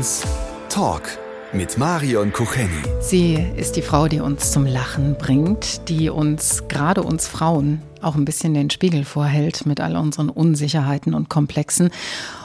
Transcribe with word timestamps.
1 0.00 0.22
Talk 0.70 1.02
mit 1.52 1.76
Marion 1.76 2.32
Kucheni. 2.32 2.70
Sie 3.02 3.34
ist 3.34 3.76
die 3.76 3.82
Frau, 3.82 4.08
die 4.08 4.20
uns 4.20 4.50
zum 4.50 4.64
Lachen 4.64 5.14
bringt, 5.18 5.90
die 5.90 6.08
uns, 6.08 6.68
gerade 6.68 7.02
uns 7.02 7.28
Frauen, 7.28 7.82
auch 8.00 8.14
ein 8.14 8.24
bisschen 8.24 8.54
den 8.54 8.70
Spiegel 8.70 9.04
vorhält 9.04 9.66
mit 9.66 9.78
all 9.78 9.96
unseren 9.96 10.30
Unsicherheiten 10.30 11.12
und 11.12 11.28
Komplexen 11.28 11.90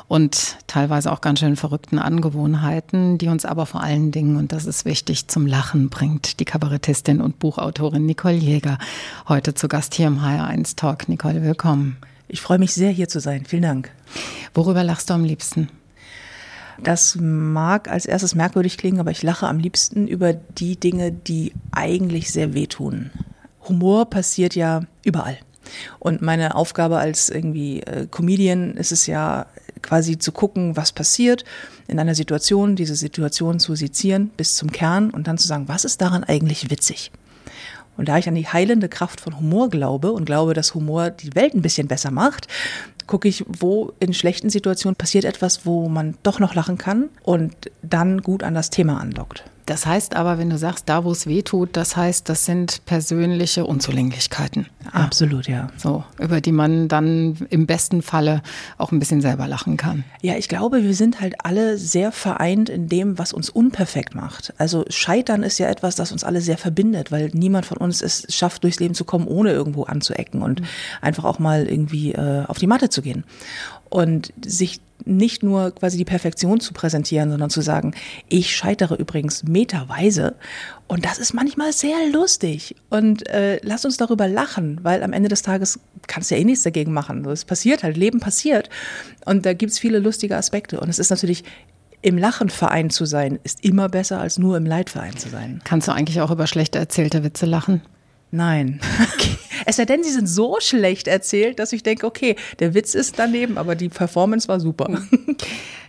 und 0.10 0.58
teilweise 0.68 1.10
auch 1.10 1.22
ganz 1.22 1.40
schön 1.40 1.56
verrückten 1.56 1.98
Angewohnheiten, 1.98 3.18
die 3.18 3.30
uns 3.30 3.46
aber 3.46 3.66
vor 3.66 3.82
allen 3.82 4.12
Dingen, 4.12 4.36
und 4.36 4.52
das 4.52 4.66
ist 4.66 4.84
wichtig, 4.84 5.30
zum 5.30 5.48
Lachen 5.48 5.90
bringt. 5.90 6.42
Die 6.42 6.46
Kabarettistin 6.46 7.22
und 7.22 7.40
Buchautorin 7.40 8.06
Nicole 8.06 8.36
Jäger, 8.36 8.80
heute 9.30 9.54
zu 9.54 9.70
Gast 9.70 9.96
hier 9.96 10.08
im 10.08 10.20
HR1 10.20 10.76
Talk. 10.76 11.08
Nicole, 11.08 11.42
willkommen. 11.42 11.96
Ich 12.28 12.42
freue 12.42 12.60
mich 12.60 12.74
sehr, 12.74 12.92
hier 12.92 13.08
zu 13.08 13.22
sein. 13.22 13.46
Vielen 13.46 13.62
Dank. 13.62 13.92
Worüber 14.54 14.84
lachst 14.84 15.10
du 15.10 15.14
am 15.14 15.24
liebsten? 15.24 15.70
Das 16.84 17.18
mag 17.20 17.90
als 17.90 18.06
erstes 18.06 18.36
merkwürdig 18.36 18.78
klingen, 18.78 19.00
aber 19.00 19.12
ich 19.12 19.24
lache 19.24 19.48
am 19.48 19.60
liebsten 19.60 20.08
über 20.08 20.34
die 20.34 20.78
Dinge, 20.80 21.12
die 21.12 21.54
eigentlich 21.72 22.32
sehr 22.32 22.54
wehtun. 22.54 23.12
Humor 23.68 24.10
passiert 24.10 24.56
ja 24.56 24.82
überall. 25.04 25.38
Und 26.00 26.22
meine 26.22 26.56
Aufgabe 26.56 26.98
als 26.98 27.30
irgendwie 27.30 27.82
äh, 27.82 28.08
Comedian 28.10 28.76
ist 28.76 28.92
es 28.92 29.08
ja 29.08 29.48
quasi 29.82 30.18
zu 30.18 30.32
gucken, 30.32 30.76
was 30.76 30.92
passiert 30.92 31.44
in 31.88 32.00
einer 32.00 32.16
Situation, 32.16 32.76
diese 32.76 32.96
Situation 32.96 33.60
zu 33.60 33.76
sezieren 33.76 34.30
bis 34.36 34.56
zum 34.56 34.72
Kern 34.72 35.10
und 35.10 35.28
dann 35.28 35.38
zu 35.38 35.48
sagen, 35.48 35.68
was 35.68 35.86
ist 35.86 36.02
daran 36.02 36.24
eigentlich 36.24 36.70
witzig? 36.70 37.12
Und 37.98 38.10
da 38.10 38.18
ich 38.18 38.28
an 38.28 38.36
die 38.36 38.48
heilende 38.48 38.90
Kraft 38.90 39.22
von 39.22 39.38
Humor 39.40 39.70
glaube 39.70 40.12
und 40.12 40.26
glaube, 40.26 40.54
dass 40.54 40.74
Humor 40.74 41.10
die 41.10 41.36
Welt 41.36 41.54
ein 41.54 41.62
bisschen 41.62 41.88
besser 41.88 42.12
macht, 42.12 42.48
gucke 43.08 43.28
ich, 43.28 43.46
wo 43.48 43.94
in 44.00 44.14
schlechten 44.14 44.50
Situationen 44.50 44.96
passiert 44.96 45.26
etwas, 45.26 45.66
wo 45.66 45.88
man 45.88 46.18
doch 46.24 46.40
noch 46.40 46.56
lachen 46.56 46.78
kann 46.78 47.10
und 47.24 47.54
dann 47.82 48.22
gut 48.22 48.44
an 48.44 48.56
das 48.56 48.70
Thema 48.70 49.00
anlockt. 49.00 49.44
Das 49.66 49.88
heißt 49.88 50.16
aber, 50.16 50.38
wenn 50.38 50.50
du 50.50 50.58
sagst, 50.58 50.88
da 50.90 51.04
wo 51.04 51.12
es 51.12 51.26
weh 51.26 51.42
tut, 51.42 51.70
das 51.74 51.98
heißt, 51.98 52.30
das 52.30 52.46
sind 52.46 52.86
persönliche 52.86 53.66
Unzulänglichkeiten. 53.66 54.68
Absolut, 54.92 55.48
ja. 55.48 55.70
So, 55.78 56.04
über 56.20 56.40
die 56.40 56.52
man 56.52 56.88
dann 56.88 57.48
im 57.50 57.66
besten 57.66 58.04
Falle 58.04 58.44
auch 58.78 58.92
ein 58.92 59.00
bisschen 59.00 59.22
selber 59.22 59.48
lachen 59.48 59.76
kann. 59.76 60.04
Ja, 60.22 60.36
ich 60.36 60.50
glaube, 60.50 60.84
wir 60.84 60.94
sind 60.94 61.20
halt 61.20 61.36
alle 61.44 61.80
sehr 61.80 62.12
vereint 62.12 62.70
in 62.70 62.90
dem, 62.90 63.18
was 63.18 63.34
uns 63.34 63.50
unperfekt 63.50 64.14
macht. 64.14 64.54
Also 64.58 64.86
Scheitern 64.90 65.42
ist 65.42 65.58
ja 65.58 65.68
etwas, 65.68 65.96
das 65.96 66.12
uns 66.12 66.24
alle 66.24 66.42
sehr 66.42 66.60
verbindet, 66.60 67.12
weil 67.12 67.32
niemand 67.34 67.66
von 67.66 67.78
uns 67.78 68.04
es 68.04 68.28
schafft, 68.30 68.64
durchs 68.64 68.80
Leben 68.80 68.94
zu 68.94 69.04
kommen, 69.04 69.28
ohne 69.28 69.52
irgendwo 69.52 69.84
anzuecken 69.84 70.44
und 70.44 70.62
mhm. 70.62 70.66
einfach 71.02 71.24
auch 71.24 71.40
mal 71.40 71.68
irgendwie 71.68 72.12
äh, 72.12 72.46
auf 72.46 72.60
die 72.60 72.68
Matte 72.68 72.90
zu 72.90 73.02
gehen. 73.02 73.24
Und 73.90 74.32
sich 74.46 74.82
nicht 75.04 75.44
nur 75.44 75.72
quasi 75.72 75.98
die 75.98 76.06
Perfektion 76.06 76.60
zu 76.60 76.74
präsentieren, 76.74 77.30
sondern 77.30 77.50
zu 77.50 77.62
sagen, 77.62 77.94
ich 78.30 78.56
scheitere 78.56 78.96
übrigens 78.96 79.44
meterweise. 79.44 80.36
Und 80.88 81.06
das 81.06 81.18
ist 81.20 81.34
manchmal 81.34 81.74
sehr 81.74 82.10
lustig. 82.12 82.76
Und 82.90 83.28
äh, 83.30 83.60
lass 83.62 83.86
uns 83.86 83.98
darüber 83.98 84.28
lachen, 84.28 84.80
weil 84.84 85.04
am 85.04 85.14
Ende 85.14 85.30
des 85.30 85.42
Tages 85.42 85.80
kannst 86.08 86.32
du 86.32 86.36
ja 86.36 86.42
eh 86.42 86.46
nichts 86.46 86.64
dagegen 86.64 86.94
machen. 86.94 87.26
Es 87.26 87.46
passiert 87.46 87.84
halt, 87.84 87.98
Leben 87.98 88.20
passiert. 88.20 88.70
Und 89.26 89.46
da 89.46 89.54
gibt's 89.54 89.80
viele 89.80 90.00
lustige 90.00 90.38
Aspekte. 90.38 90.80
Und 90.80 90.90
es 90.90 91.00
ist 91.00 91.10
natürlich 91.10 91.44
im 92.02 92.18
Lachen 92.18 92.50
vereint 92.50 92.94
zu 92.94 93.06
sein, 93.06 93.40
ist 93.44 93.66
immer 93.66 93.90
besser 93.90 94.20
als 94.20 94.38
nur 94.38 94.58
im 94.58 94.66
Leid 94.66 94.92
vereint 94.92 95.20
zu 95.20 95.30
sein. 95.30 95.62
Kannst 95.64 95.88
du 95.88 95.92
eigentlich 95.92 96.22
auch 96.22 96.30
über 96.30 96.46
schlechte 96.46 96.78
erzählte 96.78 97.24
Witze 97.24 97.48
lachen? 97.48 97.82
Nein. 98.32 98.80
Okay. 99.14 99.38
Es 99.66 99.78
sei 99.78 99.86
denn, 99.86 100.04
sie 100.04 100.12
sind 100.12 100.28
so 100.28 100.58
schlecht 100.60 101.08
erzählt, 101.08 101.60
dass 101.60 101.74
ich 101.74 101.82
denke, 101.82 102.06
okay, 102.06 102.36
der 102.60 102.74
Witz 102.74 102.94
ist 102.94 103.18
daneben, 103.18 103.58
aber 103.58 103.76
die 103.76 103.90
Performance 103.90 104.48
war 104.48 104.60
super. 104.60 105.02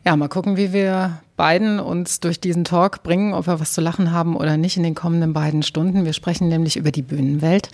Ja, 0.05 0.15
mal 0.15 0.29
gucken, 0.29 0.57
wie 0.57 0.73
wir 0.73 1.21
beiden 1.37 1.81
uns 1.81 2.21
durch 2.21 2.39
diesen 2.39 2.63
Talk 2.63 3.03
bringen, 3.03 3.35
ob 3.35 3.49
wir 3.49 3.59
was 3.59 3.73
zu 3.73 3.81
lachen 3.81 4.13
haben 4.13 4.37
oder 4.37 4.57
nicht 4.57 4.77
in 4.77 4.85
den 4.85 4.95
kommenden 4.95 5.33
beiden 5.33 5.65
Stunden. 5.65 6.05
Wir 6.05 6.13
sprechen 6.13 6.49
nämlich 6.49 6.77
über 6.77 6.93
die 6.93 7.03
Bühnenwelt, 7.03 7.71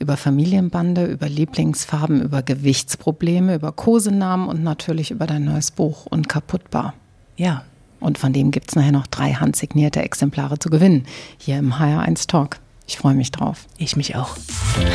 über 0.00 0.16
Familienbande, 0.16 1.04
über 1.04 1.28
Lieblingsfarben, 1.28 2.22
über 2.22 2.42
Gewichtsprobleme, 2.42 3.54
über 3.54 3.70
Kosenamen 3.70 4.48
und 4.48 4.64
natürlich 4.64 5.12
über 5.12 5.28
dein 5.28 5.44
neues 5.44 5.70
Buch 5.70 6.06
Unkaputtbar. 6.06 6.94
Ja. 7.36 7.62
Und 8.00 8.18
von 8.18 8.32
dem 8.32 8.50
gibt 8.50 8.70
es 8.70 8.76
nachher 8.76 8.92
noch 8.92 9.06
drei 9.06 9.32
handsignierte 9.34 10.02
Exemplare 10.02 10.58
zu 10.58 10.68
gewinnen, 10.70 11.06
hier 11.38 11.58
im 11.58 11.74
HR1 11.74 12.26
Talk. 12.26 12.58
Ich 12.86 12.98
freue 12.98 13.14
mich 13.14 13.32
drauf. 13.32 13.66
Ich 13.78 13.96
mich 13.96 14.14
auch. 14.14 14.36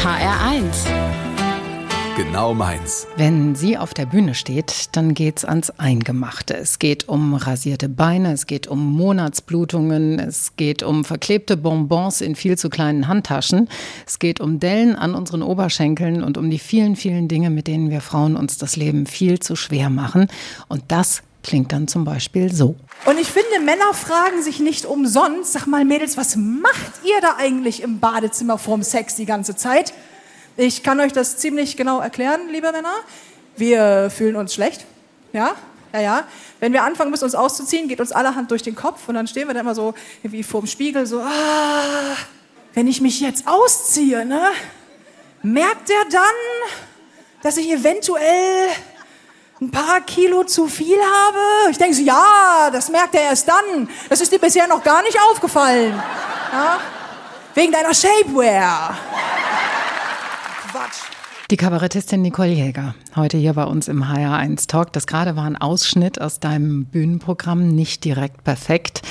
HR1. 0.03 1.31
Genau 2.17 2.53
meins. 2.53 3.07
Wenn 3.15 3.55
sie 3.55 3.77
auf 3.77 3.93
der 3.93 4.05
Bühne 4.05 4.35
steht, 4.35 4.95
dann 4.95 5.13
geht's 5.13 5.45
ans 5.45 5.71
Eingemachte. 5.71 6.55
Es 6.55 6.77
geht 6.77 7.07
um 7.07 7.33
rasierte 7.33 7.89
Beine, 7.89 8.33
es 8.33 8.47
geht 8.47 8.67
um 8.67 8.93
Monatsblutungen, 8.93 10.19
es 10.19 10.55
geht 10.57 10.83
um 10.83 11.05
verklebte 11.05 11.55
Bonbons 11.57 12.21
in 12.21 12.35
viel 12.35 12.57
zu 12.57 12.69
kleinen 12.69 13.07
Handtaschen, 13.07 13.69
es 14.05 14.19
geht 14.19 14.41
um 14.41 14.59
Dellen 14.59 14.95
an 14.95 15.15
unseren 15.15 15.41
Oberschenkeln 15.41 16.21
und 16.21 16.37
um 16.37 16.49
die 16.49 16.59
vielen, 16.59 16.95
vielen 16.95 17.27
Dinge, 17.27 17.49
mit 17.49 17.67
denen 17.67 17.89
wir 17.89 18.01
Frauen 18.01 18.35
uns 18.35 18.57
das 18.57 18.75
Leben 18.75 19.05
viel 19.05 19.39
zu 19.39 19.55
schwer 19.55 19.89
machen. 19.89 20.27
Und 20.67 20.83
das 20.89 21.23
klingt 21.43 21.71
dann 21.71 21.87
zum 21.87 22.03
Beispiel 22.03 22.53
so. 22.53 22.75
Und 23.05 23.19
ich 23.19 23.27
finde, 23.27 23.59
Männer 23.59 23.93
fragen 23.93 24.43
sich 24.43 24.59
nicht 24.59 24.85
umsonst, 24.85 25.53
sag 25.53 25.65
mal 25.65 25.85
Mädels, 25.85 26.17
was 26.17 26.35
macht 26.35 27.03
ihr 27.03 27.19
da 27.21 27.35
eigentlich 27.37 27.81
im 27.81 27.99
Badezimmer 27.99 28.57
vorm 28.57 28.83
Sex 28.83 29.15
die 29.15 29.25
ganze 29.25 29.55
Zeit? 29.55 29.93
Ich 30.57 30.83
kann 30.83 30.99
euch 30.99 31.13
das 31.13 31.37
ziemlich 31.37 31.77
genau 31.77 31.99
erklären, 31.99 32.41
liebe 32.51 32.71
Männer. 32.71 32.93
Wir 33.57 34.11
fühlen 34.15 34.35
uns 34.35 34.53
schlecht, 34.53 34.85
ja, 35.33 35.55
ja, 35.93 35.99
ja. 35.99 36.27
Wenn 36.59 36.73
wir 36.73 36.83
anfangen 36.83 37.11
müssen, 37.11 37.23
uns 37.23 37.35
auszuziehen, 37.35 37.87
geht 37.87 37.99
uns 37.99 38.11
allerhand 38.11 38.51
durch 38.51 38.61
den 38.61 38.75
Kopf 38.75 39.07
und 39.07 39.15
dann 39.15 39.27
stehen 39.27 39.47
wir 39.47 39.53
da 39.53 39.61
immer 39.61 39.75
so 39.75 39.93
wie 40.23 40.43
vorm 40.43 40.67
Spiegel, 40.67 41.05
so, 41.05 41.21
ah, 41.21 42.15
wenn 42.73 42.87
ich 42.87 43.01
mich 43.01 43.19
jetzt 43.19 43.47
ausziehe, 43.47 44.25
ne, 44.25 44.41
merkt 45.41 45.89
er 45.89 46.09
dann, 46.09 46.21
dass 47.43 47.57
ich 47.57 47.71
eventuell 47.71 48.69
ein 49.61 49.69
paar 49.69 50.01
Kilo 50.01 50.43
zu 50.43 50.67
viel 50.67 50.97
habe? 50.97 51.71
Ich 51.71 51.77
denke 51.77 51.93
so, 51.93 52.01
ja, 52.01 52.69
das 52.71 52.89
merkt 52.89 53.13
er 53.13 53.21
erst 53.21 53.47
dann. 53.47 53.87
Das 54.09 54.19
ist 54.19 54.31
dir 54.31 54.39
bisher 54.39 54.67
noch 54.67 54.83
gar 54.83 55.03
nicht 55.03 55.17
aufgefallen. 55.31 55.93
Ja? 56.51 56.79
Wegen 57.53 57.71
deiner 57.71 57.93
Shapewear. 57.93 58.97
Quatsch. 60.71 61.01
Die 61.51 61.57
Kabarettistin 61.57 62.21
Nicole 62.21 62.53
Jäger, 62.53 62.95
heute 63.15 63.37
hier 63.37 63.53
bei 63.53 63.65
uns 63.65 63.87
im 63.87 64.05
HR1 64.05 64.67
Talk. 64.67 64.93
Das 64.93 65.05
gerade 65.05 65.35
war 65.35 65.43
ein 65.43 65.57
Ausschnitt 65.57 66.19
aus 66.19 66.39
deinem 66.39 66.85
Bühnenprogramm, 66.85 67.67
nicht 67.67 68.05
direkt 68.05 68.45
perfekt, 68.45 69.01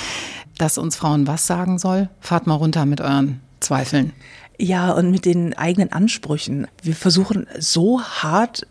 das 0.57 0.79
uns 0.79 0.95
Frauen 0.95 1.27
was 1.27 1.45
sagen 1.45 1.77
soll. 1.77 2.09
Fahrt 2.19 2.47
mal 2.47 2.55
runter 2.55 2.85
mit 2.87 2.99
euren 2.99 3.41
Zweifeln. 3.59 4.11
Ja, 4.57 4.91
und 4.91 5.11
mit 5.11 5.25
den 5.25 5.55
eigenen 5.55 5.91
Ansprüchen. 5.91 6.67
Wir 6.81 6.95
versuchen 6.95 7.47
so 7.59 8.01
hart 8.01 8.65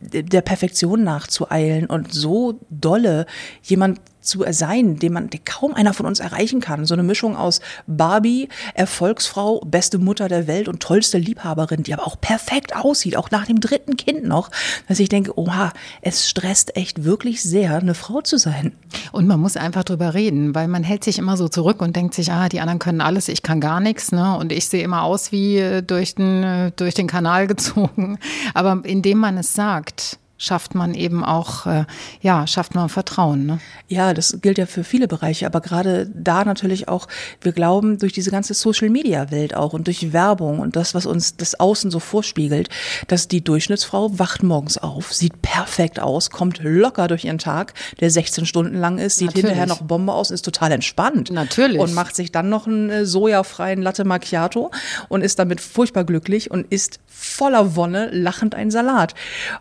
der 0.00 0.42
Perfektion 0.42 1.04
nachzueilen 1.04 1.86
und 1.86 2.12
so 2.12 2.60
dolle 2.70 3.26
jemand 3.62 4.00
zu 4.22 4.44
sein, 4.50 4.98
den 4.98 5.12
man, 5.12 5.30
den 5.30 5.44
kaum 5.44 5.74
einer 5.74 5.92
von 5.92 6.06
uns 6.06 6.20
erreichen 6.20 6.60
kann. 6.60 6.86
So 6.86 6.94
eine 6.94 7.02
Mischung 7.02 7.36
aus 7.36 7.60
Barbie, 7.86 8.48
Erfolgsfrau, 8.74 9.60
beste 9.66 9.98
Mutter 9.98 10.28
der 10.28 10.46
Welt 10.46 10.68
und 10.68 10.80
tollste 10.80 11.18
Liebhaberin, 11.18 11.82
die 11.82 11.92
aber 11.92 12.06
auch 12.06 12.20
perfekt 12.20 12.74
aussieht, 12.74 13.16
auch 13.16 13.30
nach 13.30 13.46
dem 13.46 13.60
dritten 13.60 13.96
Kind 13.96 14.24
noch, 14.24 14.50
dass 14.88 15.00
ich 15.00 15.08
denke, 15.08 15.38
oha, 15.38 15.72
es 16.00 16.28
stresst 16.28 16.76
echt 16.76 17.04
wirklich 17.04 17.42
sehr, 17.42 17.76
eine 17.76 17.94
Frau 17.94 18.20
zu 18.20 18.38
sein. 18.38 18.72
Und 19.10 19.26
man 19.26 19.40
muss 19.40 19.56
einfach 19.56 19.84
drüber 19.84 20.14
reden, 20.14 20.54
weil 20.54 20.68
man 20.68 20.82
hält 20.82 21.04
sich 21.04 21.18
immer 21.18 21.36
so 21.36 21.48
zurück 21.48 21.82
und 21.82 21.96
denkt 21.96 22.14
sich, 22.14 22.32
ah, 22.32 22.48
die 22.48 22.60
anderen 22.60 22.78
können 22.78 23.00
alles, 23.00 23.28
ich 23.28 23.42
kann 23.42 23.60
gar 23.60 23.80
nichts, 23.80 24.12
ne? 24.12 24.36
Und 24.36 24.52
ich 24.52 24.68
sehe 24.68 24.82
immer 24.82 25.02
aus 25.02 25.32
wie 25.32 25.58
äh, 25.58 25.82
durch 25.82 26.14
den, 26.14 26.42
äh, 26.42 26.72
durch 26.76 26.94
den 26.94 27.06
Kanal 27.06 27.46
gezogen. 27.52 28.18
Aber 28.54 28.82
indem 28.84 29.18
man 29.18 29.38
es 29.38 29.54
sagt, 29.54 30.18
schafft 30.42 30.74
man 30.74 30.94
eben 30.94 31.24
auch, 31.24 31.66
äh, 31.66 31.84
ja, 32.20 32.48
schafft 32.48 32.74
man 32.74 32.88
Vertrauen. 32.88 33.46
Ne? 33.46 33.60
Ja, 33.86 34.12
das 34.12 34.40
gilt 34.42 34.58
ja 34.58 34.66
für 34.66 34.82
viele 34.82 35.06
Bereiche, 35.06 35.46
aber 35.46 35.60
gerade 35.60 36.10
da 36.12 36.44
natürlich 36.44 36.88
auch, 36.88 37.06
wir 37.40 37.52
glauben 37.52 37.98
durch 37.98 38.12
diese 38.12 38.32
ganze 38.32 38.52
Social-Media-Welt 38.52 39.54
auch 39.54 39.72
und 39.72 39.86
durch 39.86 40.12
Werbung 40.12 40.58
und 40.58 40.74
das, 40.74 40.94
was 40.94 41.06
uns 41.06 41.36
das 41.36 41.60
Außen 41.60 41.92
so 41.92 42.00
vorspiegelt, 42.00 42.70
dass 43.06 43.28
die 43.28 43.44
Durchschnittsfrau 43.44 44.18
wacht 44.18 44.42
morgens 44.42 44.78
auf, 44.78 45.12
sieht 45.12 45.42
perfekt 45.42 46.00
aus, 46.00 46.30
kommt 46.30 46.58
locker 46.60 47.06
durch 47.06 47.24
ihren 47.24 47.38
Tag, 47.38 47.74
der 48.00 48.10
16 48.10 48.44
Stunden 48.44 48.76
lang 48.76 48.98
ist, 48.98 49.18
sieht 49.18 49.28
Natürlich. 49.28 49.46
hinterher 49.46 49.66
noch 49.68 49.82
Bombe 49.82 50.12
aus, 50.12 50.32
ist 50.32 50.44
total 50.44 50.72
entspannt. 50.72 51.30
Natürlich. 51.30 51.80
Und 51.80 51.94
macht 51.94 52.16
sich 52.16 52.32
dann 52.32 52.48
noch 52.48 52.66
einen 52.66 52.90
äh, 52.90 53.06
sojafreien 53.06 53.80
Latte 53.80 54.04
Macchiato 54.04 54.72
und 55.08 55.22
ist 55.22 55.38
damit 55.38 55.60
furchtbar 55.60 56.02
glücklich 56.02 56.50
und 56.50 56.66
isst 56.72 56.98
voller 57.06 57.76
Wonne 57.76 58.10
lachend 58.10 58.56
einen 58.56 58.72
Salat. 58.72 59.14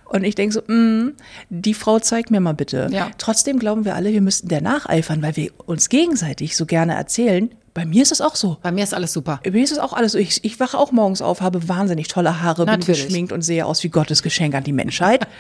Und 0.06 0.24
ich 0.24 0.34
denke 0.34 0.56
so, 0.56 0.62
mm, 0.72 1.14
die 1.50 1.74
Frau 1.74 2.00
zeigt 2.00 2.32
mir 2.32 2.40
mal 2.40 2.54
bitte. 2.54 2.90
Ja. 2.92 3.12
Trotzdem 3.18 3.60
glauben 3.60 3.86
wir 3.86 3.96
alle, 3.96 4.12
wir 4.12 4.22
müssten 4.22 4.48
der 4.48 4.62
nacheifern, 4.62 5.22
weil 5.22 5.36
wir 5.36 5.52
uns 5.66 5.90
gegenseitig 5.90 6.56
so 6.56 6.66
gerne 6.66 6.96
erzählen, 6.96 7.52
bei 7.74 7.86
mir 7.86 8.04
ist 8.04 8.12
es 8.12 8.20
auch 8.20 8.36
so. 8.36 8.58
Bei 8.62 8.72
mir 8.72 8.84
ist 8.84 8.94
alles 8.94 9.14
super. 9.14 9.40
Bei 9.44 9.52
mir 9.52 9.64
ist 9.64 9.72
es 9.72 9.80
auch 9.80 9.94
alles 9.94 10.12
so. 10.12 10.18
Ich, 10.18 10.44
ich 10.44 10.60
wache 10.60 10.78
auch 10.78 10.92
morgens 10.92 11.22
auf, 11.22 11.40
habe 11.42 11.70
wahnsinnig 11.70 12.10
tolle 12.10 12.42
Haare, 12.42 12.66
Natürlich. 12.66 13.00
bin 13.00 13.06
geschminkt 13.06 13.32
und 13.32 13.42
sehe 13.44 13.66
aus 13.66 13.84
wie 13.84 13.90
Gottes 13.90 14.24
Geschenk 14.24 14.56
an 14.56 14.64
die 14.64 14.74
Menschheit. 14.74 15.28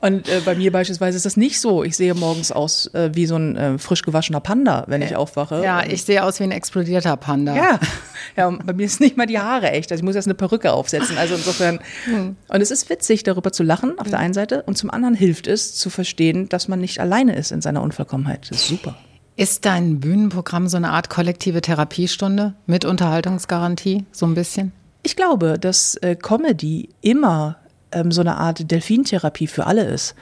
Und 0.00 0.28
äh, 0.28 0.40
bei 0.44 0.54
mir 0.54 0.70
beispielsweise 0.70 1.16
ist 1.16 1.26
das 1.26 1.36
nicht 1.36 1.60
so. 1.60 1.82
Ich 1.82 1.96
sehe 1.96 2.14
morgens 2.14 2.52
aus 2.52 2.86
äh, 2.94 3.10
wie 3.14 3.26
so 3.26 3.34
ein 3.34 3.56
äh, 3.56 3.78
frisch 3.78 4.02
gewaschener 4.02 4.38
Panda, 4.40 4.84
wenn 4.86 5.02
ich 5.02 5.16
aufwache. 5.16 5.60
Ja, 5.64 5.84
ich 5.84 6.04
sehe 6.04 6.22
aus 6.22 6.38
wie 6.38 6.44
ein 6.44 6.52
explodierter 6.52 7.16
Panda. 7.16 7.56
Ja. 7.56 7.80
ja, 8.36 8.50
bei 8.50 8.72
mir 8.74 8.86
ist 8.86 9.00
nicht 9.00 9.16
mal 9.16 9.26
die 9.26 9.40
Haare 9.40 9.72
echt. 9.72 9.90
Also 9.90 10.00
ich 10.00 10.04
muss 10.04 10.14
erst 10.14 10.28
eine 10.28 10.34
Perücke 10.34 10.72
aufsetzen. 10.72 11.18
Also 11.18 11.34
insofern. 11.34 11.80
Hm. 12.04 12.36
Und 12.46 12.60
es 12.60 12.70
ist 12.70 12.88
witzig, 12.90 13.24
darüber 13.24 13.50
zu 13.52 13.64
lachen, 13.64 13.98
auf 13.98 14.08
der 14.08 14.20
einen 14.20 14.34
Seite. 14.34 14.62
Und 14.62 14.78
zum 14.78 14.90
anderen 14.90 15.14
hilft 15.14 15.48
es, 15.48 15.74
zu 15.74 15.90
verstehen, 15.90 16.48
dass 16.48 16.68
man 16.68 16.80
nicht 16.80 17.00
alleine 17.00 17.34
ist 17.34 17.50
in 17.50 17.60
seiner 17.60 17.82
Unvollkommenheit. 17.82 18.50
Das 18.50 18.58
ist 18.58 18.68
super. 18.68 18.96
Ist 19.36 19.66
dein 19.66 20.00
Bühnenprogramm 20.00 20.68
so 20.68 20.76
eine 20.76 20.90
Art 20.90 21.10
kollektive 21.10 21.60
Therapiestunde 21.60 22.54
mit 22.66 22.84
Unterhaltungsgarantie, 22.84 24.04
so 24.12 24.26
ein 24.26 24.34
bisschen? 24.34 24.72
Ich 25.04 25.16
glaube, 25.16 25.58
dass 25.60 25.94
äh, 25.96 26.16
Comedy 26.16 26.88
immer 27.02 27.57
ähm, 27.92 28.10
so 28.12 28.20
eine 28.20 28.36
Art 28.36 28.70
Delfintherapie 28.70 29.46
für 29.46 29.66
alle 29.66 29.84
ist. 29.84 30.14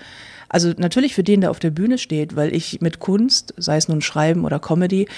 Also 0.49 0.73
natürlich 0.77 1.15
für 1.15 1.25
den, 1.25 1.41
der 1.41 1.51
auf 1.51 1.59
der 1.59 1.71
Bühne 1.71 1.99
steht, 1.99 2.37
weil 2.37 2.55
ich 2.55 2.81
mit 2.81 3.01
Kunst, 3.01 3.53
sei 3.57 3.77
es 3.77 3.89
nun 3.89 4.01
Schreiben 4.01 4.45
oder 4.45 4.61
Comedy, 4.61 5.09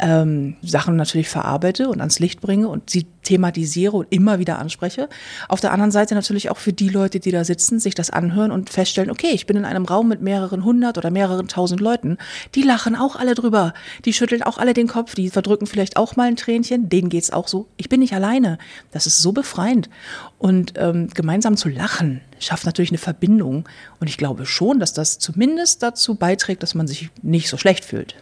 ähm, 0.00 0.56
Sachen 0.62 0.96
natürlich 0.96 1.28
verarbeite 1.28 1.88
und 1.88 2.00
ans 2.00 2.18
Licht 2.18 2.40
bringe 2.40 2.68
und 2.68 2.90
sie 2.90 3.06
thematisiere 3.22 3.96
und 3.96 4.06
immer 4.10 4.38
wieder 4.38 4.58
anspreche. 4.58 5.08
Auf 5.48 5.60
der 5.60 5.72
anderen 5.72 5.90
Seite 5.90 6.14
natürlich 6.14 6.50
auch 6.50 6.58
für 6.58 6.72
die 6.72 6.88
Leute, 6.88 7.18
die 7.18 7.32
da 7.32 7.44
sitzen, 7.44 7.80
sich 7.80 7.94
das 7.94 8.10
anhören 8.10 8.52
und 8.52 8.70
feststellen, 8.70 9.10
okay, 9.10 9.30
ich 9.32 9.46
bin 9.46 9.56
in 9.56 9.64
einem 9.64 9.84
Raum 9.84 10.08
mit 10.08 10.22
mehreren 10.22 10.64
hundert 10.64 10.96
oder 10.96 11.10
mehreren 11.10 11.48
tausend 11.48 11.80
Leuten. 11.80 12.18
Die 12.54 12.62
lachen 12.62 12.94
auch 12.94 13.16
alle 13.16 13.34
drüber. 13.34 13.74
Die 14.04 14.12
schütteln 14.12 14.42
auch 14.42 14.58
alle 14.58 14.74
den 14.74 14.86
Kopf. 14.86 15.14
Die 15.14 15.30
verdrücken 15.30 15.66
vielleicht 15.66 15.96
auch 15.96 16.16
mal 16.16 16.28
ein 16.28 16.36
Tränchen. 16.36 16.88
Denen 16.88 17.08
geht's 17.08 17.32
auch 17.32 17.48
so. 17.48 17.66
Ich 17.76 17.88
bin 17.88 18.00
nicht 18.00 18.14
alleine. 18.14 18.58
Das 18.92 19.06
ist 19.06 19.18
so 19.18 19.32
befreiend. 19.32 19.90
Und 20.38 20.74
ähm, 20.76 21.08
gemeinsam 21.12 21.56
zu 21.56 21.68
lachen 21.68 22.20
schafft 22.38 22.66
natürlich 22.66 22.90
eine 22.90 22.98
Verbindung. 22.98 23.68
Und 24.00 24.08
ich 24.08 24.18
glaube 24.18 24.46
schon, 24.46 24.78
dass 24.78 24.92
das 24.92 25.18
zumindest 25.18 25.82
dazu 25.82 26.14
beiträgt, 26.14 26.62
dass 26.62 26.74
man 26.74 26.86
sich 26.86 27.10
nicht 27.22 27.48
so 27.48 27.56
schlecht 27.56 27.84
fühlt. 27.84 28.14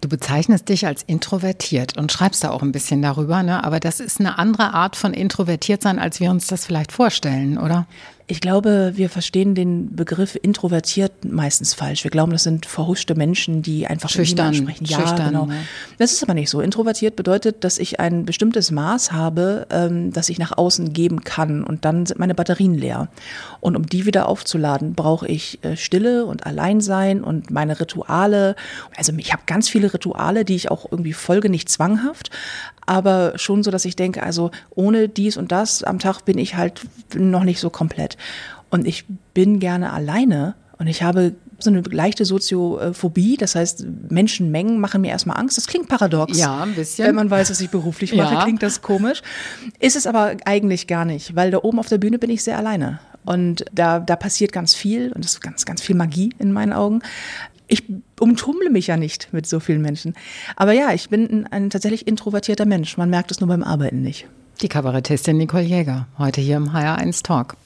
Du 0.00 0.08
bezeichnest 0.08 0.68
dich 0.68 0.86
als 0.86 1.02
introvertiert 1.20 1.98
und 1.98 2.10
schreibst 2.10 2.42
da 2.42 2.50
auch 2.50 2.62
ein 2.62 2.72
bisschen 2.72 3.02
darüber, 3.02 3.42
ne? 3.42 3.62
aber 3.62 3.78
das 3.78 4.00
ist 4.00 4.20
eine 4.20 4.38
andere 4.38 4.72
Art 4.72 4.96
von 4.96 5.12
introvertiert 5.12 5.82
sein, 5.82 5.98
als 5.98 6.18
wir 6.18 6.30
uns 6.30 6.46
das 6.46 6.64
vielleicht 6.64 6.92
vorstellen, 6.92 7.58
oder? 7.58 7.86
Ich 8.30 8.40
glaube, 8.40 8.92
wir 8.94 9.10
verstehen 9.10 9.56
den 9.56 9.96
Begriff 9.96 10.38
introvertiert 10.40 11.24
meistens 11.24 11.74
falsch. 11.74 12.04
Wir 12.04 12.12
glauben, 12.12 12.30
das 12.30 12.44
sind 12.44 12.64
verhuschte 12.64 13.16
Menschen, 13.16 13.60
die 13.60 13.88
einfach 13.88 14.08
schüchtern 14.08 14.54
sprechen. 14.54 14.84
Ja, 14.84 15.00
schüchtern, 15.00 15.32
genau. 15.32 15.46
Ja. 15.46 15.56
Das 15.98 16.12
ist 16.12 16.22
aber 16.22 16.34
nicht 16.34 16.48
so. 16.48 16.60
Introvertiert 16.60 17.16
bedeutet, 17.16 17.64
dass 17.64 17.76
ich 17.78 17.98
ein 17.98 18.24
bestimmtes 18.24 18.70
Maß 18.70 19.10
habe, 19.10 19.66
ähm, 19.70 20.12
das 20.12 20.28
ich 20.28 20.38
nach 20.38 20.56
außen 20.56 20.92
geben 20.92 21.24
kann 21.24 21.64
und 21.64 21.84
dann 21.84 22.06
sind 22.06 22.20
meine 22.20 22.36
Batterien 22.36 22.74
leer. 22.74 23.08
Und 23.58 23.74
um 23.74 23.86
die 23.86 24.06
wieder 24.06 24.28
aufzuladen, 24.28 24.94
brauche 24.94 25.26
ich 25.26 25.58
äh, 25.64 25.76
Stille 25.76 26.24
und 26.24 26.46
Alleinsein 26.46 27.24
und 27.24 27.50
meine 27.50 27.80
Rituale. 27.80 28.54
Also 28.96 29.12
ich 29.16 29.32
habe 29.32 29.42
ganz 29.46 29.68
viele 29.68 29.92
Rituale, 29.92 30.44
die 30.44 30.54
ich 30.54 30.70
auch 30.70 30.86
irgendwie 30.88 31.14
folge, 31.14 31.50
nicht 31.50 31.68
zwanghaft, 31.68 32.30
aber 32.86 33.34
schon 33.36 33.62
so, 33.62 33.70
dass 33.70 33.84
ich 33.84 33.96
denke, 33.96 34.22
also 34.22 34.50
ohne 34.74 35.08
dies 35.08 35.36
und 35.36 35.52
das 35.52 35.82
am 35.82 35.98
Tag 35.98 36.22
bin 36.24 36.38
ich 36.38 36.56
halt 36.56 36.82
noch 37.14 37.44
nicht 37.44 37.60
so 37.60 37.70
komplett. 37.70 38.16
Und 38.70 38.86
ich 38.86 39.04
bin 39.34 39.58
gerne 39.58 39.92
alleine 39.92 40.54
und 40.78 40.86
ich 40.86 41.02
habe 41.02 41.34
so 41.62 41.70
eine 41.70 41.82
leichte 41.82 42.24
Soziophobie, 42.24 43.36
das 43.36 43.54
heißt, 43.54 43.84
Menschenmengen 44.08 44.80
machen 44.80 45.02
mir 45.02 45.10
erstmal 45.10 45.36
Angst. 45.36 45.58
Das 45.58 45.66
klingt 45.66 45.88
paradox. 45.88 46.38
Ja, 46.38 46.62
ein 46.62 46.74
bisschen. 46.74 47.06
Wenn 47.06 47.14
man 47.14 47.30
weiß, 47.30 47.50
was 47.50 47.60
ich 47.60 47.68
beruflich 47.68 48.14
mache, 48.14 48.34
ja. 48.34 48.42
klingt 48.42 48.62
das 48.62 48.80
komisch. 48.80 49.22
Ist 49.78 49.96
es 49.96 50.06
aber 50.06 50.36
eigentlich 50.46 50.86
gar 50.86 51.04
nicht, 51.04 51.36
weil 51.36 51.50
da 51.50 51.58
oben 51.58 51.78
auf 51.78 51.88
der 51.88 51.98
Bühne 51.98 52.18
bin 52.18 52.30
ich 52.30 52.42
sehr 52.42 52.56
alleine. 52.56 53.00
Und 53.26 53.66
da, 53.72 54.00
da 54.00 54.16
passiert 54.16 54.52
ganz 54.52 54.74
viel 54.74 55.12
und 55.12 55.24
es 55.24 55.32
ist 55.32 55.40
ganz, 55.42 55.66
ganz 55.66 55.82
viel 55.82 55.94
Magie 55.94 56.30
in 56.38 56.52
meinen 56.52 56.72
Augen 56.72 57.02
ich 57.70 57.84
umtummle 58.20 58.70
mich 58.70 58.86
ja 58.88 58.96
nicht 58.96 59.32
mit 59.32 59.46
so 59.46 59.60
vielen 59.60 59.82
Menschen. 59.82 60.14
Aber 60.56 60.72
ja, 60.72 60.92
ich 60.92 61.08
bin 61.08 61.28
ein, 61.28 61.46
ein 61.46 61.70
tatsächlich 61.70 62.06
introvertierter 62.06 62.66
Mensch. 62.66 62.96
Man 62.96 63.10
merkt 63.10 63.30
es 63.30 63.40
nur 63.40 63.48
beim 63.48 63.62
Arbeiten 63.62 64.02
nicht. 64.02 64.26
Die 64.62 64.68
Kabarettistin 64.68 65.38
Nicole 65.38 65.62
Jäger, 65.62 66.06
heute 66.18 66.40
hier 66.40 66.58
im 66.58 66.70
HR1 66.70 67.22
Talk. 67.22 67.56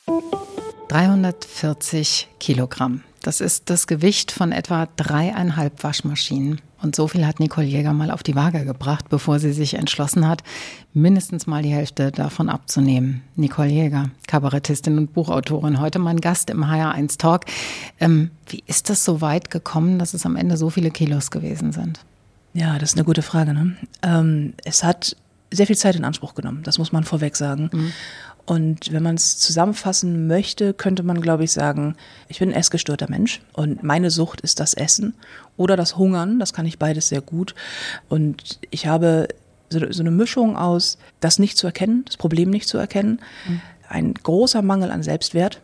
340 0.89 2.29
Kilogramm. 2.39 3.03
Das 3.21 3.41
ist 3.41 3.71
das 3.71 3.87
Gewicht 3.87 4.31
von 4.31 4.53
etwa 4.53 4.87
dreieinhalb 4.97 5.83
Waschmaschinen. 5.83 6.61
Und 6.85 6.95
so 6.95 7.09
viel 7.09 7.27
hat 7.27 7.41
Nicole 7.41 7.67
Jäger 7.67 7.95
mal 7.95 8.11
auf 8.11 8.23
die 8.23 8.35
Waage 8.35 8.65
gebracht, 8.65 9.09
bevor 9.09 9.39
sie 9.39 9.53
sich 9.53 9.75
entschlossen 9.75 10.29
hat, 10.29 10.43
mindestens 10.93 11.47
mal 11.47 11.63
die 11.63 11.73
Hälfte 11.73 12.13
davon 12.13 12.51
abzunehmen. 12.51 13.23
Nicole 13.37 13.71
Jäger, 13.71 14.11
Kabarettistin 14.29 14.99
und 14.99 15.15
Buchautorin, 15.15 15.81
heute 15.81 15.99
mein 15.99 16.21
Gast 16.21 16.51
im 16.51 16.63
HR1 16.63 17.19
Talk. 17.19 17.47
Ähm, 18.01 18.31
wie 18.49 18.63
ist 18.67 18.91
das 18.91 19.03
so 19.03 19.23
weit 19.23 19.51
gekommen, 19.51 19.99
dass 19.99 20.13
es 20.13 20.27
am 20.27 20.37
Ende 20.37 20.59
so 20.59 20.69
viele 20.69 20.91
Kilos 20.91 21.31
gewesen 21.31 21.73
sind? 21.73 22.01
Ja, 22.53 22.79
das 22.79 22.91
ist 22.91 22.99
eine 22.99 23.05
gute 23.05 23.23
Frage. 23.23 23.55
Ne? 23.55 23.77
Ähm, 24.03 24.53
es 24.65 24.85
hat 24.85 25.17
sehr 25.51 25.67
viel 25.67 25.79
Zeit 25.79 25.97
in 25.97 26.05
Anspruch 26.05 26.35
genommen, 26.35 26.63
das 26.65 26.79
muss 26.79 26.93
man 26.93 27.05
vorweg 27.05 27.37
sagen. 27.37 27.71
Mhm. 27.73 27.93
Und 28.47 28.93
wenn 28.93 29.03
man 29.03 29.15
es 29.15 29.39
zusammenfassen 29.39 30.27
möchte, 30.27 30.75
könnte 30.75 31.03
man, 31.03 31.21
glaube 31.23 31.45
ich, 31.45 31.53
sagen, 31.53 31.97
ich 32.29 32.41
bin 32.41 32.51
ein 32.51 32.55
essgestörter 32.55 33.09
Mensch 33.09 33.41
und 33.55 33.83
meine 33.83 34.11
Sucht 34.11 34.43
ist 34.43 34.61
das 34.61 34.75
Essen 34.75 35.15
oder 35.57 35.77
das 35.77 35.97
Hungern. 35.97 36.39
Das 36.39 36.53
kann 36.53 36.67
ich 36.67 36.79
beides 36.79 37.09
sehr 37.09 37.23
gut. 37.23 37.55
Und 38.09 38.59
ich 38.71 38.87
habe 38.87 39.29
so, 39.71 39.81
so 39.91 40.03
eine 40.03 40.11
Mischung 40.11 40.57
aus, 40.57 40.99
das 41.21 41.39
nicht 41.39 41.57
zu 41.57 41.67
erkennen, 41.67 42.05
das 42.05 42.19
Problem 42.19 42.51
nicht 42.51 42.69
zu 42.69 42.77
erkennen, 42.77 43.21
mhm. 43.49 43.61
ein 43.89 44.15
großer 44.15 44.61
Mangel 44.61 44.91
an 44.91 45.03
Selbstwert 45.03 45.63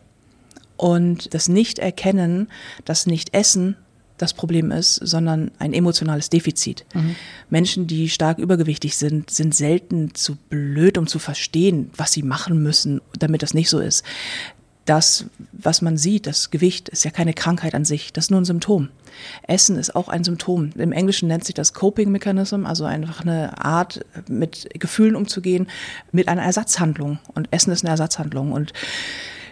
und 0.75 1.35
das 1.35 1.47
Nicht-Erkennen, 1.47 2.49
das 2.85 3.05
Nicht-Essen 3.05 3.77
das 4.21 4.33
Problem 4.33 4.71
ist, 4.71 4.95
sondern 4.95 5.51
ein 5.59 5.73
emotionales 5.73 6.29
Defizit. 6.29 6.85
Mhm. 6.93 7.15
Menschen, 7.49 7.87
die 7.87 8.09
stark 8.09 8.37
übergewichtig 8.37 8.95
sind, 8.95 9.29
sind 9.29 9.55
selten 9.55 10.13
zu 10.13 10.35
blöd, 10.49 10.97
um 10.97 11.07
zu 11.07 11.19
verstehen, 11.19 11.89
was 11.95 12.11
sie 12.11 12.23
machen 12.23 12.61
müssen, 12.61 13.01
damit 13.17 13.41
das 13.41 13.53
nicht 13.53 13.69
so 13.69 13.79
ist. 13.79 14.03
Das, 14.85 15.25
was 15.51 15.81
man 15.81 15.97
sieht, 15.97 16.25
das 16.25 16.49
Gewicht, 16.49 16.89
ist 16.89 17.05
ja 17.05 17.11
keine 17.11 17.33
Krankheit 17.33 17.75
an 17.75 17.85
sich, 17.85 18.13
das 18.13 18.25
ist 18.25 18.31
nur 18.31 18.41
ein 18.41 18.45
Symptom. 18.45 18.89
Essen 19.43 19.77
ist 19.77 19.95
auch 19.95 20.09
ein 20.09 20.23
Symptom. 20.23 20.71
Im 20.75 20.91
Englischen 20.91 21.27
nennt 21.27 21.43
sich 21.45 21.53
das 21.53 21.73
Coping 21.73 22.11
Mechanism, 22.11 22.65
also 22.65 22.85
einfach 22.85 23.21
eine 23.21 23.63
Art, 23.63 24.03
mit 24.27 24.69
Gefühlen 24.79 25.15
umzugehen, 25.15 25.67
mit 26.11 26.27
einer 26.27 26.41
Ersatzhandlung. 26.41 27.19
Und 27.35 27.47
Essen 27.51 27.71
ist 27.71 27.83
eine 27.83 27.91
Ersatzhandlung. 27.91 28.51
Und 28.51 28.73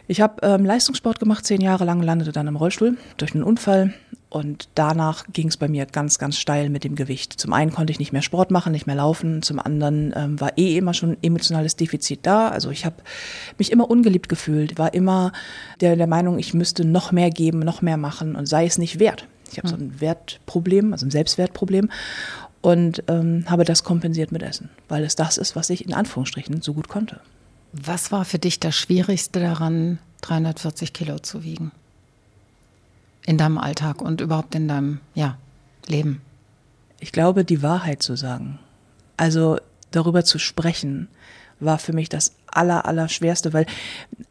ich 0.08 0.22
habe 0.22 0.42
ähm, 0.42 0.66
Leistungssport 0.66 1.20
gemacht, 1.20 1.46
zehn 1.46 1.62
Jahre 1.62 1.86
lang, 1.86 2.02
landete 2.02 2.32
dann 2.32 2.48
im 2.48 2.56
Rollstuhl 2.56 2.98
durch 3.18 3.36
einen 3.36 3.44
Unfall 3.44 3.94
und 4.30 4.70
danach 4.76 5.26
ging 5.34 5.48
es 5.48 5.58
bei 5.58 5.68
mir 5.68 5.88
ganz, 5.88 6.20
ganz 6.20 6.38
steil 6.38 6.70
mit 6.70 6.84
dem 6.84 6.96
Gewicht. 6.96 7.34
Zum 7.34 7.52
einen 7.52 7.72
konnte 7.72 7.92
ich 7.92 7.98
nicht 7.98 8.14
mehr 8.14 8.22
Sport 8.22 8.52
machen, 8.52 8.72
nicht 8.72 8.86
mehr 8.86 8.96
laufen, 8.96 9.42
zum 9.42 9.60
anderen 9.60 10.14
ähm, 10.16 10.40
war 10.40 10.56
eh 10.58 10.78
immer 10.78 10.94
schon 10.94 11.18
emotionales 11.24 11.76
Defizit 11.76 12.20
da. 12.24 12.50
Also 12.50 12.70
ich 12.70 12.86
habe 12.86 12.98
mich 13.58 13.72
immer 13.72 13.90
ungeliebt 13.90 14.30
gefühlt, 14.30 14.78
war 14.78 14.94
immer 14.94 15.32
der, 15.82 15.96
der 15.96 16.06
Meinung, 16.06 16.38
ich 16.38 16.54
müsste 16.54 16.86
noch 16.86 17.12
mehr 17.12 17.32
geben, 17.32 17.60
noch 17.60 17.82
mehr 17.82 17.98
machen 17.98 18.36
und 18.36 18.46
sei 18.46 18.66
es 18.66 18.78
nicht 18.78 19.00
wert. 19.00 19.26
Ich 19.52 19.58
habe 19.58 19.68
so 19.68 19.76
ein 19.76 20.00
Wertproblem, 20.00 20.94
also 20.94 21.08
ein 21.08 21.12
Selbstwertproblem 21.12 21.90
und 22.62 23.04
ähm, 23.08 23.46
habe 23.48 23.64
das 23.64 23.84
kompensiert 23.84 24.32
mit 24.32 24.44
Essen, 24.44 24.70
weil 24.90 25.04
es 25.04 25.16
das 25.16 25.40
ist, 25.40 25.56
was 25.56 25.72
ich 25.72 25.86
in 25.86 25.94
Anführungsstrichen 25.96 26.62
so 26.62 26.76
gut 26.76 26.88
konnte. 26.88 27.20
Was 27.74 28.12
war 28.12 28.26
für 28.26 28.38
dich 28.38 28.60
das 28.60 28.76
Schwierigste 28.76 29.40
daran, 29.40 29.98
340 30.22 30.94
Kilo 30.94 31.18
zu 31.18 31.44
wiegen? 31.44 31.72
In 33.26 33.38
deinem 33.38 33.58
Alltag 33.58 34.02
und 34.02 34.22
überhaupt 34.22 34.56
in 34.56 34.68
deinem 34.68 35.00
ja, 35.14 35.38
Leben? 35.88 36.22
Ich 37.00 37.12
glaube, 37.12 37.46
die 37.46 37.62
Wahrheit 37.62 38.02
zu 38.02 38.16
sagen. 38.16 38.60
Also 39.18 39.58
darüber 39.92 40.24
zu 40.24 40.40
sprechen, 40.40 41.08
war 41.60 41.80
für 41.80 41.94
mich 41.94 42.10
das 42.10 42.34
aller, 42.52 42.86
aller 42.86 43.10
schwerste, 43.10 43.54
weil, 43.54 43.66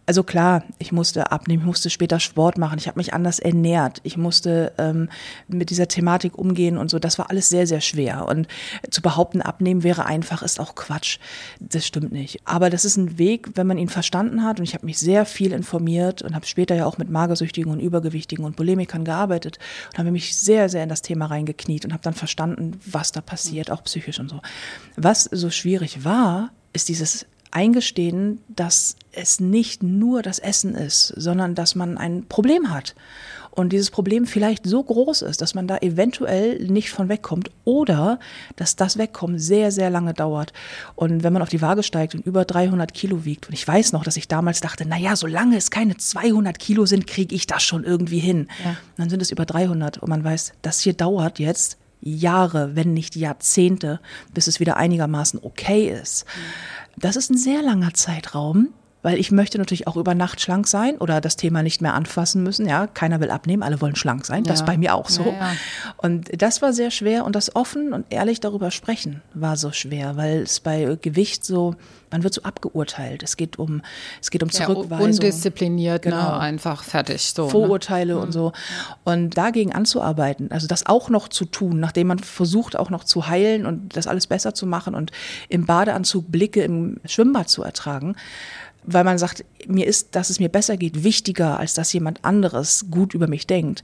also 0.06 0.22
klar, 0.22 0.64
ich 0.78 0.92
musste 0.92 1.30
abnehmen, 1.30 1.62
ich 1.62 1.66
musste 1.66 1.90
später 1.90 2.20
Sport 2.20 2.58
machen, 2.58 2.78
ich 2.78 2.86
habe 2.86 2.98
mich 2.98 3.14
anders 3.14 3.38
ernährt, 3.38 4.00
ich 4.02 4.16
musste 4.16 4.72
ähm, 4.78 5.08
mit 5.46 5.70
dieser 5.70 5.88
Thematik 5.88 6.36
umgehen 6.38 6.78
und 6.78 6.90
so, 6.90 6.98
das 6.98 7.18
war 7.18 7.30
alles 7.30 7.48
sehr, 7.48 7.66
sehr 7.66 7.80
schwer. 7.80 8.26
Und 8.26 8.48
zu 8.90 9.02
behaupten, 9.02 9.42
abnehmen 9.42 9.82
wäre 9.82 10.06
einfach, 10.06 10.42
ist 10.42 10.60
auch 10.60 10.74
Quatsch. 10.74 11.18
Das 11.60 11.86
stimmt 11.86 12.12
nicht. 12.12 12.40
Aber 12.44 12.70
das 12.70 12.84
ist 12.84 12.96
ein 12.96 13.18
Weg, 13.18 13.50
wenn 13.54 13.66
man 13.66 13.78
ihn 13.78 13.88
verstanden 13.88 14.44
hat 14.44 14.58
und 14.58 14.64
ich 14.64 14.74
habe 14.74 14.86
mich 14.86 14.98
sehr 14.98 15.24
viel 15.24 15.52
informiert 15.52 16.22
und 16.22 16.34
habe 16.34 16.46
später 16.46 16.74
ja 16.74 16.86
auch 16.86 16.98
mit 16.98 17.10
Magersüchtigen 17.10 17.70
und 17.70 17.80
Übergewichtigen 17.80 18.44
und 18.44 18.56
Polemikern 18.56 19.04
gearbeitet 19.04 19.58
und 19.92 19.98
habe 19.98 20.10
mich 20.10 20.36
sehr, 20.36 20.68
sehr 20.68 20.82
in 20.82 20.88
das 20.88 21.02
Thema 21.02 21.26
reingekniet 21.26 21.84
und 21.84 21.92
habe 21.92 22.02
dann 22.02 22.14
verstanden, 22.14 22.80
was 22.84 23.12
da 23.12 23.20
passiert, 23.20 23.70
auch 23.70 23.84
psychisch 23.84 24.18
und 24.18 24.28
so. 24.28 24.40
Was 24.96 25.24
so 25.24 25.50
schwierig 25.50 26.04
war, 26.04 26.50
ist 26.72 26.88
dieses 26.88 27.26
Eingestehen, 27.50 28.40
dass 28.48 28.96
es 29.12 29.40
nicht 29.40 29.82
nur 29.82 30.22
das 30.22 30.38
Essen 30.38 30.74
ist, 30.74 31.08
sondern 31.16 31.54
dass 31.54 31.74
man 31.74 31.96
ein 31.96 32.26
Problem 32.28 32.70
hat 32.70 32.94
und 33.58 33.70
dieses 33.72 33.90
Problem 33.90 34.26
vielleicht 34.26 34.64
so 34.66 34.82
groß 34.82 35.22
ist, 35.22 35.42
dass 35.42 35.54
man 35.54 35.66
da 35.66 35.78
eventuell 35.78 36.64
nicht 36.66 36.90
von 36.90 37.08
wegkommt 37.08 37.50
oder 37.64 38.20
dass 38.54 38.76
das 38.76 38.98
Wegkommen 38.98 39.40
sehr, 39.40 39.72
sehr 39.72 39.90
lange 39.90 40.14
dauert. 40.14 40.52
Und 40.94 41.24
wenn 41.24 41.32
man 41.32 41.42
auf 41.42 41.48
die 41.48 41.60
Waage 41.60 41.82
steigt 41.82 42.14
und 42.14 42.24
über 42.24 42.44
300 42.44 42.94
Kilo 42.94 43.24
wiegt, 43.24 43.48
und 43.48 43.54
ich 43.54 43.66
weiß 43.66 43.92
noch, 43.92 44.04
dass 44.04 44.16
ich 44.16 44.28
damals 44.28 44.60
dachte, 44.60 44.84
na 44.86 44.96
ja, 44.96 45.16
solange 45.16 45.56
es 45.56 45.72
keine 45.72 45.96
200 45.96 46.56
Kilo 46.58 46.86
sind, 46.86 47.08
kriege 47.08 47.34
ich 47.34 47.48
das 47.48 47.64
schon 47.64 47.82
irgendwie 47.82 48.20
hin. 48.20 48.46
Ja. 48.64 48.76
Dann 48.96 49.10
sind 49.10 49.22
es 49.22 49.32
über 49.32 49.44
300 49.44 49.98
und 49.98 50.08
man 50.08 50.22
weiß, 50.22 50.52
das 50.62 50.80
hier 50.80 50.92
dauert 50.92 51.40
jetzt 51.40 51.78
Jahre, 52.00 52.76
wenn 52.76 52.92
nicht 52.92 53.16
Jahrzehnte, 53.16 54.00
bis 54.32 54.46
es 54.46 54.60
wieder 54.60 54.76
einigermaßen 54.76 55.40
okay 55.42 55.90
ist. 55.90 56.24
Das 56.96 57.16
ist 57.16 57.30
ein 57.30 57.38
sehr 57.38 57.62
langer 57.62 57.94
Zeitraum, 57.94 58.68
weil 59.02 59.18
ich 59.18 59.30
möchte 59.30 59.58
natürlich 59.58 59.86
auch 59.86 59.96
über 59.96 60.14
Nacht 60.14 60.40
schlank 60.40 60.66
sein 60.66 60.96
oder 60.98 61.20
das 61.20 61.36
Thema 61.36 61.62
nicht 61.62 61.80
mehr 61.80 61.94
anfassen 61.94 62.42
müssen. 62.42 62.66
Ja, 62.68 62.86
keiner 62.86 63.20
will 63.20 63.30
abnehmen, 63.30 63.62
alle 63.62 63.80
wollen 63.80 63.96
schlank 63.96 64.26
sein. 64.26 64.44
Das 64.44 64.60
ist 64.60 64.66
bei 64.66 64.76
mir 64.76 64.94
auch 64.94 65.08
so. 65.08 65.24
Ja, 65.24 65.32
ja. 65.32 65.52
Und 65.96 66.30
das 66.40 66.62
war 66.62 66.72
sehr 66.72 66.90
schwer 66.90 67.24
und 67.24 67.36
das 67.36 67.54
offen 67.54 67.92
und 67.92 68.06
ehrlich 68.10 68.40
darüber 68.40 68.70
sprechen 68.70 69.22
war 69.34 69.56
so 69.56 69.72
schwer, 69.72 70.16
weil 70.16 70.42
es 70.42 70.60
bei 70.60 70.98
Gewicht 71.00 71.44
so 71.44 71.76
man 72.10 72.22
wird 72.22 72.34
so 72.34 72.42
abgeurteilt. 72.42 73.22
Es 73.22 73.36
geht 73.36 73.58
um, 73.58 73.82
es 74.20 74.30
geht 74.30 74.42
um 74.42 74.50
Zurückweisung. 74.50 75.06
Undiszipliniert, 75.06 76.04
ne? 76.04 76.10
genau. 76.10 76.30
Ne? 76.30 76.40
einfach 76.40 76.82
fertig. 76.82 77.32
So, 77.34 77.44
ne? 77.44 77.50
Vorurteile 77.50 78.14
ne? 78.14 78.20
und 78.20 78.32
so. 78.32 78.52
Und 79.04 79.36
dagegen 79.36 79.72
anzuarbeiten, 79.74 80.50
also 80.50 80.66
das 80.66 80.86
auch 80.86 81.10
noch 81.10 81.28
zu 81.28 81.44
tun, 81.44 81.80
nachdem 81.80 82.08
man 82.08 82.18
versucht 82.18 82.76
auch 82.76 82.90
noch 82.90 83.04
zu 83.04 83.28
heilen 83.28 83.66
und 83.66 83.96
das 83.96 84.06
alles 84.06 84.26
besser 84.26 84.54
zu 84.54 84.66
machen 84.66 84.94
und 84.94 85.12
im 85.48 85.66
Badeanzug 85.66 86.30
Blicke 86.30 86.62
im 86.62 87.00
Schwimmbad 87.04 87.48
zu 87.48 87.62
ertragen, 87.62 88.16
weil 88.92 89.04
man 89.04 89.18
sagt, 89.18 89.44
mir 89.66 89.86
ist, 89.86 90.14
dass 90.16 90.30
es 90.30 90.40
mir 90.40 90.48
besser 90.48 90.76
geht, 90.76 91.04
wichtiger, 91.04 91.58
als 91.58 91.74
dass 91.74 91.92
jemand 91.92 92.24
anderes 92.24 92.86
gut 92.90 93.14
über 93.14 93.28
mich 93.28 93.46
denkt, 93.46 93.82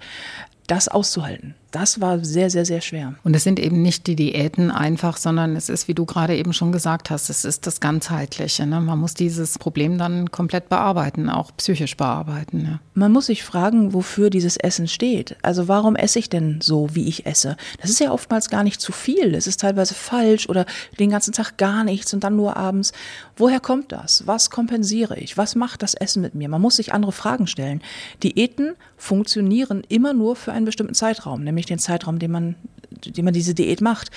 das 0.66 0.88
auszuhalten 0.88 1.54
das 1.74 2.00
war 2.00 2.24
sehr, 2.24 2.50
sehr, 2.50 2.64
sehr 2.64 2.80
schwer. 2.80 3.14
Und 3.24 3.34
es 3.34 3.42
sind 3.42 3.58
eben 3.58 3.82
nicht 3.82 4.06
die 4.06 4.14
Diäten 4.14 4.70
einfach, 4.70 5.16
sondern 5.16 5.56
es 5.56 5.68
ist, 5.68 5.88
wie 5.88 5.94
du 5.94 6.04
gerade 6.04 6.36
eben 6.36 6.52
schon 6.52 6.70
gesagt 6.70 7.10
hast, 7.10 7.30
es 7.30 7.44
ist 7.44 7.66
das 7.66 7.80
Ganzheitliche. 7.80 8.64
Ne? 8.64 8.80
Man 8.80 8.98
muss 8.98 9.14
dieses 9.14 9.58
Problem 9.58 9.98
dann 9.98 10.30
komplett 10.30 10.68
bearbeiten, 10.68 11.28
auch 11.28 11.50
psychisch 11.56 11.96
bearbeiten. 11.96 12.62
Ne? 12.62 12.80
Man 12.94 13.10
muss 13.10 13.26
sich 13.26 13.42
fragen, 13.42 13.92
wofür 13.92 14.30
dieses 14.30 14.56
Essen 14.56 14.86
steht. 14.86 15.36
Also 15.42 15.66
warum 15.66 15.96
esse 15.96 16.20
ich 16.20 16.30
denn 16.30 16.60
so, 16.62 16.94
wie 16.94 17.08
ich 17.08 17.26
esse? 17.26 17.56
Das 17.80 17.90
ist 17.90 17.98
ja 17.98 18.12
oftmals 18.12 18.50
gar 18.50 18.62
nicht 18.62 18.80
zu 18.80 18.92
viel. 18.92 19.34
Es 19.34 19.48
ist 19.48 19.60
teilweise 19.60 19.94
falsch 19.94 20.48
oder 20.48 20.66
den 21.00 21.10
ganzen 21.10 21.32
Tag 21.32 21.56
gar 21.58 21.82
nichts 21.82 22.14
und 22.14 22.22
dann 22.22 22.36
nur 22.36 22.56
abends. 22.56 22.92
Woher 23.36 23.58
kommt 23.58 23.90
das? 23.90 24.28
Was 24.28 24.50
kompensiere 24.50 25.18
ich? 25.18 25.36
Was 25.36 25.56
macht 25.56 25.82
das 25.82 25.94
Essen 25.94 26.22
mit 26.22 26.36
mir? 26.36 26.48
Man 26.48 26.60
muss 26.60 26.76
sich 26.76 26.94
andere 26.94 27.10
Fragen 27.10 27.48
stellen. 27.48 27.82
Diäten 28.22 28.74
funktionieren 28.96 29.82
immer 29.88 30.14
nur 30.14 30.36
für 30.36 30.52
einen 30.52 30.66
bestimmten 30.66 30.94
Zeitraum, 30.94 31.42
nämlich 31.42 31.63
nämlich 31.64 31.66
den 31.66 31.78
Zeitraum, 31.78 32.18
den 32.18 32.30
man, 32.30 32.54
den 32.90 33.24
man 33.24 33.34
diese 33.34 33.54
Diät 33.54 33.80
macht. 33.80 34.10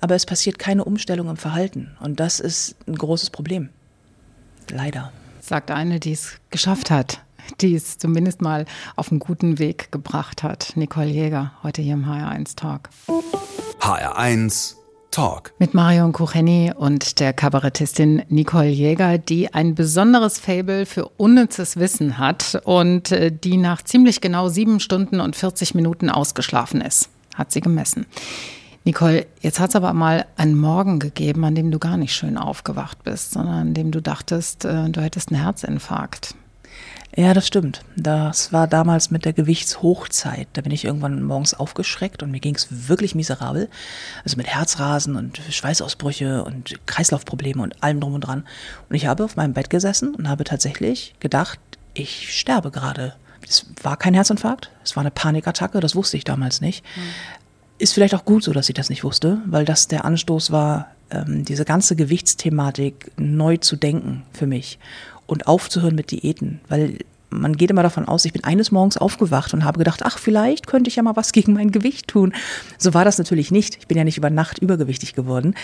Aber 0.00 0.14
es 0.14 0.26
passiert 0.26 0.58
keine 0.58 0.84
Umstellung 0.84 1.28
im 1.28 1.36
Verhalten. 1.36 1.96
Und 2.00 2.20
das 2.20 2.40
ist 2.40 2.76
ein 2.86 2.96
großes 2.96 3.30
Problem. 3.30 3.68
Leider. 4.70 5.12
Sagt 5.40 5.70
eine, 5.70 6.00
die 6.00 6.12
es 6.12 6.38
geschafft 6.50 6.90
hat, 6.90 7.20
die 7.60 7.74
es 7.74 7.98
zumindest 7.98 8.40
mal 8.40 8.64
auf 8.96 9.10
einen 9.10 9.20
guten 9.20 9.58
Weg 9.58 9.92
gebracht 9.92 10.42
hat. 10.42 10.72
Nicole 10.74 11.08
Jäger, 11.08 11.52
heute 11.62 11.82
hier 11.82 11.94
im 11.94 12.06
HR1 12.06 12.56
Talk. 12.56 12.88
HR1 13.80 14.76
Talk. 15.14 15.52
Mit 15.60 15.74
Marion 15.74 16.12
Kucheni 16.12 16.72
und 16.76 17.20
der 17.20 17.32
Kabarettistin 17.32 18.24
Nicole 18.30 18.66
Jäger, 18.66 19.16
die 19.16 19.54
ein 19.54 19.76
besonderes 19.76 20.40
Fable 20.40 20.86
für 20.86 21.06
unnützes 21.16 21.76
Wissen 21.76 22.18
hat 22.18 22.60
und 22.64 23.12
äh, 23.12 23.30
die 23.30 23.56
nach 23.56 23.82
ziemlich 23.82 24.20
genau 24.20 24.48
sieben 24.48 24.80
Stunden 24.80 25.20
und 25.20 25.36
40 25.36 25.76
Minuten 25.76 26.10
ausgeschlafen 26.10 26.80
ist, 26.80 27.10
hat 27.36 27.52
sie 27.52 27.60
gemessen. 27.60 28.06
Nicole, 28.82 29.26
jetzt 29.40 29.60
hat 29.60 29.70
es 29.70 29.76
aber 29.76 29.92
mal 29.92 30.26
einen 30.36 30.58
Morgen 30.58 30.98
gegeben, 30.98 31.44
an 31.44 31.54
dem 31.54 31.70
du 31.70 31.78
gar 31.78 31.96
nicht 31.96 32.12
schön 32.12 32.36
aufgewacht 32.36 33.04
bist, 33.04 33.30
sondern 33.30 33.54
an 33.54 33.74
dem 33.74 33.92
du 33.92 34.02
dachtest, 34.02 34.64
äh, 34.64 34.90
du 34.90 35.00
hättest 35.00 35.30
einen 35.30 35.40
Herzinfarkt. 35.40 36.34
Ja, 37.16 37.32
das 37.32 37.46
stimmt. 37.46 37.82
Das 37.96 38.52
war 38.52 38.66
damals 38.66 39.12
mit 39.12 39.24
der 39.24 39.32
Gewichtshochzeit. 39.32 40.48
Da 40.54 40.62
bin 40.62 40.72
ich 40.72 40.84
irgendwann 40.84 41.22
morgens 41.22 41.54
aufgeschreckt 41.54 42.24
und 42.24 42.32
mir 42.32 42.40
ging 42.40 42.56
es 42.56 42.88
wirklich 42.88 43.14
miserabel. 43.14 43.68
Also 44.24 44.36
mit 44.36 44.48
Herzrasen 44.48 45.14
und 45.14 45.40
Schweißausbrüche 45.48 46.42
und 46.42 46.74
Kreislaufprobleme 46.86 47.62
und 47.62 47.82
allem 47.84 48.00
drum 48.00 48.14
und 48.14 48.22
dran. 48.22 48.44
Und 48.88 48.96
ich 48.96 49.06
habe 49.06 49.24
auf 49.24 49.36
meinem 49.36 49.52
Bett 49.52 49.70
gesessen 49.70 50.14
und 50.14 50.28
habe 50.28 50.42
tatsächlich 50.42 51.14
gedacht, 51.20 51.60
ich 51.94 52.36
sterbe 52.36 52.72
gerade. 52.72 53.14
Es 53.46 53.66
war 53.82 53.96
kein 53.96 54.14
Herzinfarkt, 54.14 54.70
es 54.82 54.96
war 54.96 55.02
eine 55.02 55.10
Panikattacke, 55.10 55.78
das 55.78 55.94
wusste 55.94 56.16
ich 56.16 56.24
damals 56.24 56.60
nicht. 56.60 56.84
Mhm. 56.96 57.02
Ist 57.78 57.92
vielleicht 57.92 58.14
auch 58.14 58.24
gut 58.24 58.42
so, 58.42 58.52
dass 58.52 58.68
ich 58.68 58.74
das 58.74 58.88
nicht 58.88 59.04
wusste, 59.04 59.38
weil 59.46 59.64
das 59.64 59.86
der 59.86 60.04
Anstoß 60.04 60.50
war, 60.50 60.88
ähm, 61.10 61.44
diese 61.44 61.64
ganze 61.64 61.94
Gewichtsthematik 61.94 63.12
neu 63.16 63.58
zu 63.58 63.76
denken 63.76 64.22
für 64.32 64.46
mich 64.46 64.78
und 65.26 65.46
aufzuhören 65.46 65.94
mit 65.94 66.10
Diäten, 66.10 66.60
weil 66.68 66.98
man 67.40 67.56
geht 67.56 67.70
immer 67.70 67.82
davon 67.82 68.06
aus, 68.06 68.24
ich 68.24 68.32
bin 68.32 68.44
eines 68.44 68.70
Morgens 68.70 68.96
aufgewacht 68.96 69.54
und 69.54 69.64
habe 69.64 69.78
gedacht, 69.78 70.02
ach, 70.04 70.18
vielleicht 70.18 70.66
könnte 70.66 70.88
ich 70.88 70.96
ja 70.96 71.02
mal 71.02 71.16
was 71.16 71.32
gegen 71.32 71.52
mein 71.52 71.70
Gewicht 71.70 72.08
tun. 72.08 72.32
So 72.78 72.94
war 72.94 73.04
das 73.04 73.18
natürlich 73.18 73.50
nicht. 73.50 73.76
Ich 73.80 73.88
bin 73.88 73.98
ja 73.98 74.04
nicht 74.04 74.18
über 74.18 74.30
Nacht 74.30 74.58
übergewichtig 74.58 75.14
geworden. 75.14 75.54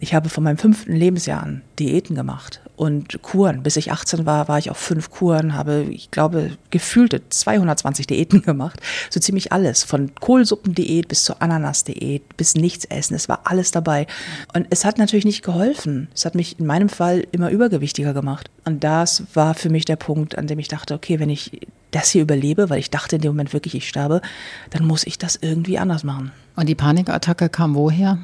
Ich 0.00 0.14
habe 0.14 0.28
von 0.28 0.44
meinem 0.44 0.58
fünften 0.58 0.94
Lebensjahr 0.94 1.42
an 1.42 1.62
Diäten 1.78 2.14
gemacht 2.14 2.60
und 2.76 3.22
Kuren. 3.22 3.62
Bis 3.62 3.76
ich 3.76 3.92
18 3.92 4.26
war, 4.26 4.48
war 4.48 4.58
ich 4.58 4.70
auf 4.70 4.76
fünf 4.76 5.10
Kuren, 5.10 5.54
habe, 5.54 5.86
ich 5.90 6.10
glaube, 6.10 6.52
gefühlte 6.70 7.28
220 7.28 8.06
Diäten 8.06 8.42
gemacht. 8.42 8.80
So 9.10 9.20
ziemlich 9.20 9.52
alles. 9.52 9.84
Von 9.84 10.14
Kohlsuppendiät 10.14 11.08
bis 11.08 11.24
zur 11.24 11.40
Ananasdiät, 11.40 12.36
bis 12.36 12.54
nichts 12.54 12.84
essen. 12.84 13.14
Es 13.14 13.28
war 13.28 13.40
alles 13.44 13.70
dabei. 13.70 14.06
Und 14.54 14.66
es 14.70 14.84
hat 14.84 14.98
natürlich 14.98 15.24
nicht 15.24 15.44
geholfen. 15.44 16.08
Es 16.14 16.24
hat 16.24 16.34
mich 16.34 16.58
in 16.58 16.66
meinem 16.66 16.88
Fall 16.88 17.26
immer 17.32 17.50
übergewichtiger 17.50 18.12
gemacht. 18.12 18.50
Und 18.64 18.82
das 18.82 19.24
war 19.34 19.54
für 19.54 19.70
mich 19.70 19.84
der 19.84 19.96
Punkt, 19.96 20.36
an 20.38 20.46
dem 20.46 20.58
ich 20.58 20.68
dachte, 20.68 20.94
okay, 20.94 21.13
wenn 21.20 21.30
ich 21.30 21.60
das 21.90 22.10
hier 22.10 22.22
überlebe, 22.22 22.70
weil 22.70 22.78
ich 22.78 22.90
dachte 22.90 23.16
in 23.16 23.22
dem 23.22 23.32
Moment 23.32 23.52
wirklich, 23.52 23.74
ich 23.74 23.88
sterbe, 23.88 24.20
dann 24.70 24.84
muss 24.84 25.06
ich 25.06 25.18
das 25.18 25.36
irgendwie 25.36 25.78
anders 25.78 26.04
machen. 26.04 26.32
Und 26.56 26.68
die 26.68 26.74
Panikattacke 26.74 27.48
kam 27.48 27.74
woher? 27.74 28.18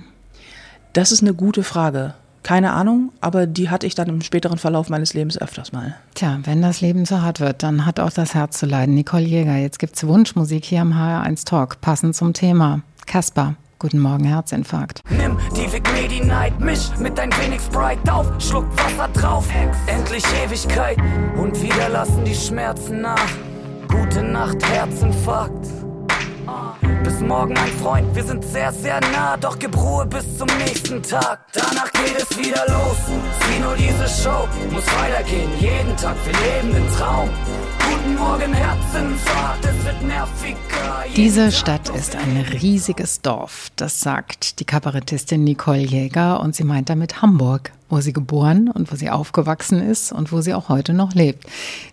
Das 0.93 1.13
ist 1.13 1.23
eine 1.23 1.35
gute 1.35 1.63
Frage. 1.63 2.15
Keine 2.43 2.73
Ahnung, 2.73 3.13
aber 3.21 3.47
die 3.47 3.69
hatte 3.69 3.87
ich 3.87 3.95
dann 3.95 4.09
im 4.09 4.23
späteren 4.23 4.59
Verlauf 4.59 4.89
meines 4.89 5.13
Lebens 5.13 5.39
öfters 5.39 5.73
mal. 5.73 5.95
Tja, 6.15 6.41
wenn 6.45 6.63
das 6.63 6.81
Leben 6.81 7.05
so 7.05 7.21
hart 7.21 7.39
wird, 7.39 7.63
dann 7.63 7.85
hat 7.85 8.01
auch 8.01 8.11
das 8.11 8.35
Herz 8.35 8.59
zu 8.59 8.67
leiden. 8.67 8.95
Nicole 8.95 9.25
Jäger, 9.25 9.57
jetzt 9.57 9.79
gibt 9.79 9.95
es 9.95 10.07
Wunschmusik 10.07 10.65
hier 10.65 10.81
im 10.81 10.95
HR1 10.95 11.45
Talk, 11.45 11.81
passend 11.83 12.17
zum 12.17 12.33
Thema. 12.33 12.81
Kasper, 13.07 13.57
Guten 13.81 14.01
Morgen, 14.01 14.25
Herzinfarkt. 14.25 15.01
Nimm 15.09 15.39
die 15.57 15.73
Vic 15.73 15.91
Medi 15.95 16.21
Night, 16.21 16.61
misch 16.61 16.91
mit 16.99 17.17
dein 17.17 17.31
wenig 17.41 17.63
Sprite 17.63 18.13
auf, 18.13 18.27
schluck 18.39 18.67
Wasser 18.77 19.09
drauf, 19.15 19.49
endlich 19.87 20.23
Ewigkeit 20.45 20.99
und 21.35 21.59
wieder 21.63 21.89
lassen 21.89 22.23
die 22.23 22.35
Schmerzen 22.35 23.01
nach. 23.01 23.31
Gute 23.89 24.23
Nacht, 24.23 24.63
Herzinfarkt. 24.71 25.67
Bis 27.03 27.21
morgen, 27.21 27.55
mein 27.55 27.73
Freund, 27.83 28.15
wir 28.15 28.23
sind 28.23 28.45
sehr, 28.45 28.71
sehr 28.71 29.01
nah, 29.13 29.39
doch 29.39 29.59
gib 29.59 29.75
Ruhe 29.75 30.05
bis 30.05 30.37
zum 30.37 30.49
nächsten 30.59 31.03
Tag. 31.03 31.39
Danach 31.55 31.91
geht 31.93 32.21
es 32.21 32.37
wieder 32.37 32.67
los, 32.69 32.99
sieh 33.07 33.61
nur 33.61 33.77
diese 33.77 34.07
Show, 34.23 34.47
muss 34.71 34.85
weitergehen, 35.01 35.51
jeden 35.59 35.97
Tag, 35.97 36.17
wir 36.27 36.35
leben 36.35 36.75
den 36.75 36.95
Traum. 36.99 37.31
Diese 41.17 41.53
Stadt 41.53 41.89
ist 41.91 42.17
ein 42.17 42.37
riesiges 42.53 43.21
Dorf, 43.21 43.69
das 43.77 44.01
sagt 44.01 44.61
die 44.61 44.65
Kabarettistin 44.65 45.45
Nicole 45.45 45.79
Jäger 45.79 46.41
und 46.41 46.55
sie 46.55 46.65
meint 46.65 46.89
damit 46.89 47.23
Hamburg 47.23 47.73
wo 47.91 48.01
sie 48.01 48.13
geboren 48.13 48.69
und 48.69 48.91
wo 48.91 48.97
sie 48.97 49.11
aufgewachsen 49.11 49.81
ist 49.81 50.13
und 50.13 50.33
wo 50.33 50.41
sie 50.41 50.55
auch 50.55 50.69
heute 50.69 50.93
noch 50.93 51.15
lebt. 51.15 51.47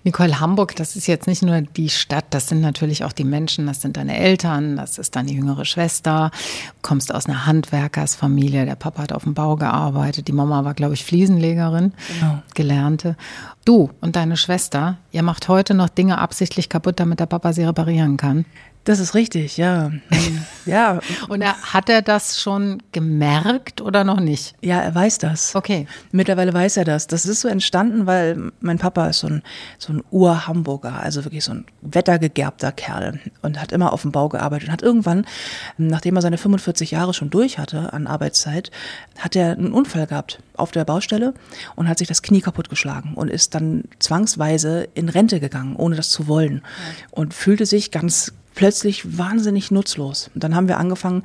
Nicole 0.03 0.39
Hamburg, 0.39 0.75
das 0.75 0.95
ist 0.95 1.07
jetzt 1.07 1.27
nicht 1.27 1.41
nur 1.41 1.61
die 1.61 1.89
Stadt, 1.89 2.25
das 2.29 2.47
sind 2.47 2.61
natürlich 2.61 3.03
auch 3.03 3.11
die 3.11 3.23
Menschen, 3.23 3.67
das 3.67 3.81
sind 3.81 3.97
deine 3.97 4.17
Eltern, 4.17 4.75
das 4.75 4.97
ist 4.97 5.15
deine 5.15 5.31
jüngere 5.31 5.65
Schwester, 5.65 6.31
du 6.31 6.81
kommst 6.81 7.13
aus 7.13 7.25
einer 7.25 7.45
Handwerkersfamilie, 7.45 8.65
der 8.65 8.75
Papa 8.75 9.03
hat 9.03 9.13
auf 9.13 9.23
dem 9.23 9.33
Bau 9.33 9.55
gearbeitet, 9.55 10.27
die 10.27 10.33
Mama 10.33 10.63
war, 10.63 10.73
glaube 10.73 10.93
ich, 10.93 11.03
Fliesenlegerin, 11.03 11.93
genau. 12.19 12.41
gelernte. 12.53 13.15
Du 13.65 13.89
und 13.99 14.15
deine 14.15 14.37
Schwester, 14.37 14.97
ihr 15.11 15.23
macht 15.23 15.49
heute 15.49 15.73
noch 15.73 15.89
Dinge 15.89 16.19
absichtlich 16.19 16.69
kaputt, 16.69 16.99
damit 16.99 17.19
der 17.19 17.25
Papa 17.25 17.51
sie 17.53 17.63
reparieren 17.63 18.17
kann. 18.17 18.45
Das 18.87 18.99
ist 18.99 19.15
richtig, 19.15 19.57
ja. 19.57 19.91
ja. 20.65 21.01
Und 21.27 21.41
er, 21.41 21.61
hat 21.61 21.89
er 21.89 22.01
das 22.01 22.39
schon 22.39 22.81
gemerkt 22.93 23.81
oder 23.81 24.05
noch 24.05 24.21
nicht? 24.21 24.55
Ja, 24.61 24.79
er 24.79 24.95
weiß 24.95 25.17
das. 25.17 25.53
Okay. 25.55 25.87
Mittlerweile 26.13 26.53
weiß 26.53 26.77
er 26.77 26.85
das. 26.85 27.05
Das 27.05 27.25
ist 27.25 27.41
so 27.41 27.49
entstanden, 27.49 28.07
weil 28.07 28.53
mein 28.61 28.77
Papa 28.77 29.07
ist 29.07 29.19
so 29.19 29.27
ein, 29.27 29.43
so 29.77 29.91
ein 29.91 30.01
Ur-Hamburger, 30.09 31.01
also 31.01 31.25
wirklich 31.25 31.43
so 31.43 31.51
ein 31.51 31.65
wettergegerbter 31.81 32.71
Kerl 32.71 33.19
und 33.41 33.59
hat 33.59 33.73
immer 33.73 33.91
auf 33.91 34.03
dem 34.03 34.13
Bau 34.13 34.29
gearbeitet 34.29 34.69
und 34.69 34.71
hat 34.71 34.83
irgendwann, 34.83 35.25
nachdem 35.77 36.15
er 36.15 36.21
seine 36.21 36.37
45 36.37 36.91
Jahre 36.91 37.13
schon 37.13 37.29
durch 37.29 37.57
hatte 37.57 37.91
an 37.91 38.07
Arbeitszeit, 38.07 38.71
hat 39.19 39.35
er 39.35 39.51
einen 39.51 39.73
Unfall 39.73 40.07
gehabt 40.07 40.39
auf 40.55 40.71
der 40.71 40.85
Baustelle 40.85 41.33
und 41.75 41.89
hat 41.89 41.97
sich 41.97 42.07
das 42.07 42.21
Knie 42.21 42.39
kaputt 42.39 42.69
geschlagen 42.69 43.15
und 43.15 43.29
ist 43.29 43.53
dann 43.53 43.83
zwangsweise 43.99 44.87
in 44.93 45.09
Rente 45.09 45.41
gegangen, 45.41 45.75
ohne 45.75 45.97
das 45.97 46.09
zu 46.09 46.29
wollen. 46.29 46.61
Und 47.11 47.33
fühlte 47.33 47.65
sich 47.65 47.91
ganz 47.91 48.31
plötzlich 48.57 49.17
wahnsinnig 49.17 49.69
nutzlos. 49.69 50.31
Und 50.33 50.43
dann 50.43 50.55
haben 50.55 50.67
wir 50.67 50.79
angefangen, 50.79 51.21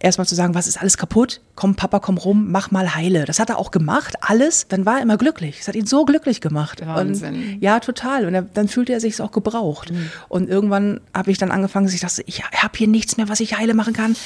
erstmal 0.00 0.26
zu 0.26 0.34
sagen, 0.34 0.54
was 0.54 0.66
ist 0.66 0.80
alles 0.80 0.98
kaputt? 0.98 1.40
Komm, 1.56 1.76
Papa, 1.76 2.00
komm 2.00 2.18
rum, 2.18 2.50
mach 2.50 2.70
mal 2.70 2.94
heile. 2.94 3.24
Das 3.24 3.38
hat 3.38 3.48
er 3.48 3.58
auch 3.58 3.70
gemacht, 3.70 4.14
alles. 4.20 4.66
Dann 4.68 4.86
war 4.86 4.96
er 4.96 5.02
immer 5.02 5.16
glücklich. 5.16 5.60
Es 5.60 5.68
hat 5.68 5.76
ihn 5.76 5.86
so 5.86 6.04
glücklich 6.04 6.40
gemacht. 6.40 6.84
Wahnsinn. 6.84 7.34
Und, 7.34 7.62
ja, 7.62 7.78
total. 7.80 8.26
Und 8.26 8.34
er, 8.34 8.42
dann 8.42 8.68
fühlte 8.68 8.92
er 8.92 9.00
sich 9.00 9.20
auch 9.20 9.30
gebraucht. 9.30 9.92
Mhm. 9.92 10.10
Und 10.28 10.48
irgendwann 10.48 11.00
habe 11.14 11.30
ich 11.30 11.38
dann 11.38 11.50
angefangen, 11.52 11.86
dass 11.86 11.94
ich 11.94 12.00
dachte, 12.00 12.22
ich 12.26 12.42
habe 12.42 12.76
hier 12.76 12.88
nichts 12.88 13.16
mehr, 13.16 13.28
was 13.28 13.40
ich 13.40 13.56
heile 13.56 13.74
machen 13.74 13.92
kann. 13.92 14.16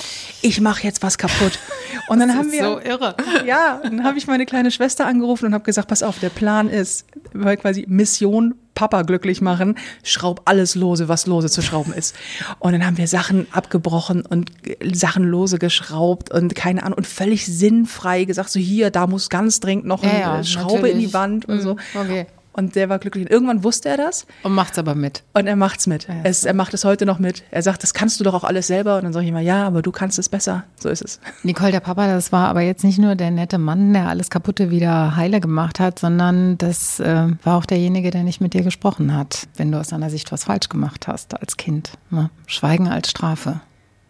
Ich 0.41 0.61
mache 0.61 0.83
jetzt 0.85 1.03
was 1.03 1.19
kaputt. 1.19 1.59
Und 2.09 2.21
dann 2.21 2.29
Das 2.29 2.39
haben 2.39 2.47
ist 2.47 2.53
wir 2.53 2.65
so 2.65 2.81
irre. 2.81 3.15
ja, 3.47 3.81
dann 3.83 4.05
habe 4.05 4.17
ich 4.17 4.27
meine 4.27 4.47
kleine 4.47 4.71
Schwester 4.71 5.07
angerufen 5.07 5.47
und 5.47 5.55
habe 5.55 5.65
gesagt, 5.65 5.89
pass 5.89 6.03
auf, 6.03 6.19
der 6.19 6.31
Plan 6.31 6.71
ist, 6.71 7.05
weil 7.35 7.59
quasi 7.59 7.85
Mission 7.87 8.55
Papa 8.79 9.03
glücklich 9.03 9.41
machen, 9.41 9.75
schraub 10.05 10.43
alles 10.45 10.77
lose, 10.77 11.09
was 11.09 11.27
lose 11.27 11.51
zu 11.51 11.63
schrauben 11.63 11.93
ist. 11.93 12.15
Und 12.61 12.73
dann 12.73 12.87
haben 12.87 12.97
wir 12.97 13.09
Sachen 13.09 13.49
abgebrochen 13.51 14.25
und 14.25 14.53
Sachen 14.93 15.25
lose 15.25 15.59
geschraubt 15.59 16.31
und 16.31 16.55
keine 16.55 16.85
Ahnung 16.85 16.99
und 16.99 17.07
völlig 17.19 17.47
sinnfrei 17.47 18.25
gesagt, 18.25 18.51
so 18.51 18.61
hier, 18.61 18.91
da 18.91 19.07
muss 19.07 19.29
ganz 19.29 19.61
dringend 19.61 19.87
noch 19.87 20.03
Ja, 20.03 20.11
eine 20.11 20.21
ja, 20.21 20.45
Schraube 20.45 20.77
in 20.77 20.83
natürlich. 20.97 21.07
die 21.09 21.15
Wand 21.15 21.45
und 21.47 21.57
Mhm, 21.57 21.61
so. 21.63 21.77
okay. 22.01 22.27
Und 22.53 22.75
der 22.75 22.89
war 22.89 22.99
glücklich. 22.99 23.25
Und 23.27 23.31
irgendwann 23.31 23.63
wusste 23.63 23.89
er 23.89 23.97
das 23.97 24.27
Und 24.43 24.53
macht's 24.53 24.79
aber 24.81 24.97
mit. 24.97 25.23
und 25.33 25.47
er 25.47 25.55
macht's 25.55 25.87
mit. 25.87 26.09
Ja, 26.09 26.15
es, 26.25 26.45
er 26.45 26.55
macht 26.55 26.75
es 26.75 26.85
heute 26.85 27.07
noch 27.07 27.21
mit. 27.21 27.45
Er 27.53 27.63
sagt, 27.63 27.85
das 27.85 27.95
kannst 27.95 28.19
du 28.19 28.25
doch 28.25 28.35
auch 28.35 28.43
alles 28.43 28.67
selber. 28.67 28.97
Und 28.97 29.05
dann 29.05 29.13
sage 29.13 29.25
ich 29.27 29.31
immer, 29.31 29.39
ja, 29.39 29.65
aber 29.65 29.81
du 29.81 29.93
kannst 29.93 30.19
es 30.19 30.29
besser. 30.29 30.65
So 30.81 30.89
ist 30.89 31.03
es. 31.03 31.21
Nicole, 31.45 31.71
der 31.71 31.79
Papa, 31.79 32.09
das 32.09 32.33
war 32.33 32.49
aber 32.49 32.63
jetzt 32.63 32.83
nicht 32.83 32.99
nur 32.99 33.15
der 33.15 33.31
nette 33.31 33.59
Mann, 33.59 33.93
der 33.93 34.09
alles 34.09 34.29
Kaputte 34.29 34.71
wieder 34.71 35.15
heile 35.15 35.39
gemacht 35.39 35.79
hat, 35.79 36.01
sondern 36.01 36.59
das 36.59 36.99
äh, 36.99 37.29
war 37.45 37.59
auch 37.59 37.67
derjenige, 37.67 38.11
der 38.11 38.25
nicht 38.25 38.41
mit 38.41 38.55
dir 38.55 38.63
gesprochen 38.65 39.15
hat, 39.15 39.47
wenn 39.57 39.71
du 39.71 39.79
aus 39.79 39.89
deiner 39.89 40.11
Sicht 40.11 40.33
was 40.33 40.43
falsch 40.45 40.69
gemacht 40.69 41.07
hast 41.07 41.41
als 41.41 41.59
Kind. 41.59 41.93
Ne? 42.11 42.29
Schweigen 42.49 42.89
als 42.89 43.09
Strafe. 43.11 43.61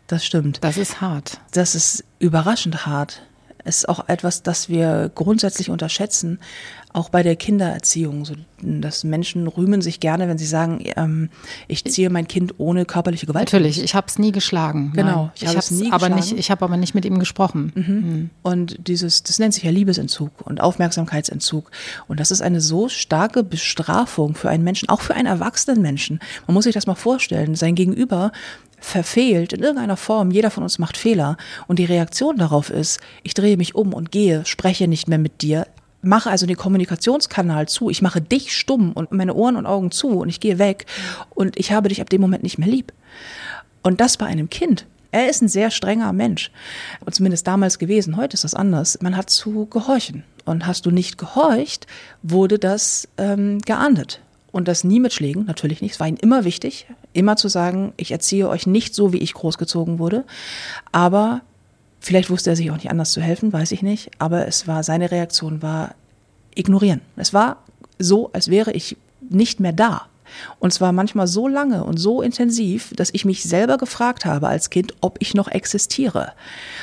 Das 0.08 0.24
stimmt. 0.24 0.58
Das 0.62 0.76
ist 0.76 1.00
hart. 1.00 1.40
das 1.52 1.74
ist 1.74 2.04
überraschend 2.18 2.86
hart. 2.86 3.22
Es 3.64 3.78
ist 3.78 3.88
auch 3.88 4.08
etwas, 4.08 4.42
das 4.42 4.70
wir 4.70 5.10
grundsätzlich 5.14 5.68
unterschätzen, 5.68 6.38
auch 6.94 7.10
bei 7.10 7.22
der 7.22 7.36
Kindererziehung. 7.36 8.24
So, 8.24 8.34
dass 8.62 9.04
Menschen 9.04 9.46
rühmen 9.46 9.82
sich 9.82 10.00
gerne, 10.00 10.26
wenn 10.26 10.38
sie 10.38 10.46
sagen, 10.46 10.82
ähm, 10.96 11.28
ich 11.66 11.84
ziehe 11.84 12.08
mein 12.08 12.26
Kind 12.26 12.54
ohne 12.56 12.86
körperliche 12.86 13.26
Gewalt. 13.26 13.52
Natürlich, 13.52 13.82
ich 13.82 13.94
habe 13.94 14.06
es 14.06 14.18
nie 14.18 14.32
geschlagen. 14.32 14.92
Genau, 14.94 15.24
Nein. 15.24 15.30
ich 15.34 15.46
habe 15.48 15.58
es 15.58 15.70
nie 15.70 15.92
aber 15.92 16.08
nicht, 16.08 16.18
geschlagen. 16.20 16.38
ich 16.40 16.50
habe 16.50 16.64
aber 16.64 16.76
nicht 16.78 16.94
mit 16.94 17.04
ihm 17.04 17.18
gesprochen. 17.18 18.30
Und 18.42 18.88
dieses, 18.88 19.22
das 19.22 19.38
nennt 19.38 19.52
sich 19.52 19.64
ja 19.64 19.70
Liebesentzug 19.70 20.30
und 20.46 20.62
Aufmerksamkeitsentzug. 20.62 21.70
Und 22.06 22.20
das 22.20 22.30
ist 22.30 22.40
eine 22.40 22.62
so 22.62 22.88
starke 22.88 23.44
Bestrafung 23.44 24.34
für 24.34 24.48
einen 24.48 24.64
Menschen, 24.64 24.88
auch 24.88 25.02
für 25.02 25.14
einen 25.14 25.26
erwachsenen 25.26 25.82
Menschen. 25.82 26.20
Man 26.46 26.54
muss 26.54 26.64
sich 26.64 26.74
das 26.74 26.86
mal 26.86 26.94
vorstellen. 26.94 27.54
Sein 27.54 27.74
Gegenüber 27.74 28.32
verfehlt 28.80 29.52
in 29.52 29.62
irgendeiner 29.62 29.96
Form. 29.96 30.30
Jeder 30.30 30.50
von 30.50 30.62
uns 30.62 30.78
macht 30.78 30.96
Fehler. 30.96 31.36
Und 31.66 31.78
die 31.78 31.84
Reaktion 31.84 32.36
darauf 32.36 32.70
ist, 32.70 33.00
ich 33.22 33.34
drehe 33.34 33.56
mich 33.56 33.74
um 33.74 33.92
und 33.92 34.10
gehe, 34.10 34.44
spreche 34.46 34.88
nicht 34.88 35.08
mehr 35.08 35.18
mit 35.18 35.42
dir. 35.42 35.66
Mache 36.00 36.30
also 36.30 36.46
den 36.46 36.56
Kommunikationskanal 36.56 37.68
zu. 37.68 37.90
Ich 37.90 38.02
mache 38.02 38.20
dich 38.20 38.56
stumm 38.56 38.92
und 38.92 39.12
meine 39.12 39.34
Ohren 39.34 39.56
und 39.56 39.66
Augen 39.66 39.90
zu 39.90 40.20
und 40.20 40.28
ich 40.28 40.40
gehe 40.40 40.58
weg. 40.58 40.86
Und 41.30 41.58
ich 41.58 41.72
habe 41.72 41.88
dich 41.88 42.00
ab 42.00 42.10
dem 42.10 42.20
Moment 42.20 42.42
nicht 42.42 42.58
mehr 42.58 42.68
lieb. 42.68 42.92
Und 43.82 44.00
das 44.00 44.16
bei 44.16 44.26
einem 44.26 44.48
Kind. 44.48 44.86
Er 45.10 45.28
ist 45.28 45.40
ein 45.40 45.48
sehr 45.48 45.70
strenger 45.70 46.12
Mensch. 46.12 46.50
Und 47.04 47.14
zumindest 47.14 47.46
damals 47.46 47.78
gewesen. 47.78 48.16
Heute 48.16 48.34
ist 48.34 48.44
das 48.44 48.54
anders. 48.54 48.98
Man 49.00 49.16
hat 49.16 49.30
zu 49.30 49.66
gehorchen. 49.66 50.22
Und 50.44 50.66
hast 50.66 50.86
du 50.86 50.90
nicht 50.90 51.18
gehorcht, 51.18 51.86
wurde 52.22 52.58
das 52.58 53.08
ähm, 53.16 53.58
geahndet. 53.60 54.20
Und 54.50 54.68
das 54.68 54.84
nie 54.84 55.00
mit 55.00 55.12
Schlägen, 55.12 55.44
natürlich 55.44 55.82
nicht. 55.82 55.92
Es 55.92 56.00
war 56.00 56.08
ihm 56.08 56.16
immer 56.20 56.44
wichtig, 56.44 56.86
immer 57.12 57.36
zu 57.36 57.48
sagen, 57.48 57.92
ich 57.96 58.10
erziehe 58.12 58.48
euch 58.48 58.66
nicht 58.66 58.94
so, 58.94 59.12
wie 59.12 59.18
ich 59.18 59.34
großgezogen 59.34 59.98
wurde. 59.98 60.24
Aber 60.92 61.42
vielleicht 62.00 62.30
wusste 62.30 62.50
er 62.50 62.56
sich 62.56 62.70
auch 62.70 62.76
nicht 62.76 62.90
anders 62.90 63.12
zu 63.12 63.20
helfen, 63.20 63.52
weiß 63.52 63.72
ich 63.72 63.82
nicht. 63.82 64.10
Aber 64.18 64.46
es 64.46 64.66
war, 64.66 64.82
seine 64.82 65.10
Reaktion 65.10 65.62
war 65.62 65.94
ignorieren. 66.54 67.00
Es 67.16 67.32
war 67.32 67.58
so, 67.98 68.30
als 68.32 68.48
wäre 68.48 68.72
ich 68.72 68.96
nicht 69.28 69.60
mehr 69.60 69.72
da. 69.72 70.06
Und 70.58 70.72
zwar 70.72 70.92
manchmal 70.92 71.26
so 71.26 71.48
lange 71.48 71.84
und 71.84 71.96
so 71.96 72.22
intensiv, 72.22 72.92
dass 72.94 73.10
ich 73.12 73.24
mich 73.24 73.42
selber 73.42 73.78
gefragt 73.78 74.26
habe 74.26 74.48
als 74.48 74.70
Kind, 74.70 74.94
ob 75.00 75.16
ich 75.20 75.34
noch 75.34 75.48
existiere, 75.48 76.32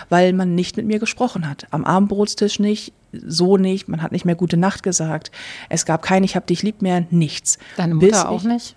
weil 0.09 0.33
man 0.33 0.55
nicht 0.55 0.77
mit 0.77 0.87
mir 0.87 0.99
gesprochen 0.99 1.47
hat. 1.47 1.67
Am 1.69 1.85
Abendbrotstisch 1.85 2.59
nicht, 2.59 2.93
so 3.11 3.57
nicht, 3.57 3.87
man 3.87 4.01
hat 4.01 4.11
nicht 4.11 4.25
mehr 4.25 4.35
gute 4.35 4.57
Nacht 4.57 4.83
gesagt. 4.83 5.31
Es 5.69 5.85
gab 5.85 6.01
kein 6.01 6.23
Ich 6.23 6.35
hab 6.35 6.47
dich 6.47 6.63
lieb 6.63 6.81
mehr, 6.81 7.05
nichts. 7.11 7.57
Deine 7.77 7.95
Bis 7.95 8.13
Mutter 8.13 8.29
auch 8.29 8.41
ich, 8.41 8.47
nicht? 8.47 8.75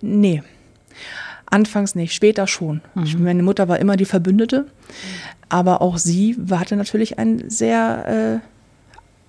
Nee. 0.00 0.42
Anfangs 1.46 1.94
nicht, 1.94 2.14
später 2.14 2.46
schon. 2.46 2.80
Ich, 3.04 3.18
meine 3.18 3.42
Mutter 3.42 3.68
war 3.68 3.78
immer 3.78 3.96
die 3.96 4.06
Verbündete, 4.06 4.66
aber 5.48 5.82
auch 5.82 5.98
sie 5.98 6.36
hatte 6.50 6.76
natürlich 6.76 7.18
einen 7.18 7.48
sehr, 7.50 8.40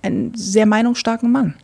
äh, 0.03 0.05
einen 0.07 0.33
sehr 0.33 0.65
meinungsstarken 0.65 1.31
Mann 1.31 1.55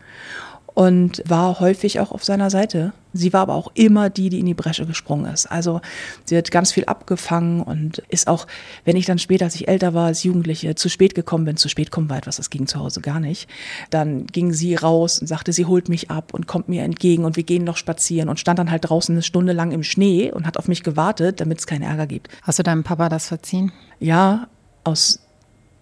und 0.73 1.21
war 1.27 1.59
häufig 1.59 1.99
auch 1.99 2.11
auf 2.11 2.23
seiner 2.23 2.49
Seite. 2.49 2.93
Sie 3.13 3.33
war 3.33 3.41
aber 3.41 3.55
auch 3.55 3.71
immer 3.73 4.09
die, 4.09 4.29
die 4.29 4.39
in 4.39 4.45
die 4.45 4.53
Bresche 4.53 4.85
gesprungen 4.85 5.31
ist. 5.31 5.45
Also 5.47 5.81
sie 6.23 6.37
hat 6.37 6.49
ganz 6.49 6.71
viel 6.71 6.85
abgefangen 6.85 7.61
und 7.61 7.99
ist 8.07 8.27
auch, 8.27 8.47
wenn 8.85 8.95
ich 8.95 9.05
dann 9.05 9.19
später, 9.19 9.45
als 9.45 9.55
ich 9.55 9.67
älter 9.67 9.93
war, 9.93 10.05
als 10.05 10.23
Jugendliche, 10.23 10.75
zu 10.75 10.87
spät 10.87 11.13
gekommen 11.13 11.43
bin, 11.43 11.57
zu 11.57 11.67
spät 11.67 11.91
kommen 11.91 12.09
war 12.09 12.17
etwas, 12.17 12.37
das 12.37 12.49
ging 12.49 12.67
zu 12.67 12.79
Hause 12.79 13.01
gar 13.01 13.19
nicht, 13.19 13.49
dann 13.89 14.27
ging 14.27 14.53
sie 14.53 14.75
raus 14.75 15.19
und 15.19 15.27
sagte, 15.27 15.51
sie 15.51 15.65
holt 15.65 15.89
mich 15.89 16.09
ab 16.09 16.33
und 16.33 16.47
kommt 16.47 16.69
mir 16.69 16.83
entgegen 16.83 17.25
und 17.25 17.35
wir 17.35 17.43
gehen 17.43 17.65
noch 17.65 17.77
spazieren 17.77 18.29
und 18.29 18.39
stand 18.39 18.59
dann 18.59 18.71
halt 18.71 18.89
draußen 18.89 19.13
eine 19.13 19.23
Stunde 19.23 19.51
lang 19.51 19.71
im 19.71 19.83
Schnee 19.83 20.31
und 20.31 20.47
hat 20.47 20.57
auf 20.57 20.69
mich 20.69 20.83
gewartet, 20.83 21.41
damit 21.41 21.59
es 21.59 21.67
keinen 21.67 21.83
Ärger 21.83 22.07
gibt. 22.07 22.29
Hast 22.43 22.59
du 22.59 22.63
deinem 22.63 22.83
Papa 22.83 23.09
das 23.09 23.27
verziehen? 23.27 23.73
Ja, 23.99 24.47
aus 24.85 25.19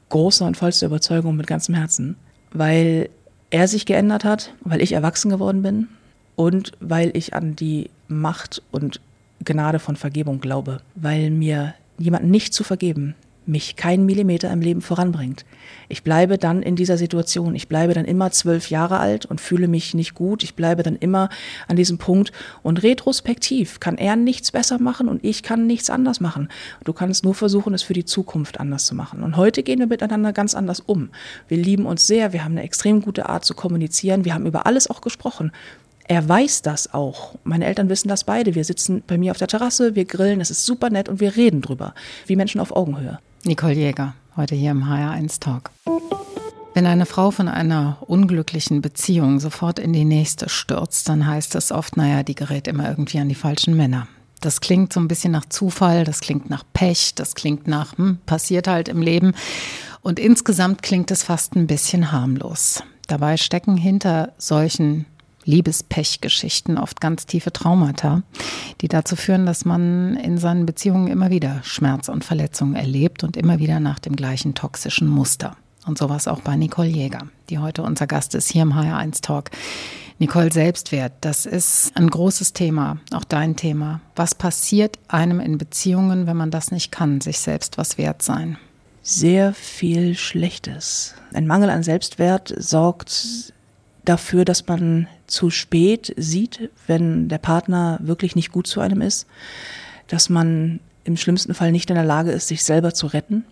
großer 0.10 0.45
und 0.45 0.58
vollster 0.58 0.88
Überzeugung 0.88 1.36
mit 1.36 1.45
ganzem 1.45 1.75
Herzen, 1.75 2.15
weil 2.52 3.10
er 3.49 3.67
sich 3.67 3.85
geändert 3.85 4.23
hat, 4.23 4.53
weil 4.62 4.81
ich 4.81 4.93
erwachsen 4.93 5.29
geworden 5.29 5.62
bin 5.62 5.88
und 6.35 6.71
weil 6.79 7.15
ich 7.15 7.33
an 7.33 7.55
die 7.55 7.89
Macht 8.07 8.62
und 8.71 9.01
Gnade 9.43 9.79
von 9.79 9.95
Vergebung 9.95 10.41
glaube, 10.41 10.81
weil 10.95 11.29
mir 11.29 11.73
jemanden 11.97 12.31
nicht 12.31 12.53
zu 12.53 12.63
vergeben 12.63 13.15
mich 13.49 13.75
keinen 13.75 14.05
Millimeter 14.05 14.51
im 14.51 14.62
Leben 14.62 14.81
voranbringt. 14.81 15.45
Ich 15.89 16.03
bleibe 16.03 16.38
dann 16.38 16.62
in 16.62 16.75
dieser 16.75 16.97
Situation. 16.97 17.55
Ich 17.55 17.67
bleibe 17.67 17.93
dann 17.93 18.05
immer 18.05 18.31
zwölf 18.31 18.69
Jahre 18.69 18.99
alt 18.99 19.25
und 19.25 19.41
fühle 19.41 19.67
mich 19.67 19.93
nicht 19.93 20.13
gut. 20.13 20.43
Ich 20.43 20.55
bleibe 20.55 20.83
dann 20.83 20.95
immer 20.95 21.29
an 21.67 21.75
diesem 21.75 21.97
Punkt. 21.97 22.31
Und 22.63 22.83
retrospektiv 22.83 23.79
kann 23.79 23.97
er 23.97 24.15
nichts 24.15 24.51
besser 24.51 24.79
machen 24.79 25.09
und 25.09 25.23
ich 25.25 25.43
kann 25.43 25.67
nichts 25.67 25.89
anders 25.89 26.21
machen. 26.21 26.49
Du 26.83 26.93
kannst 26.93 27.23
nur 27.23 27.35
versuchen, 27.35 27.73
es 27.73 27.83
für 27.83 27.93
die 27.93 28.05
Zukunft 28.05 28.59
anders 28.59 28.85
zu 28.85 28.95
machen. 28.95 29.23
Und 29.23 29.35
heute 29.35 29.63
gehen 29.63 29.79
wir 29.79 29.88
miteinander 29.88 30.31
ganz 30.31 30.55
anders 30.55 30.79
um. 30.79 31.09
Wir 31.47 31.57
lieben 31.57 31.85
uns 31.85 32.07
sehr. 32.07 32.33
Wir 32.33 32.43
haben 32.43 32.53
eine 32.53 32.63
extrem 32.63 33.01
gute 33.01 33.27
Art 33.27 33.43
zu 33.43 33.55
kommunizieren. 33.55 34.25
Wir 34.25 34.35
haben 34.35 34.45
über 34.45 34.65
alles 34.65 34.89
auch 34.89 35.01
gesprochen. 35.01 35.51
Er 36.07 36.27
weiß 36.27 36.63
das 36.63 36.91
auch. 36.91 37.35
Meine 37.43 37.65
Eltern 37.65 37.88
wissen 37.88 38.07
das 38.07 38.23
beide. 38.23 38.55
Wir 38.55 38.63
sitzen 38.63 39.03
bei 39.05 39.17
mir 39.19 39.29
auf 39.29 39.38
der 39.38 39.47
Terrasse, 39.47 39.93
wir 39.93 40.05
grillen, 40.05 40.41
es 40.41 40.49
ist 40.49 40.65
super 40.65 40.89
nett 40.89 41.07
und 41.07 41.19
wir 41.19 41.35
reden 41.35 41.62
drüber, 41.62 41.93
wie 42.25 42.35
Menschen 42.35 42.59
auf 42.59 42.75
Augenhöhe. 42.75 43.19
Nicole 43.45 43.73
Jäger, 43.73 44.15
heute 44.36 44.54
hier 44.54 44.71
im 44.71 44.84
HR1 44.84 45.39
Talk. 45.39 45.71
Wenn 46.73 46.86
eine 46.86 47.06
Frau 47.06 47.32
von 47.32 47.47
einer 47.47 47.97
unglücklichen 48.02 48.82
Beziehung 48.82 49.39
sofort 49.39 49.80
in 49.80 49.93
die 49.93 50.04
nächste 50.04 50.49
stürzt, 50.49 51.08
dann 51.08 51.25
heißt 51.25 51.56
es 51.56 51.71
oft, 51.71 51.95
naja, 51.95 52.23
die 52.23 52.36
gerät 52.36 52.67
immer 52.67 52.89
irgendwie 52.89 53.19
an 53.19 53.30
die 53.30 53.36
falschen 53.36 53.78
Männer. 53.78 54.08
Das 54.41 54.60
klingt 54.60 54.91
so 54.91 54.99
ein 54.99 55.08
bisschen 55.08 55.32
nach 55.32 55.45
Zufall, 55.45 56.04
das 56.04 56.19
klingt 56.19 56.49
nach 56.49 56.63
Pech, 56.73 57.15
das 57.15 57.34
klingt 57.34 57.65
nach, 57.65 57.97
hm, 57.97 58.17
passiert 58.25 58.67
halt 58.67 58.89
im 58.89 59.02
Leben. 59.02 59.34
Und 60.02 60.19
insgesamt 60.19 60.82
klingt 60.82 61.10
es 61.10 61.23
fast 61.23 61.56
ein 61.56 61.67
bisschen 61.67 62.12
harmlos. 62.12 62.84
Dabei 63.08 63.38
stecken 63.38 63.78
hinter 63.78 64.34
solchen 64.38 65.06
Liebespechgeschichten 65.45 66.78
oft 66.78 67.02
ganz 67.02 67.25
tiefe 67.25 67.52
Traumata, 67.52 68.23
die 68.82 68.88
dazu 68.88 69.15
führen, 69.15 69.45
dass 69.45 69.65
man 69.65 70.15
in 70.17 70.38
seinen 70.38 70.65
Beziehungen 70.65 71.08
immer 71.08 71.30
wieder 71.30 71.62
Schmerz 71.63 72.10
und 72.10 72.23
Verletzungen 72.23 72.75
erlebt 72.75 73.23
und 73.23 73.38
immer 73.38 73.60
wieder 73.60 73.80
nach 73.80 73.99
dem 73.99 74.15
gleichen 74.15 74.54
toxischen 74.54 75.08
Muster. 75.08 75.56
Und 75.86 75.97
sowas 75.97 76.28
auch 76.28 76.41
bei 76.41 76.56
Nicole 76.56 76.89
Jäger, 76.89 77.28
die 77.49 77.58
heute 77.58 77.84
unser 77.84 78.06
Gast 78.06 78.36
ist 78.36 78.52
hier 78.52 78.63
im 78.63 78.73
HR1 78.73 79.21
Talk. 79.21 79.49
Nicole 80.19 80.52
Selbstwert, 80.52 81.13
das 81.21 81.45
ist 81.45 81.95
ein 81.95 82.10
großes 82.10 82.52
Thema, 82.52 82.97
auch 83.13 83.23
dein 83.23 83.56
Thema. 83.56 84.02
Was 84.17 84.36
passiert 84.36 84.99
einem 85.08 85.39
in 85.39 85.58
Beziehungen, 85.58 86.28
wenn 86.28 86.36
man 86.36 86.52
das 86.52 86.71
nicht 86.71 86.91
kann, 86.91 87.21
sich 87.21 87.39
selbst 87.39 87.78
was 87.78 87.97
wert 87.97 88.21
sein? 88.21 88.58
Sehr 89.02 89.54
viel 89.54 90.15
Schlechtes. 90.15 91.15
Ein 91.34 91.47
Mangel 91.47 91.69
an 91.69 91.84
Selbstwert 91.84 92.54
sorgt 92.58 93.54
dafür, 94.04 94.43
dass 94.43 94.67
man 94.67 95.08
zu 95.29 95.49
spät 95.49 96.13
sieht, 96.17 96.69
wenn 96.87 97.29
der 97.29 97.37
Partner 97.37 97.99
wirklich 98.01 98.35
nicht 98.35 98.51
gut 98.51 98.67
zu 98.67 98.81
einem 98.81 99.01
ist, 99.01 99.27
dass 100.07 100.29
man 100.29 100.79
im 101.03 101.17
schlimmsten 101.17 101.53
Fall 101.53 101.71
nicht 101.71 101.89
in 101.89 101.95
der 101.95 102.05
Lage 102.05 102.31
ist, 102.31 102.47
sich 102.47 102.63
selber 102.63 102.93
zu 102.93 103.07
retten. 103.07 103.45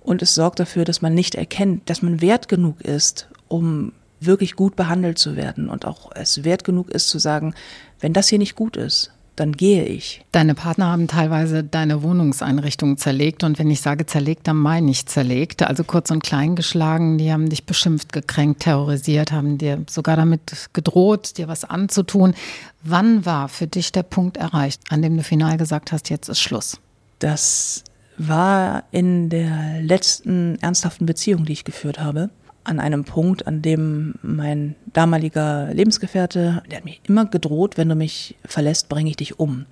Und 0.00 0.22
es 0.22 0.34
sorgt 0.34 0.60
dafür, 0.60 0.84
dass 0.84 1.02
man 1.02 1.14
nicht 1.14 1.34
erkennt, 1.34 1.88
dass 1.90 2.02
man 2.02 2.20
wert 2.20 2.48
genug 2.48 2.80
ist, 2.80 3.28
um 3.48 3.92
wirklich 4.20 4.56
gut 4.56 4.74
behandelt 4.74 5.18
zu 5.18 5.36
werden 5.36 5.68
und 5.68 5.84
auch 5.84 6.10
es 6.14 6.44
wert 6.44 6.64
genug 6.64 6.90
ist 6.90 7.08
zu 7.08 7.18
sagen, 7.18 7.54
wenn 8.00 8.12
das 8.12 8.28
hier 8.28 8.38
nicht 8.38 8.56
gut 8.56 8.76
ist, 8.76 9.12
dann 9.40 9.52
gehe 9.52 9.84
ich. 9.84 10.24
Deine 10.32 10.54
Partner 10.54 10.86
haben 10.86 11.06
teilweise 11.06 11.62
deine 11.64 12.02
Wohnungseinrichtung 12.02 12.96
zerlegt 12.98 13.44
und 13.44 13.58
wenn 13.58 13.70
ich 13.70 13.80
sage 13.80 14.06
zerlegt, 14.06 14.46
dann 14.48 14.56
meine 14.56 14.90
ich 14.90 15.06
zerlegt. 15.06 15.62
Also 15.62 15.84
kurz 15.84 16.10
und 16.10 16.22
klein 16.22 16.56
geschlagen, 16.56 17.18
die 17.18 17.32
haben 17.32 17.48
dich 17.48 17.64
beschimpft, 17.64 18.12
gekränkt, 18.12 18.60
terrorisiert, 18.60 19.32
haben 19.32 19.58
dir 19.58 19.84
sogar 19.88 20.16
damit 20.16 20.68
gedroht, 20.72 21.38
dir 21.38 21.48
was 21.48 21.64
anzutun. 21.64 22.34
Wann 22.82 23.24
war 23.26 23.48
für 23.48 23.66
dich 23.66 23.92
der 23.92 24.02
Punkt 24.02 24.36
erreicht, 24.36 24.80
an 24.90 25.02
dem 25.02 25.16
du 25.16 25.22
final 25.22 25.56
gesagt 25.56 25.92
hast, 25.92 26.10
jetzt 26.10 26.28
ist 26.28 26.40
Schluss? 26.40 26.78
Das 27.18 27.84
war 28.16 28.84
in 28.90 29.28
der 29.28 29.80
letzten 29.80 30.56
ernsthaften 30.60 31.06
Beziehung, 31.06 31.44
die 31.44 31.52
ich 31.52 31.64
geführt 31.64 31.98
habe 32.00 32.30
an 32.68 32.80
einem 32.80 33.04
Punkt, 33.04 33.46
an 33.46 33.62
dem 33.62 34.14
mein 34.22 34.74
damaliger 34.92 35.72
Lebensgefährte, 35.72 36.62
der 36.70 36.78
hat 36.78 36.84
mich 36.84 37.00
immer 37.06 37.24
gedroht, 37.24 37.76
wenn 37.76 37.88
du 37.88 37.94
mich 37.94 38.36
verlässt, 38.44 38.88
bringe 38.88 39.10
ich 39.10 39.16
dich 39.16 39.38
um. 39.38 39.66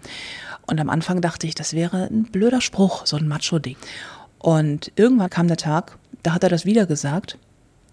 Und 0.66 0.80
am 0.80 0.90
Anfang 0.90 1.20
dachte 1.20 1.46
ich, 1.46 1.54
das 1.54 1.74
wäre 1.74 2.08
ein 2.10 2.24
blöder 2.24 2.60
Spruch, 2.60 3.06
so 3.06 3.16
ein 3.16 3.28
Macho-Ding. 3.28 3.76
Und 4.38 4.92
irgendwann 4.96 5.30
kam 5.30 5.46
der 5.48 5.56
Tag, 5.56 5.98
da 6.22 6.34
hat 6.34 6.42
er 6.42 6.48
das 6.48 6.64
wieder 6.64 6.86
gesagt 6.86 7.38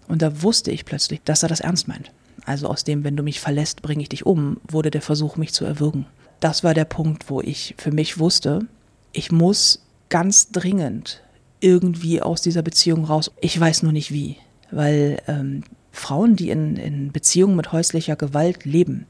und 0.08 0.22
da 0.22 0.42
wusste 0.42 0.70
ich 0.70 0.84
plötzlich, 0.84 1.22
dass 1.24 1.42
er 1.42 1.48
das 1.48 1.60
ernst 1.60 1.86
meint. 1.86 2.10
Also 2.46 2.68
aus 2.68 2.84
dem, 2.84 3.04
wenn 3.04 3.16
du 3.16 3.22
mich 3.22 3.40
verlässt, 3.40 3.82
bringe 3.82 4.02
ich 4.02 4.08
dich 4.08 4.26
um, 4.26 4.58
wurde 4.68 4.90
der 4.90 5.02
Versuch, 5.02 5.36
mich 5.36 5.52
zu 5.52 5.64
erwürgen. 5.64 6.06
Das 6.40 6.64
war 6.64 6.74
der 6.74 6.84
Punkt, 6.84 7.30
wo 7.30 7.40
ich 7.40 7.74
für 7.78 7.92
mich 7.92 8.18
wusste, 8.18 8.66
ich 9.12 9.30
muss 9.30 9.84
ganz 10.08 10.50
dringend 10.50 11.22
irgendwie 11.60 12.20
aus 12.20 12.42
dieser 12.42 12.62
Beziehung 12.62 13.04
raus. 13.04 13.30
Ich 13.40 13.58
weiß 13.58 13.82
nur 13.82 13.92
nicht 13.92 14.12
wie 14.12 14.36
weil 14.74 15.20
ähm, 15.26 15.62
Frauen, 15.94 16.36
die 16.36 16.50
in, 16.50 16.76
in 16.76 17.12
Beziehungen 17.12 17.56
mit 17.56 17.72
häuslicher 17.72 18.16
Gewalt 18.16 18.64
leben, 18.64 19.06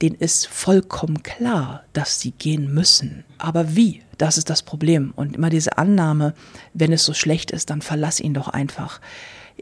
denen 0.00 0.16
ist 0.16 0.46
vollkommen 0.46 1.22
klar, 1.22 1.84
dass 1.92 2.20
sie 2.20 2.32
gehen 2.32 2.72
müssen. 2.72 3.24
Aber 3.38 3.76
wie? 3.76 4.02
Das 4.18 4.38
ist 4.38 4.50
das 4.50 4.62
Problem. 4.62 5.12
Und 5.14 5.36
immer 5.36 5.50
diese 5.50 5.78
Annahme, 5.78 6.34
wenn 6.74 6.92
es 6.92 7.04
so 7.04 7.12
schlecht 7.12 7.50
ist, 7.50 7.70
dann 7.70 7.82
verlass 7.82 8.20
ihn 8.20 8.34
doch 8.34 8.48
einfach. 8.48 9.00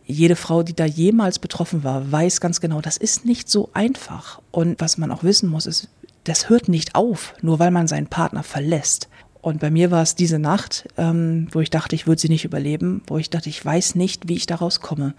Jede 0.06 0.36
Frau, 0.36 0.62
die 0.62 0.74
da 0.74 0.84
jemals 0.84 1.38
betroffen 1.38 1.82
war, 1.82 2.10
weiß 2.10 2.40
ganz 2.40 2.60
genau, 2.60 2.80
das 2.80 2.96
ist 2.96 3.24
nicht 3.24 3.50
so 3.50 3.70
einfach. 3.74 4.40
Und 4.50 4.80
was 4.80 4.98
man 4.98 5.10
auch 5.10 5.24
wissen 5.24 5.48
muss, 5.48 5.66
ist, 5.66 5.88
das 6.24 6.48
hört 6.48 6.68
nicht 6.68 6.94
auf, 6.94 7.34
nur 7.40 7.58
weil 7.58 7.70
man 7.70 7.88
seinen 7.88 8.06
Partner 8.06 8.42
verlässt. 8.42 9.08
Und 9.42 9.60
bei 9.60 9.70
mir 9.70 9.90
war 9.90 10.02
es 10.02 10.14
diese 10.14 10.38
Nacht, 10.38 10.86
ähm, 10.98 11.48
wo 11.52 11.60
ich 11.60 11.70
dachte, 11.70 11.94
ich 11.94 12.06
würde 12.06 12.20
sie 12.20 12.28
nicht 12.28 12.44
überleben, 12.44 13.02
wo 13.06 13.16
ich 13.16 13.30
dachte, 13.30 13.48
ich 13.48 13.64
weiß 13.64 13.94
nicht, 13.94 14.28
wie 14.28 14.36
ich 14.36 14.46
da 14.46 14.56
rauskomme. 14.56 15.14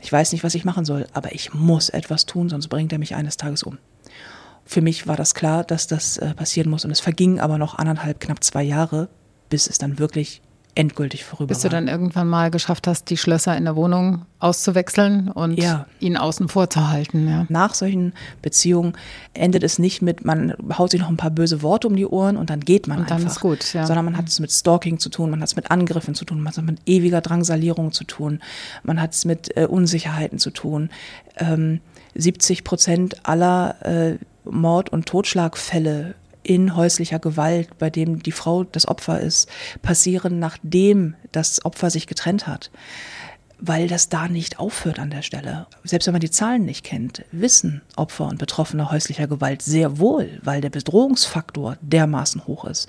Ich 0.00 0.10
weiß 0.10 0.32
nicht, 0.32 0.44
was 0.44 0.54
ich 0.54 0.64
machen 0.64 0.86
soll, 0.86 1.06
aber 1.12 1.34
ich 1.34 1.52
muss 1.52 1.90
etwas 1.90 2.24
tun, 2.24 2.48
sonst 2.48 2.68
bringt 2.68 2.92
er 2.92 2.98
mich 2.98 3.14
eines 3.14 3.36
Tages 3.36 3.62
um. 3.62 3.78
Für 4.64 4.80
mich 4.80 5.06
war 5.06 5.16
das 5.16 5.34
klar, 5.34 5.62
dass 5.62 5.86
das 5.86 6.16
äh, 6.16 6.34
passieren 6.34 6.70
muss 6.70 6.84
und 6.84 6.90
es 6.90 7.00
verging 7.00 7.38
aber 7.38 7.58
noch 7.58 7.76
anderthalb, 7.76 8.18
knapp 8.18 8.42
zwei 8.42 8.62
Jahre, 8.62 9.08
bis 9.50 9.68
es 9.68 9.78
dann 9.78 9.98
wirklich 9.98 10.40
endgültig 10.76 11.24
vorüber 11.24 11.48
Bis 11.48 11.62
du 11.62 11.68
dann 11.68 11.88
irgendwann 11.88 12.28
mal 12.28 12.50
geschafft 12.50 12.86
hast, 12.86 13.08
die 13.10 13.16
Schlösser 13.16 13.56
in 13.56 13.64
der 13.64 13.76
Wohnung 13.76 14.26
auszuwechseln 14.38 15.30
und 15.30 15.58
ja. 15.58 15.86
ihn 16.00 16.16
außen 16.16 16.48
vor 16.48 16.68
zu 16.68 16.88
halten. 16.88 17.28
Ja. 17.28 17.46
Nach 17.48 17.74
solchen 17.74 18.12
Beziehungen 18.42 18.92
endet 19.32 19.64
es 19.64 19.78
nicht 19.78 20.02
mit, 20.02 20.24
man 20.24 20.54
haut 20.76 20.90
sich 20.90 21.00
noch 21.00 21.08
ein 21.08 21.16
paar 21.16 21.30
böse 21.30 21.62
Worte 21.62 21.88
um 21.88 21.96
die 21.96 22.06
Ohren 22.06 22.36
und 22.36 22.50
dann 22.50 22.60
geht 22.60 22.86
man 22.86 22.98
und 22.98 23.10
dann 23.10 23.22
einfach. 23.22 23.32
Ist 23.32 23.40
gut, 23.40 23.72
ja. 23.72 23.86
Sondern 23.86 24.04
man 24.04 24.16
hat 24.18 24.28
es 24.28 24.38
mit 24.38 24.52
Stalking 24.52 24.98
zu 24.98 25.08
tun, 25.08 25.30
man 25.30 25.40
hat 25.40 25.48
es 25.48 25.56
mit 25.56 25.70
Angriffen 25.70 26.14
zu 26.14 26.26
tun, 26.26 26.38
man 26.38 26.48
hat 26.48 26.58
es 26.58 26.62
mit 26.62 26.80
ewiger 26.84 27.22
Drangsalierung 27.22 27.92
zu 27.92 28.04
tun, 28.04 28.40
man 28.82 29.00
hat 29.00 29.14
es 29.14 29.24
mit 29.24 29.56
äh, 29.56 29.66
Unsicherheiten 29.66 30.38
zu 30.38 30.50
tun. 30.50 30.90
Ähm, 31.36 31.80
70 32.14 32.64
Prozent 32.64 33.26
aller 33.26 33.76
äh, 33.84 34.18
Mord- 34.44 34.90
und 34.90 35.06
Totschlagfälle 35.06 36.14
in 36.46 36.76
häuslicher 36.76 37.18
Gewalt, 37.18 37.76
bei 37.78 37.90
dem 37.90 38.22
die 38.22 38.32
Frau 38.32 38.64
das 38.64 38.86
Opfer 38.86 39.20
ist, 39.20 39.48
passieren, 39.82 40.38
nachdem 40.38 41.14
das 41.32 41.64
Opfer 41.64 41.90
sich 41.90 42.06
getrennt 42.06 42.46
hat 42.46 42.70
weil 43.58 43.88
das 43.88 44.08
da 44.08 44.28
nicht 44.28 44.58
aufhört 44.58 44.98
an 44.98 45.10
der 45.10 45.22
Stelle. 45.22 45.66
Selbst 45.82 46.06
wenn 46.06 46.12
man 46.12 46.20
die 46.20 46.30
Zahlen 46.30 46.64
nicht 46.64 46.84
kennt, 46.84 47.24
wissen 47.32 47.80
Opfer 47.96 48.26
und 48.26 48.38
Betroffene 48.38 48.90
häuslicher 48.90 49.26
Gewalt 49.26 49.62
sehr 49.62 49.98
wohl, 49.98 50.40
weil 50.42 50.60
der 50.60 50.70
Bedrohungsfaktor 50.70 51.78
dermaßen 51.80 52.46
hoch 52.46 52.66
ist. 52.66 52.88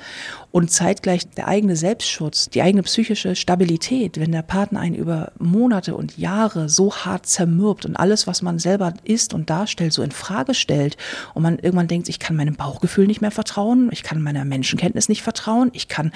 Und 0.52 0.70
zeitgleich 0.70 1.30
der 1.30 1.48
eigene 1.48 1.76
Selbstschutz, 1.76 2.50
die 2.50 2.62
eigene 2.62 2.84
psychische 2.84 3.36
Stabilität, 3.36 4.20
wenn 4.20 4.32
der 4.32 4.42
Partner 4.42 4.82
einen 4.82 4.96
über 4.96 5.32
Monate 5.40 5.96
und 5.96 6.18
Jahre 6.18 6.68
so 6.68 6.94
hart 6.94 7.26
zermürbt 7.26 7.86
und 7.86 7.96
alles, 7.96 8.28
was 8.28 8.42
man 8.42 8.60
selber 8.60 8.94
ist 9.06 9.34
und 9.34 9.50
darstellt, 9.50 9.94
so 9.94 10.04
in 10.04 10.12
Frage 10.12 10.54
stellt 10.54 10.98
und 11.34 11.44
man 11.44 11.60
irgendwann 11.60 11.88
denkt, 11.88 12.10
ich 12.10 12.20
kann 12.20 12.36
meinem 12.36 12.56
Bauchgefühl 12.56 13.08
nicht 13.08 13.22
mehr 13.22 13.32
vertrauen, 13.32 13.90
ich 13.92 14.04
kann 14.04 14.22
meiner 14.22 14.44
Menschenkenntnis 14.44 15.08
nicht 15.08 15.22
vertrauen, 15.22 15.70
ich 15.74 15.88
kann 15.88 16.12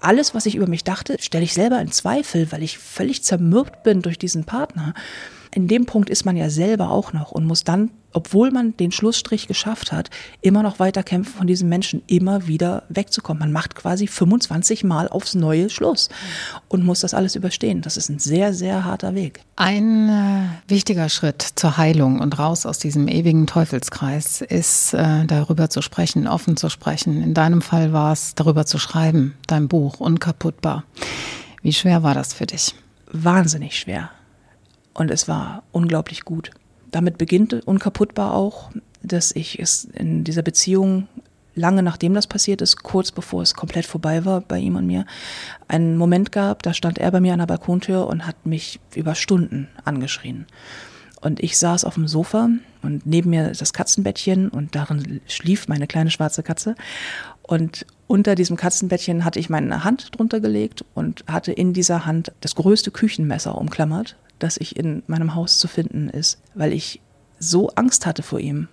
alles, 0.00 0.34
was 0.34 0.46
ich 0.46 0.56
über 0.56 0.66
mich 0.66 0.82
dachte, 0.82 1.16
stelle 1.20 1.44
ich 1.44 1.54
selber 1.54 1.80
in 1.80 1.92
Zweifel, 1.92 2.50
weil 2.50 2.62
ich 2.62 2.78
völlig 2.78 3.22
zermürbt 3.22 3.84
bin 3.84 3.91
bin 3.92 4.00
durch 4.00 4.18
diesen 4.18 4.44
Partner, 4.44 4.94
in 5.54 5.68
dem 5.68 5.84
Punkt 5.84 6.08
ist 6.08 6.24
man 6.24 6.34
ja 6.34 6.48
selber 6.48 6.90
auch 6.90 7.12
noch 7.12 7.30
und 7.30 7.44
muss 7.44 7.62
dann, 7.62 7.90
obwohl 8.14 8.50
man 8.50 8.74
den 8.78 8.90
Schlussstrich 8.90 9.48
geschafft 9.48 9.92
hat, 9.92 10.08
immer 10.40 10.62
noch 10.62 10.78
weiter 10.78 11.02
kämpfen, 11.02 11.34
von 11.36 11.46
diesem 11.46 11.68
Menschen 11.68 12.02
immer 12.06 12.46
wieder 12.46 12.84
wegzukommen. 12.88 13.40
Man 13.40 13.52
macht 13.52 13.74
quasi 13.74 14.06
25 14.06 14.82
Mal 14.82 15.08
aufs 15.08 15.34
neue 15.34 15.68
Schluss 15.68 16.08
und 16.68 16.86
muss 16.86 17.00
das 17.00 17.12
alles 17.12 17.36
überstehen. 17.36 17.82
Das 17.82 17.98
ist 17.98 18.08
ein 18.08 18.18
sehr, 18.18 18.54
sehr 18.54 18.86
harter 18.86 19.14
Weg. 19.14 19.40
Ein 19.56 20.08
äh, 20.08 20.70
wichtiger 20.70 21.10
Schritt 21.10 21.42
zur 21.42 21.76
Heilung 21.76 22.20
und 22.20 22.38
raus 22.38 22.64
aus 22.64 22.78
diesem 22.78 23.06
ewigen 23.06 23.46
Teufelskreis 23.46 24.40
ist, 24.40 24.94
äh, 24.94 25.26
darüber 25.26 25.68
zu 25.68 25.82
sprechen, 25.82 26.26
offen 26.26 26.56
zu 26.56 26.70
sprechen. 26.70 27.22
In 27.22 27.34
deinem 27.34 27.60
Fall 27.60 27.92
war 27.92 28.14
es, 28.14 28.34
darüber 28.34 28.64
zu 28.64 28.78
schreiben, 28.78 29.34
dein 29.48 29.68
Buch, 29.68 30.00
unkaputtbar. 30.00 30.84
Wie 31.60 31.74
schwer 31.74 32.02
war 32.02 32.14
das 32.14 32.32
für 32.32 32.46
dich? 32.46 32.74
Wahnsinnig 33.12 33.78
schwer. 33.78 34.10
Und 34.94 35.10
es 35.10 35.28
war 35.28 35.62
unglaublich 35.72 36.24
gut. 36.24 36.50
Damit 36.90 37.18
beginnt 37.18 37.54
unkaputtbar 37.66 38.34
auch, 38.34 38.70
dass 39.02 39.34
ich 39.34 39.58
es 39.58 39.84
in 39.84 40.24
dieser 40.24 40.42
Beziehung 40.42 41.08
lange 41.54 41.82
nachdem 41.82 42.14
das 42.14 42.26
passiert 42.26 42.62
ist, 42.62 42.82
kurz 42.82 43.12
bevor 43.12 43.42
es 43.42 43.54
komplett 43.54 43.86
vorbei 43.86 44.24
war 44.24 44.40
bei 44.40 44.58
ihm 44.58 44.76
und 44.76 44.86
mir, 44.86 45.06
einen 45.68 45.96
Moment 45.96 46.32
gab, 46.32 46.62
da 46.62 46.72
stand 46.72 46.98
er 46.98 47.10
bei 47.10 47.20
mir 47.20 47.32
an 47.32 47.40
der 47.40 47.46
Balkontür 47.46 48.06
und 48.06 48.26
hat 48.26 48.46
mich 48.46 48.80
über 48.94 49.14
Stunden 49.14 49.68
angeschrien. 49.84 50.46
Und 51.20 51.40
ich 51.40 51.56
saß 51.56 51.84
auf 51.84 51.94
dem 51.94 52.08
Sofa 52.08 52.48
und 52.82 53.06
neben 53.06 53.30
mir 53.30 53.52
das 53.52 53.72
Katzenbettchen 53.72 54.48
und 54.48 54.74
darin 54.74 55.20
schlief 55.28 55.68
meine 55.68 55.86
kleine 55.86 56.10
schwarze 56.10 56.42
Katze. 56.42 56.74
Und 57.42 57.86
unter 58.06 58.34
diesem 58.34 58.56
Katzenbettchen 58.56 59.24
hatte 59.24 59.38
ich 59.38 59.50
meine 59.50 59.84
Hand 59.84 60.16
drunter 60.16 60.40
gelegt 60.40 60.84
und 60.94 61.24
hatte 61.26 61.52
in 61.52 61.72
dieser 61.72 62.06
Hand 62.06 62.32
das 62.40 62.54
größte 62.54 62.90
Küchenmesser 62.90 63.56
umklammert, 63.56 64.16
das 64.38 64.56
ich 64.56 64.76
in 64.76 65.02
meinem 65.06 65.34
Haus 65.34 65.58
zu 65.58 65.68
finden 65.68 66.08
ist, 66.08 66.40
weil 66.54 66.72
ich 66.72 67.00
so 67.38 67.70
Angst 67.70 68.06
hatte 68.06 68.22
vor 68.22 68.38
ihm 68.38 68.68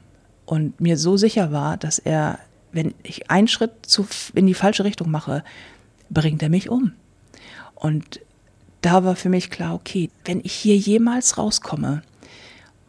und 0.46 0.80
mir 0.80 0.98
so 0.98 1.18
sicher 1.18 1.52
war, 1.52 1.78
dass 1.78 2.00
er, 2.00 2.40
wenn 2.72 2.94
ich 3.04 3.32
einen 3.32 3.48
Schritt 3.48 3.72
zu, 3.86 4.08
in 4.36 4.46
die 4.46 4.54
falsche 4.54 4.84
Richtung 4.84 5.10
mache, 5.10 5.44
bringt 6.10 6.44
er 6.44 6.50
mich 6.50 6.70
um. 6.70 6.94
Und 7.76 8.20
da 8.82 9.04
war 9.04 9.16
für 9.16 9.30
mich 9.30 9.50
klar, 9.50 9.74
okay, 9.74 10.10
wenn 10.26 10.42
ich 10.44 10.54
hier 10.54 10.78
jemals 10.78 11.38
rauskomme, 11.38 12.02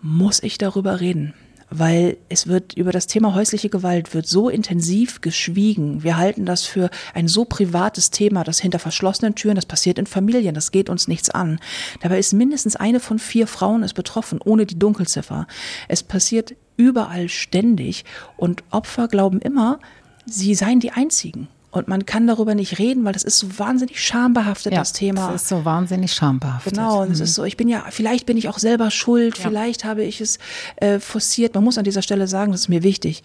muss 0.03 0.43
ich 0.43 0.59
darüber 0.59 1.01
reden 1.01 1.35
weil 1.71 2.17
es 2.29 2.47
wird 2.47 2.75
über 2.75 2.93
das 2.93 3.07
Thema 3.07 3.35
häusliche 3.35 3.69
Gewalt 3.69 4.13
wird 4.13 4.27
so 4.27 4.49
intensiv 4.49 5.21
geschwiegen. 5.21 6.03
Wir 6.03 6.17
halten 6.17 6.45
das 6.45 6.65
für 6.65 6.91
ein 7.15 7.29
so 7.29 7.45
privates 7.45 8.11
Thema, 8.11 8.45
das 8.45 8.59
hinter 8.59 8.79
verschlossenen 8.79 9.37
Türen, 9.37 9.55
das 9.55 9.67
passiert 9.67 9.99
in 9.99 10.07
Familien, 10.07 10.55
das 10.55 10.73
geht 10.73 10.91
uns 10.91 11.09
nichts 11.09 11.31
an. 11.31 11.61
Dabei 12.03 12.19
ist 12.19 12.33
mindestens 12.33 12.77
eine 12.77 13.01
von 13.01 13.19
vier 13.19 13.47
Frauen 13.47 13.83
ist 13.83 13.95
betroffen, 13.95 14.41
ohne 14.45 14.67
die 14.67 14.79
Dunkelziffer. 14.79 15.47
Es 15.89 16.03
passiert 16.03 16.55
überall 16.77 17.29
ständig 17.29 18.05
und 18.37 18.65
Opfer 18.71 19.07
glauben 19.07 19.41
immer, 19.41 19.79
sie 20.27 20.55
seien 20.55 20.81
die 20.81 20.91
einzigen. 20.93 21.49
Und 21.73 21.87
man 21.87 22.05
kann 22.05 22.27
darüber 22.27 22.55
nicht 22.57 22.79
reden, 22.79 23.05
weil 23.05 23.13
das 23.13 23.23
ist 23.23 23.39
so 23.39 23.59
wahnsinnig 23.59 24.05
schambehaftet, 24.05 24.73
ja, 24.73 24.81
das 24.81 24.93
Thema. 24.93 25.31
Das 25.31 25.43
ist 25.43 25.49
so 25.49 25.65
wahnsinnig 25.65 26.13
schambehaftet. 26.13 26.75
Genau, 26.75 27.03
und 27.03 27.13
es 27.13 27.21
ist 27.21 27.35
so, 27.35 27.45
ich 27.45 27.57
bin 27.57 27.69
ja, 27.69 27.85
vielleicht 27.91 28.27
bin 28.27 28.37
ich 28.37 28.49
auch 28.49 28.59
selber 28.59 28.91
schuld, 28.91 29.39
ja. 29.39 29.45
vielleicht 29.45 29.85
habe 29.85 30.03
ich 30.03 30.21
es 30.21 30.39
äh, 30.77 30.99
forciert. 30.99 31.55
Man 31.55 31.63
muss 31.63 31.79
an 31.79 31.85
dieser 31.85 32.03
Stelle 32.03 32.27
sagen, 32.27 32.51
das 32.51 32.63
ist 32.63 32.69
mir 32.69 32.83
wichtig. 32.83 33.23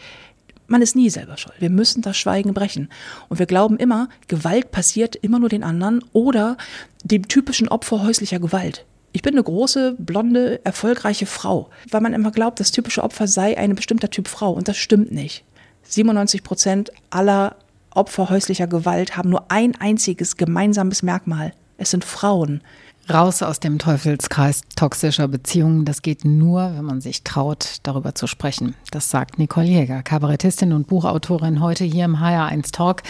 Man 0.67 0.81
ist 0.81 0.95
nie 0.95 1.09
selber 1.09 1.37
schuld. 1.37 1.55
Wir 1.59 1.69
müssen 1.69 2.01
das 2.01 2.17
Schweigen 2.17 2.53
brechen. 2.53 2.89
Und 3.29 3.39
wir 3.39 3.45
glauben 3.45 3.77
immer, 3.77 4.09
Gewalt 4.27 4.71
passiert 4.71 5.15
immer 5.15 5.39
nur 5.39 5.49
den 5.49 5.63
anderen 5.63 6.03
oder 6.13 6.57
dem 7.03 7.27
typischen 7.27 7.67
Opfer 7.67 8.03
häuslicher 8.03 8.39
Gewalt. 8.39 8.85
Ich 9.11 9.21
bin 9.21 9.33
eine 9.33 9.43
große, 9.43 9.95
blonde, 9.97 10.63
erfolgreiche 10.65 11.25
Frau, 11.25 11.69
weil 11.89 12.01
man 12.01 12.13
immer 12.13 12.31
glaubt, 12.31 12.59
das 12.59 12.71
typische 12.71 13.03
Opfer 13.03 13.27
sei 13.27 13.57
ein 13.57 13.73
bestimmter 13.73 14.09
Typ 14.09 14.27
Frau. 14.27 14.51
Und 14.51 14.67
das 14.67 14.77
stimmt 14.77 15.11
nicht. 15.11 15.45
97 15.83 16.43
Prozent 16.43 16.91
aller 17.11 17.55
Opfer 17.95 18.29
häuslicher 18.29 18.67
Gewalt 18.67 19.15
haben 19.15 19.29
nur 19.29 19.45
ein 19.49 19.73
einziges 19.79 20.37
gemeinsames 20.37 21.01
Merkmal. 21.01 21.53
Es 21.77 21.91
sind 21.91 22.03
Frauen. 22.03 22.61
Raus 23.09 23.43
aus 23.43 23.59
dem 23.59 23.77
Teufelskreis 23.77 24.61
toxischer 24.75 25.27
Beziehungen, 25.27 25.85
das 25.85 26.01
geht 26.01 26.25
nur, 26.25 26.73
wenn 26.75 26.85
man 26.85 27.01
sich 27.01 27.23
traut, 27.23 27.77
darüber 27.83 28.15
zu 28.15 28.25
sprechen. 28.25 28.73
Das 28.91 29.09
sagt 29.09 29.37
Nicole 29.37 29.67
Jäger, 29.67 30.01
Kabarettistin 30.01 30.73
und 30.73 30.87
Buchautorin, 30.87 31.61
heute 31.61 31.83
hier 31.83 32.05
im 32.05 32.17
HR1 32.17 32.71
Talk, 32.71 33.03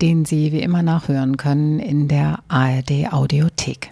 den 0.00 0.24
Sie 0.24 0.50
wie 0.50 0.62
immer 0.62 0.82
nachhören 0.82 1.36
können 1.36 1.78
in 1.78 2.08
der 2.08 2.38
ARD 2.48 3.12
Audiothek. 3.12 3.90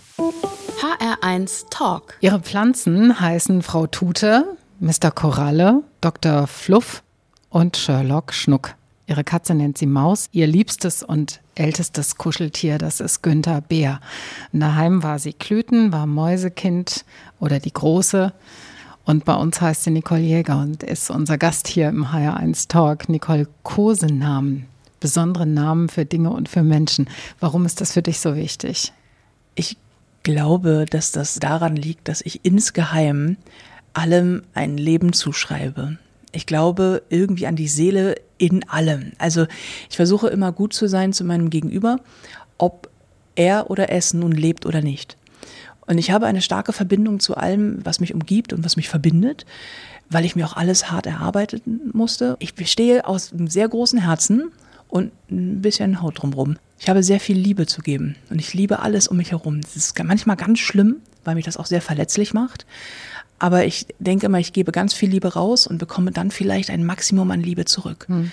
HR1 0.81 1.69
Talk. 1.71 2.17
Ihre 2.21 2.41
Pflanzen 2.41 3.21
heißen 3.21 3.63
Frau 3.63 3.87
Tute, 3.87 4.57
Mr. 4.81 5.11
Koralle, 5.11 5.83
Dr. 6.01 6.47
Fluff 6.47 7.03
und 7.51 7.77
Sherlock 7.77 8.33
Schnuck. 8.33 8.75
Ihre 9.07 9.25
Katze 9.25 9.55
nennt 9.55 9.79
sie 9.79 9.87
Maus. 9.87 10.29
Ihr 10.33 10.47
liebstes 10.47 11.03
und 11.03 11.41
ältestes 11.55 12.17
Kuscheltier, 12.17 12.79
das 12.79 13.01
ist 13.01 13.23
Günther 13.23 13.61
Bär. 13.61 14.01
Und 14.53 14.61
daheim 14.61 15.03
war 15.03 15.19
sie 15.19 15.33
Klüten, 15.33 15.93
war 15.93 16.07
Mäusekind 16.07 17.05
oder 17.41 17.59
die 17.59 17.73
Große. 17.73 18.33
Und 19.05 19.25
bei 19.25 19.35
uns 19.35 19.61
heißt 19.61 19.85
sie 19.85 19.91
Nicole 19.91 20.21
Jäger 20.21 20.61
und 20.61 20.83
ist 20.83 21.11
unser 21.11 21.37
Gast 21.37 21.67
hier 21.67 21.89
im 21.89 22.07
HR1 22.07 22.69
Talk. 22.69 23.09
Nicole, 23.09 23.49
Kosenamen, 23.65 24.67
besondere 25.01 25.47
Namen 25.47 25.89
für 25.89 26.05
Dinge 26.05 26.31
und 26.31 26.49
für 26.49 26.63
Menschen. 26.63 27.09
Warum 27.41 27.67
ist 27.67 27.81
das 27.81 27.93
für 27.93 28.03
dich 28.03 28.21
so 28.21 28.37
wichtig? 28.37 28.93
Ich 29.57 29.77
glaube, 30.23 30.87
dass 30.89 31.11
das 31.11 31.41
daran 31.41 31.75
liegt, 31.75 32.07
dass 32.07 32.21
ich 32.21 32.45
insgeheim 32.45 33.37
allem 33.93 34.45
ein 34.55 34.79
Leben 34.79 35.13
zuschreibe. 35.13 35.99
Ich 36.33 36.47
glaube 36.47 37.03
irgendwie 37.11 37.47
an 37.47 37.57
die 37.57 37.69
Seele 37.69 38.17
in 38.39 38.69
allem. 38.69 39.13
Also 39.19 39.47
ich 39.89 39.97
versuche 39.97 40.29
immer 40.29 40.51
gut 40.53 40.73
zu 40.73 40.89
sein 40.89 41.13
zu 41.13 41.25
meinem 41.25 41.51
Gegenüber, 41.51 42.01
ob 42.59 42.89
er 43.35 43.71
oder 43.71 43.91
es 43.91 44.15
nun 44.15 44.33
lebt 44.33 44.67
oder 44.67 44.81
nicht. 44.81 45.17
Und 45.87 45.99
ich 45.99 46.11
habe 46.11 46.27
eine 46.27 46.41
starke 46.41 46.73
Verbindung 46.73 47.21
zu 47.21 47.37
allem, 47.37 47.85
was 47.85 48.01
mich 48.01 48.15
umgibt 48.15 48.53
und 48.53 48.65
was 48.65 48.77
mich 48.77 48.89
verbindet, 48.89 49.45
weil 50.09 50.25
ich 50.25 50.37
mir 50.37 50.47
auch 50.47 50.57
alles 50.57 50.91
hart 50.91 51.07
erarbeiten 51.07 51.91
musste. 51.93 52.37
Ich 52.39 52.55
bestehe 52.55 53.07
aus 53.07 53.33
einem 53.33 53.49
sehr 53.49 53.69
großen 53.69 54.01
Herzen 54.01 54.53
und 54.89 55.11
ein 55.31 55.61
bisschen 55.61 56.03
Haut 56.03 56.23
drumherum. 56.23 56.57
Ich 56.79 56.89
habe 56.89 57.03
sehr 57.03 57.21
viel 57.21 57.37
Liebe 57.37 57.67
zu 57.67 57.81
geben 57.81 58.17
und 58.31 58.41
ich 58.41 58.55
liebe 58.55 58.81
alles 58.81 59.09
um 59.09 59.17
mich 59.17 59.31
herum. 59.31 59.61
Das 59.61 59.77
ist 59.77 59.99
manchmal 60.03 60.37
ganz 60.37 60.59
schlimm, 60.59 60.97
weil 61.25 61.35
mich 61.35 61.45
das 61.45 61.57
auch 61.57 61.67
sehr 61.67 61.81
verletzlich 61.81 62.35
macht. 62.35 62.67
Aber 63.43 63.65
ich 63.65 63.89
denke 63.99 64.27
immer, 64.27 64.39
ich 64.39 64.53
gebe 64.53 64.71
ganz 64.71 64.95
viel 64.95 65.11
Liebe 65.11 65.35
raus 65.35 65.67
und 65.67 65.79
bekomme 65.79 66.13
dann 66.13 66.31
vielleicht 66.31 66.71
ein 66.71 66.87
Maximum 66.87 67.29
an 67.33 67.41
Liebe 67.41 67.65
zurück. 67.65 68.05
Hm. 68.07 68.31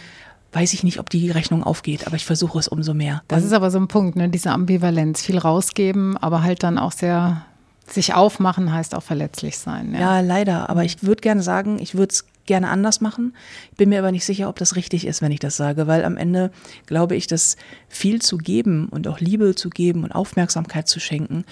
Weiß 0.52 0.72
ich 0.74 0.84
nicht, 0.84 1.00
ob 1.00 1.10
die 1.10 1.32
Rechnung 1.32 1.64
aufgeht, 1.64 2.06
aber 2.06 2.16
ich 2.16 2.26
versuche 2.26 2.60
es 2.60 2.68
umso 2.68 2.94
mehr. 2.94 3.24
Das 3.28 3.44
ist 3.44 3.54
aber 3.54 3.72
so 3.72 3.80
ein 3.80 3.88
Punkt, 3.88 4.16
ne? 4.16 4.30
diese 4.30 4.52
Ambivalenz. 4.52 5.24
Viel 5.24 5.40
rausgeben, 5.40 6.16
aber 6.16 6.44
halt 6.44 6.62
dann 6.62 6.78
auch 6.78 6.92
sehr 6.92 7.44
sich 7.88 8.14
aufmachen 8.14 8.72
heißt 8.72 8.94
auch 8.94 9.02
verletzlich 9.02 9.58
sein. 9.58 9.96
Ja, 9.96 10.00
ja 10.00 10.20
leider. 10.20 10.70
Aber 10.70 10.84
ich 10.84 11.02
würde 11.02 11.22
gerne 11.22 11.42
sagen, 11.42 11.80
ich 11.80 11.96
würde 11.96 12.14
es 12.14 12.26
gerne 12.46 12.70
anders 12.70 13.02
machen. 13.02 13.34
Ich 13.72 13.78
bin 13.78 13.90
mir 13.90 13.98
aber 13.98 14.12
nicht 14.12 14.26
sicher, 14.26 14.48
ob 14.48 14.60
das 14.60 14.76
richtig 14.76 15.08
ist, 15.08 15.24
wenn 15.24 15.32
ich 15.32 15.40
das 15.40 15.58
sage, 15.58 15.88
weil 15.88 16.06
am 16.06 16.18
Ende 16.18 16.52
glaube 16.86 17.16
ich, 17.16 17.26
dass 17.26 17.58
viel 17.88 18.22
zu 18.22 18.38
geben 18.38 18.90
und 18.90 19.08
auch 19.08 19.20
Liebe 19.20 19.56
zu 19.56 19.72
geben 19.72 20.04
und 20.04 20.12
Aufmerksamkeit 20.12 20.88
zu 20.88 21.00
schenken 21.00 21.46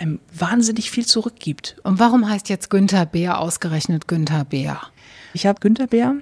einem 0.00 0.18
wahnsinnig 0.34 0.90
viel 0.90 1.06
zurückgibt. 1.06 1.76
Und 1.82 1.98
warum 1.98 2.28
heißt 2.28 2.48
jetzt 2.48 2.70
Günther 2.70 3.06
Bär 3.06 3.38
ausgerechnet 3.38 4.08
Günther 4.08 4.44
Bär? 4.44 4.80
Ich 5.34 5.46
habe 5.46 5.60
Günther 5.60 5.86
Bär 5.86 6.16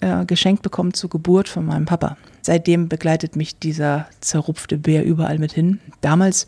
äh, 0.00 0.24
geschenkt 0.24 0.62
bekommen 0.62 0.94
zur 0.94 1.10
Geburt 1.10 1.48
von 1.48 1.64
meinem 1.64 1.86
Papa. 1.86 2.16
Seitdem 2.42 2.88
begleitet 2.88 3.36
mich 3.36 3.58
dieser 3.58 4.08
zerrupfte 4.20 4.78
Bär 4.78 5.04
überall 5.04 5.38
mit 5.38 5.52
hin. 5.52 5.80
Damals 6.00 6.46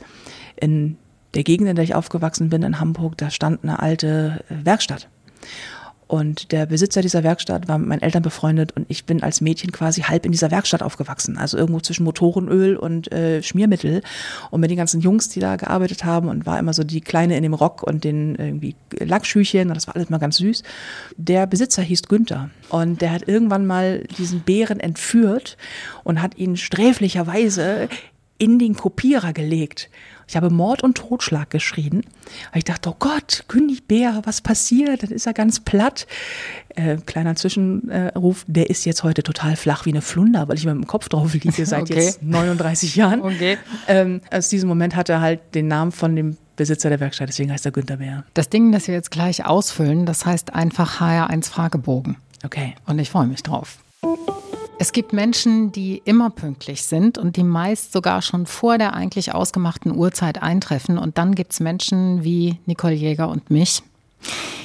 in 0.57 0.97
der 1.35 1.45
Gegend, 1.45 1.69
in 1.69 1.77
der 1.77 1.85
ich 1.85 1.95
aufgewachsen 1.95 2.51
bin, 2.51 2.63
in 2.63 2.81
Hamburg, 2.81 3.17
da 3.17 3.31
stand 3.31 3.63
eine 3.63 3.79
alte 3.79 4.45
äh, 4.49 4.65
Werkstatt. 4.65 5.09
Und 6.13 6.53
der 6.53 6.67
Besitzer 6.67 7.01
dieser 7.01 7.23
Werkstatt 7.23 7.69
war 7.69 7.79
mit 7.79 7.89
meinen 7.89 8.03
Eltern 8.03 8.23
befreundet 8.23 8.73
und 8.73 8.85
ich 8.91 9.07
bin 9.07 9.23
als 9.23 9.41
Mädchen 9.41 9.73
quasi 9.73 10.03
halb 10.03 10.27
in 10.27 10.33
dieser 10.33 10.51
Werkstatt 10.51 10.83
aufgewachsen. 10.83 11.39
Also 11.39 11.57
irgendwo 11.57 11.81
zwischen 11.81 12.05
Motorenöl 12.05 12.77
und 12.77 13.11
äh, 13.11 13.43
Schmiermittel. 13.43 14.03
Und 14.51 14.61
mit 14.61 14.71
den 14.71 14.77
ganzen 14.77 15.01
Jungs, 15.01 15.31
die 15.31 15.41
da 15.41 15.57
gearbeitet 15.57 16.05
haben 16.05 16.29
und 16.29 16.45
war 16.45 16.59
immer 16.59 16.75
so 16.75 16.85
die 16.85 17.01
Kleine 17.01 17.39
in 17.39 17.43
dem 17.43 17.55
Rock 17.55 17.83
und 17.83 18.05
den 18.05 18.35
irgendwie 18.35 18.77
Lackschüchen 18.99 19.69
und 19.69 19.75
das 19.75 19.87
war 19.87 19.97
alles 19.97 20.11
mal 20.11 20.19
ganz 20.19 20.37
süß. 20.37 20.63
Der 21.17 21.47
Besitzer 21.47 21.81
hieß 21.81 22.03
Günther 22.03 22.51
und 22.69 23.01
der 23.01 23.13
hat 23.13 23.27
irgendwann 23.27 23.65
mal 23.67 24.01
diesen 24.19 24.41
Bären 24.41 24.81
entführt 24.81 25.57
und 26.05 26.21
hat 26.21 26.37
ihn 26.37 26.59
sträflicherweise 26.59 27.89
in 28.37 28.59
den 28.59 28.75
Kopierer 28.75 29.33
gelegt. 29.33 29.89
Ich 30.29 30.37
habe 30.37 30.51
Mord 30.51 30.83
und 30.83 30.97
Totschlag 30.97 31.51
geschrien. 31.51 32.03
Ich 32.55 32.65
dachte, 32.65 32.91
oh 32.91 32.97
Gott, 32.99 33.45
König 33.49 33.87
Bär, 33.87 34.23
was 34.25 34.41
passiert? 34.41 35.03
Dann 35.03 35.11
ist 35.11 35.27
er 35.27 35.33
ganz 35.33 35.61
platt. 35.61 36.07
Äh, 36.75 36.97
kleiner 37.05 37.37
Zwischenruf, 37.37 38.45
der 38.47 38.71
ist 38.71 38.85
jetzt 38.85 39.03
heute 39.03 39.23
total 39.23 39.57
flach 39.57 39.85
wie 39.85 39.91
eine 39.91 40.03
Flunder, 40.03 40.49
weil 40.49 40.57
ich 40.57 40.65
mit 40.65 40.75
dem 40.75 40.87
Kopf 40.87 41.09
drauf 41.09 41.35
liege 41.35 41.67
seit 41.67 41.83
okay. 41.83 41.95
jetzt 41.95 42.23
39 42.23 42.97
Jahren. 42.97 43.21
Okay. 43.21 43.59
Ähm, 43.89 44.21
aus 44.31 44.49
diesem 44.49 44.69
Moment 44.69 44.97
hat 44.97 45.09
er 45.09 45.21
halt 45.21 45.41
den 45.55 45.69
Namen 45.69 45.93
von 45.93 46.17
dem 46.17 46.37
Besitzer 46.57 46.91
der 46.91 47.01
Werkstatt, 47.01 47.29
deswegen 47.29 47.51
heißt 47.51 47.65
er 47.67 47.73
Günther 47.73 47.97
Bär. 47.97 48.25
Das 48.35 48.49
Ding, 48.49 48.73
das 48.73 48.87
wir 48.87 48.95
jetzt 48.95 49.11
gleich 49.11 49.45
ausfüllen, 49.45 50.07
das 50.07 50.27
heißt 50.27 50.55
einfach 50.55 51.01
HR1 51.01 51.49
Fragebogen. 51.49 52.17
Okay. 52.45 52.75
Und 52.87 52.99
ich 52.99 53.11
freue 53.11 53.27
mich 53.27 53.43
drauf. 53.43 53.79
Es 54.83 54.91
gibt 54.91 55.13
Menschen, 55.13 55.71
die 55.71 56.03
immer 56.05 56.31
pünktlich 56.31 56.83
sind 56.83 57.17
und 57.17 57.37
die 57.37 57.45
meist 57.45 57.93
sogar 57.93 58.21
schon 58.21 58.47
vor 58.47 58.79
der 58.79 58.95
eigentlich 58.95 59.33
ausgemachten 59.33 59.95
Uhrzeit 59.95 60.43
eintreffen. 60.43 60.99
Und 60.99 61.19
dann 61.19 61.37
gibt 61.37 61.53
es 61.53 61.61
Menschen 61.61 62.25
wie 62.25 62.59
Nicole 62.67 62.95
Jäger 62.95 63.29
und 63.29 63.49
mich. 63.49 63.85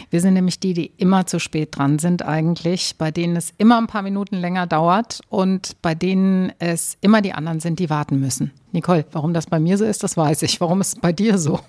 Wir 0.10 0.20
sind 0.20 0.34
nämlich 0.34 0.60
die, 0.60 0.74
die 0.74 0.92
immer 0.98 1.28
zu 1.28 1.40
spät 1.40 1.78
dran 1.78 2.00
sind 2.00 2.24
eigentlich, 2.26 2.96
bei 2.98 3.12
denen 3.12 3.36
es 3.36 3.54
immer 3.60 3.78
ein 3.78 3.86
paar 3.86 4.02
Minuten 4.02 4.38
länger 4.38 4.66
dauert 4.66 5.22
und 5.30 5.80
bei 5.84 5.94
denen 5.94 6.52
es 6.58 6.98
immer 7.02 7.22
die 7.22 7.34
anderen 7.34 7.60
sind, 7.60 7.78
die 7.78 7.92
warten 7.92 8.20
müssen. 8.20 8.50
Nicole, 8.72 9.06
warum 9.12 9.36
das 9.36 9.46
bei 9.46 9.60
mir 9.60 9.78
so 9.78 9.86
ist, 9.86 10.04
das 10.04 10.18
weiß 10.18 10.42
ich. 10.42 10.60
Warum 10.60 10.82
ist 10.82 10.96
es 10.96 11.00
bei 11.00 11.14
dir 11.14 11.38
so? 11.38 11.60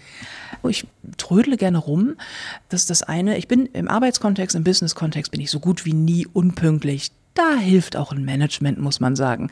Ich 0.67 0.87
trödle 1.19 1.59
gerne 1.59 1.77
rum. 1.77 2.15
Das 2.71 2.81
ist 2.81 2.89
das 2.89 3.03
eine. 3.03 3.37
Ich 3.37 3.47
bin 3.47 3.67
im 3.67 3.89
Arbeitskontext, 3.89 4.57
im 4.57 4.65
Business-Kontext 4.65 5.31
bin 5.33 5.43
ich 5.43 5.51
so 5.51 5.61
gut 5.61 5.85
wie 5.85 5.93
nie 5.93 6.27
unpünktlich. 6.27 7.11
Da 7.35 7.57
hilft 7.57 7.97
auch 7.97 8.12
ein 8.12 8.25
Management, 8.25 8.79
muss 8.79 9.01
man 9.01 9.17
sagen. 9.17 9.51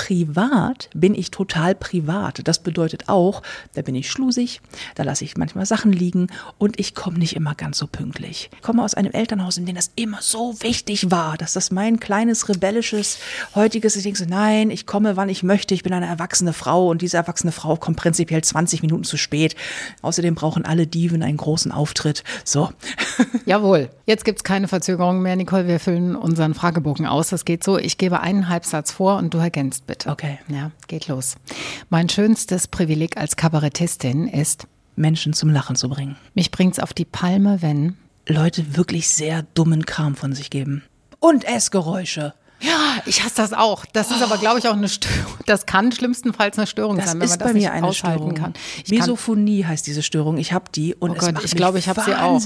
Privat 0.00 0.88
bin 0.94 1.14
ich 1.14 1.30
total 1.30 1.74
privat. 1.74 2.40
Das 2.48 2.60
bedeutet 2.60 3.10
auch, 3.10 3.42
da 3.74 3.82
bin 3.82 3.94
ich 3.94 4.10
schlusig, 4.10 4.62
da 4.94 5.02
lasse 5.02 5.24
ich 5.24 5.36
manchmal 5.36 5.66
Sachen 5.66 5.92
liegen 5.92 6.28
und 6.56 6.80
ich 6.80 6.94
komme 6.94 7.18
nicht 7.18 7.36
immer 7.36 7.54
ganz 7.54 7.76
so 7.76 7.86
pünktlich. 7.86 8.48
Ich 8.54 8.62
komme 8.62 8.82
aus 8.82 8.94
einem 8.94 9.12
Elternhaus, 9.12 9.58
in 9.58 9.66
dem 9.66 9.76
das 9.76 9.90
immer 9.96 10.22
so 10.22 10.54
wichtig 10.62 11.10
war, 11.10 11.36
dass 11.36 11.52
das 11.52 11.70
mein 11.70 12.00
kleines 12.00 12.48
rebellisches 12.48 13.18
heutiges, 13.54 13.94
ich 13.94 14.02
denke 14.04 14.18
so, 14.18 14.24
nein, 14.24 14.70
ich 14.70 14.86
komme, 14.86 15.18
wann 15.18 15.28
ich 15.28 15.42
möchte, 15.42 15.74
ich 15.74 15.82
bin 15.82 15.92
eine 15.92 16.06
erwachsene 16.06 16.54
Frau 16.54 16.88
und 16.88 17.02
diese 17.02 17.18
erwachsene 17.18 17.52
Frau 17.52 17.76
kommt 17.76 17.98
prinzipiell 17.98 18.42
20 18.42 18.80
Minuten 18.80 19.04
zu 19.04 19.18
spät. 19.18 19.54
Außerdem 20.00 20.34
brauchen 20.34 20.64
alle 20.64 20.86
Diven 20.86 21.22
einen 21.22 21.36
großen 21.36 21.72
Auftritt. 21.72 22.24
So. 22.42 22.70
Jawohl. 23.44 23.90
Jetzt 24.06 24.24
gibt 24.24 24.38
es 24.38 24.44
keine 24.44 24.66
Verzögerung 24.66 25.20
mehr, 25.20 25.36
Nicole. 25.36 25.68
Wir 25.68 25.78
füllen 25.78 26.16
unseren 26.16 26.54
Fragebogen 26.54 27.04
aus. 27.04 27.28
Das 27.28 27.44
geht 27.44 27.62
so. 27.62 27.76
Ich 27.76 27.98
gebe 27.98 28.20
einen 28.20 28.48
Halbsatz 28.48 28.92
vor 28.92 29.18
und 29.18 29.34
du 29.34 29.38
ergänzt 29.38 29.89
bitte. 29.90 30.08
Okay. 30.08 30.38
Ja, 30.48 30.70
geht 30.86 31.08
los. 31.08 31.36
Mein 31.88 32.08
schönstes 32.08 32.68
Privileg 32.68 33.16
als 33.16 33.36
Kabarettistin 33.36 34.28
ist, 34.28 34.66
Menschen 34.94 35.32
zum 35.32 35.50
Lachen 35.50 35.74
zu 35.76 35.88
bringen. 35.88 36.16
Mich 36.34 36.50
bringt's 36.52 36.78
auf 36.78 36.94
die 36.94 37.04
Palme, 37.04 37.60
wenn 37.60 37.96
Leute 38.26 38.76
wirklich 38.76 39.08
sehr 39.08 39.42
dummen 39.54 39.84
Kram 39.86 40.14
von 40.14 40.32
sich 40.32 40.50
geben. 40.50 40.84
Und 41.18 41.44
Essgeräusche. 41.44 42.34
Ja, 42.60 43.02
ich 43.06 43.22
hasse 43.24 43.36
das 43.36 43.52
auch. 43.52 43.86
Das 43.86 44.10
ist 44.10 44.22
aber, 44.22 44.36
glaube 44.36 44.58
ich, 44.58 44.68
auch 44.68 44.74
eine 44.74 44.88
Störung. 44.88 45.34
Das 45.46 45.66
kann 45.66 45.92
schlimmstenfalls 45.92 46.58
eine 46.58 46.66
Störung 46.66 46.96
das 46.96 47.06
sein, 47.06 47.20
wenn 47.20 47.28
man 47.28 47.38
das 47.38 47.48
bei 47.48 47.54
mir 47.54 47.72
eine 47.72 47.92
Störung. 47.92 48.34
kann. 48.34 48.54
Ich 48.84 48.90
Misophonie 48.90 49.64
heißt 49.64 49.86
diese 49.86 50.02
Störung. 50.02 50.36
Ich 50.36 50.52
habe 50.52 50.66
die 50.74 50.94
und 50.94 51.12
oh 51.12 51.14
Gott, 51.14 51.28
es 51.28 51.34
macht 51.34 51.44
ich 51.46 51.54
glaube, 51.56 51.78
ich 51.78 51.88
habe 51.88 52.02
sie 52.02 52.14
auch. 52.14 52.40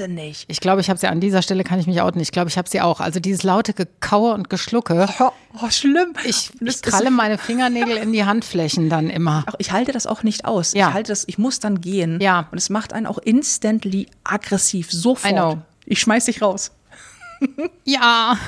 Ich 0.47 0.61
glaube, 0.61 0.81
ich 0.81 0.89
habe 0.89 0.99
sie 0.99 1.09
an 1.09 1.21
dieser 1.21 1.43
Stelle 1.43 1.65
kann 1.65 1.81
ich 1.81 1.87
mich 1.87 2.01
outen. 2.01 2.21
Ich 2.21 2.31
glaube, 2.31 2.49
ich 2.49 2.57
habe 2.57 2.69
sie 2.69 2.81
auch. 2.81 3.01
Also 3.01 3.19
dieses 3.19 3.43
laute 3.43 3.75
Gekaue 3.75 4.33
und 4.35 4.49
Geschlucke. 4.51 5.09
Oh, 5.19 5.31
oh 5.63 5.71
schlimm. 5.71 6.15
Ich, 6.25 6.51
ich 6.61 6.83
kralle 6.83 7.11
meine 7.11 7.39
Fingernägel 7.39 7.97
in 7.97 8.13
die 8.13 8.25
Handflächen 8.25 8.89
dann 8.89 9.11
immer. 9.11 9.45
ich 9.59 9.73
halte 9.73 9.93
das 9.93 10.07
auch 10.07 10.23
nicht 10.23 10.45
aus. 10.45 10.75
Ja. 10.75 10.89
Ich 10.89 10.95
halte 10.95 11.13
das. 11.13 11.25
Ich 11.27 11.39
muss 11.39 11.59
dann 11.59 11.81
gehen. 11.81 12.21
Ja. 12.21 12.49
Und 12.53 12.59
es 12.59 12.71
macht 12.71 12.93
einen 12.93 13.07
auch 13.07 13.19
instantly 13.19 14.07
aggressiv 14.23 14.93
sofort. 14.93 15.33
I 15.33 15.35
know. 15.35 15.59
Ich 15.87 16.01
schmeiß 16.01 16.27
dich 16.27 16.41
raus. 16.41 16.71
ja. 17.85 18.39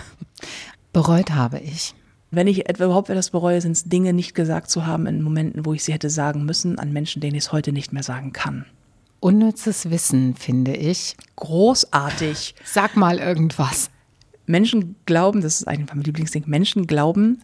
Bereut 0.97 1.33
habe 1.33 1.59
ich. 1.59 1.95
Wenn 2.31 2.47
ich 2.47 2.71
überhaupt 2.71 3.11
etwas 3.11 3.29
bereue, 3.29 3.61
sind 3.61 3.73
es 3.73 3.85
Dinge 3.85 4.15
nicht 4.15 4.35
gesagt 4.35 4.71
zu 4.71 4.87
haben 4.87 5.05
in 5.05 5.21
Momenten, 5.21 5.67
wo 5.67 5.75
ich 5.75 5.85
sie 5.85 5.93
hätte 5.93 6.09
sagen 6.09 6.47
müssen, 6.47 6.79
an 6.79 6.91
Menschen, 6.91 7.21
denen 7.21 7.35
ich 7.35 7.45
es 7.45 7.53
heute 7.53 7.71
nicht 7.71 7.93
mehr 7.93 8.03
sagen 8.03 8.33
kann. 8.33 8.65
Unnützes 9.21 9.91
Wissen, 9.91 10.35
finde 10.37 10.75
ich. 10.75 11.15
Großartig. 11.37 12.55
Sag 12.65 12.97
mal 12.97 13.19
irgendwas. 13.19 13.91
Menschen 14.47 14.97
glauben, 15.05 15.43
das 15.43 15.61
ist 15.61 15.69
eigentlich 15.69 15.95
mein 15.95 16.03
Lieblingsding, 16.03 16.45
Menschen 16.47 16.87
glauben 16.87 17.43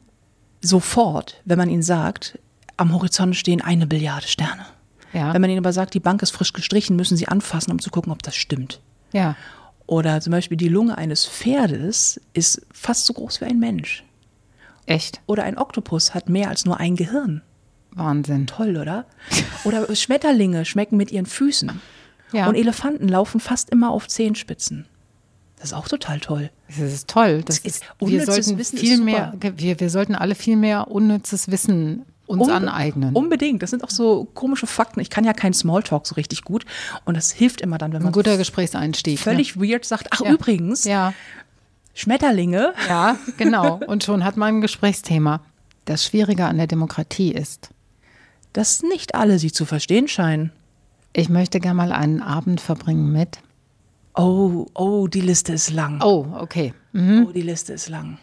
sofort, 0.62 1.42
wenn 1.44 1.58
man 1.58 1.68
ihnen 1.68 1.82
sagt, 1.82 2.38
am 2.78 2.94
Horizont 2.94 3.36
stehen 3.36 3.60
eine 3.60 3.86
Billiarde 3.86 4.28
Sterne. 4.28 4.64
Ja. 5.12 5.34
Wenn 5.34 5.42
man 5.42 5.50
ihnen 5.50 5.58
aber 5.58 5.74
sagt, 5.74 5.92
die 5.92 6.00
Bank 6.00 6.22
ist 6.22 6.30
frisch 6.30 6.54
gestrichen, 6.54 6.96
müssen 6.96 7.18
sie 7.18 7.28
anfassen, 7.28 7.70
um 7.70 7.80
zu 7.80 7.90
gucken, 7.90 8.12
ob 8.12 8.22
das 8.22 8.34
stimmt. 8.34 8.80
Ja. 9.12 9.36
Oder 9.86 10.20
zum 10.20 10.30
Beispiel 10.30 10.56
die 10.56 10.68
Lunge 10.68 10.96
eines 10.96 11.26
Pferdes 11.26 12.20
ist 12.32 12.64
fast 12.72 13.06
so 13.06 13.12
groß 13.12 13.40
wie 13.40 13.46
ein 13.46 13.58
Mensch. 13.58 14.04
Echt? 14.86 15.20
Oder 15.26 15.44
ein 15.44 15.58
Oktopus 15.58 16.14
hat 16.14 16.28
mehr 16.28 16.48
als 16.48 16.64
nur 16.64 16.78
ein 16.80 16.96
Gehirn. 16.96 17.42
Wahnsinn. 17.92 18.46
Toll, 18.46 18.76
oder? 18.78 19.04
Oder 19.64 19.94
Schmetterlinge 19.94 20.64
schmecken 20.64 20.96
mit 20.96 21.12
ihren 21.12 21.26
Füßen. 21.26 21.80
Ja. 22.32 22.48
Und 22.48 22.54
Elefanten 22.54 23.06
laufen 23.08 23.38
fast 23.38 23.68
immer 23.70 23.90
auf 23.90 24.08
Zehenspitzen. 24.08 24.86
Das 25.56 25.66
ist 25.66 25.72
auch 25.74 25.86
total 25.86 26.18
toll. 26.18 26.50
Das 26.68 26.78
ist 26.78 27.08
toll. 27.08 27.42
Das 27.44 27.58
ist- 27.58 27.66
ist, 27.66 27.82
wir 27.98 28.06
unnützes 28.08 28.46
sollten 28.46 28.58
Wissen 28.58 28.76
ist 28.76 28.80
viel 28.80 28.98
mehr, 29.00 29.34
wir, 29.38 29.78
wir 29.78 29.90
sollten 29.90 30.14
alle 30.14 30.34
viel 30.34 30.56
mehr 30.56 30.90
unnützes 30.90 31.50
Wissen 31.50 32.04
uns 32.26 32.42
Unbe- 32.48 32.52
aneignen. 32.52 33.14
Unbedingt. 33.14 33.62
Das 33.62 33.70
sind 33.70 33.84
auch 33.84 33.90
so 33.90 34.24
komische 34.34 34.66
Fakten. 34.66 35.00
Ich 35.00 35.10
kann 35.10 35.24
ja 35.24 35.32
keinen 35.32 35.52
Smalltalk 35.54 36.06
so 36.06 36.14
richtig 36.14 36.42
gut. 36.44 36.64
Und 37.04 37.16
das 37.16 37.30
hilft 37.32 37.60
immer 37.60 37.78
dann, 37.78 37.92
wenn 37.92 38.00
Ein 38.00 38.04
man 38.04 38.12
guter 38.12 38.36
Gesprächseinstieg. 38.36 39.18
völlig 39.18 39.56
weird 39.60 39.84
sagt, 39.84 40.08
ach 40.10 40.20
ne? 40.20 40.32
übrigens, 40.32 40.84
Ja. 40.84 41.12
Schmetterlinge. 41.94 42.72
ja, 42.88 43.16
genau. 43.36 43.80
Und 43.86 44.04
schon 44.04 44.24
hat 44.24 44.36
man 44.36 44.56
ein 44.56 44.60
Gesprächsthema. 44.60 45.40
Das 45.84 46.04
Schwierige 46.06 46.46
an 46.46 46.56
der 46.56 46.66
Demokratie 46.66 47.32
ist, 47.32 47.70
dass 48.52 48.82
nicht 48.82 49.14
alle 49.14 49.38
sie 49.38 49.52
zu 49.52 49.64
verstehen 49.66 50.08
scheinen. 50.08 50.52
ich 51.12 51.28
möchte 51.28 51.60
gerne 51.60 51.74
mal 51.76 51.92
einen 51.92 52.22
Abend 52.22 52.60
verbringen 52.60 53.12
mit. 53.12 53.38
Oh, 54.14 54.66
oh, 54.74 55.06
die 55.08 55.20
Liste 55.20 55.52
ist 55.52 55.70
lang. 55.70 56.00
Oh, 56.02 56.26
okay. 56.38 56.72
Oh, 56.94 57.30
die 57.32 57.42
Liste 57.42 57.72
ist 57.74 57.88
lang. 57.88 58.18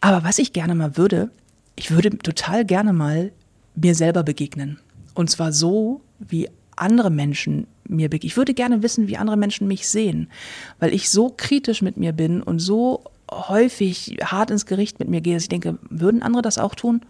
Aber 0.00 0.24
was 0.24 0.38
ich 0.38 0.52
gerne 0.52 0.74
mal 0.74 0.96
würde, 0.96 1.30
ich 1.76 1.90
würde 1.90 2.10
total 2.18 2.64
gerne 2.64 2.92
mal 2.92 3.32
mir 3.74 3.94
selber 3.94 4.22
begegnen. 4.22 4.78
Und 5.14 5.30
zwar 5.30 5.52
so, 5.52 6.00
wie 6.18 6.48
andere 6.76 7.10
Menschen 7.10 7.66
mir 7.88 8.08
begegnen. 8.08 8.28
Ich 8.28 8.36
würde 8.36 8.54
gerne 8.54 8.82
wissen, 8.82 9.08
wie 9.08 9.16
andere 9.16 9.36
Menschen 9.36 9.68
mich 9.68 9.88
sehen, 9.88 10.28
weil 10.78 10.94
ich 10.94 11.10
so 11.10 11.32
kritisch 11.36 11.82
mit 11.82 11.96
mir 11.96 12.12
bin 12.12 12.42
und 12.42 12.58
so 12.58 13.04
häufig 13.30 14.18
hart 14.22 14.50
ins 14.50 14.66
Gericht 14.66 14.98
mit 14.98 15.08
mir 15.08 15.20
gehe, 15.20 15.34
dass 15.34 15.44
ich 15.44 15.48
denke, 15.48 15.78
würden 15.88 16.22
andere 16.22 16.42
das 16.42 16.58
auch 16.58 16.74
tun? 16.74 17.02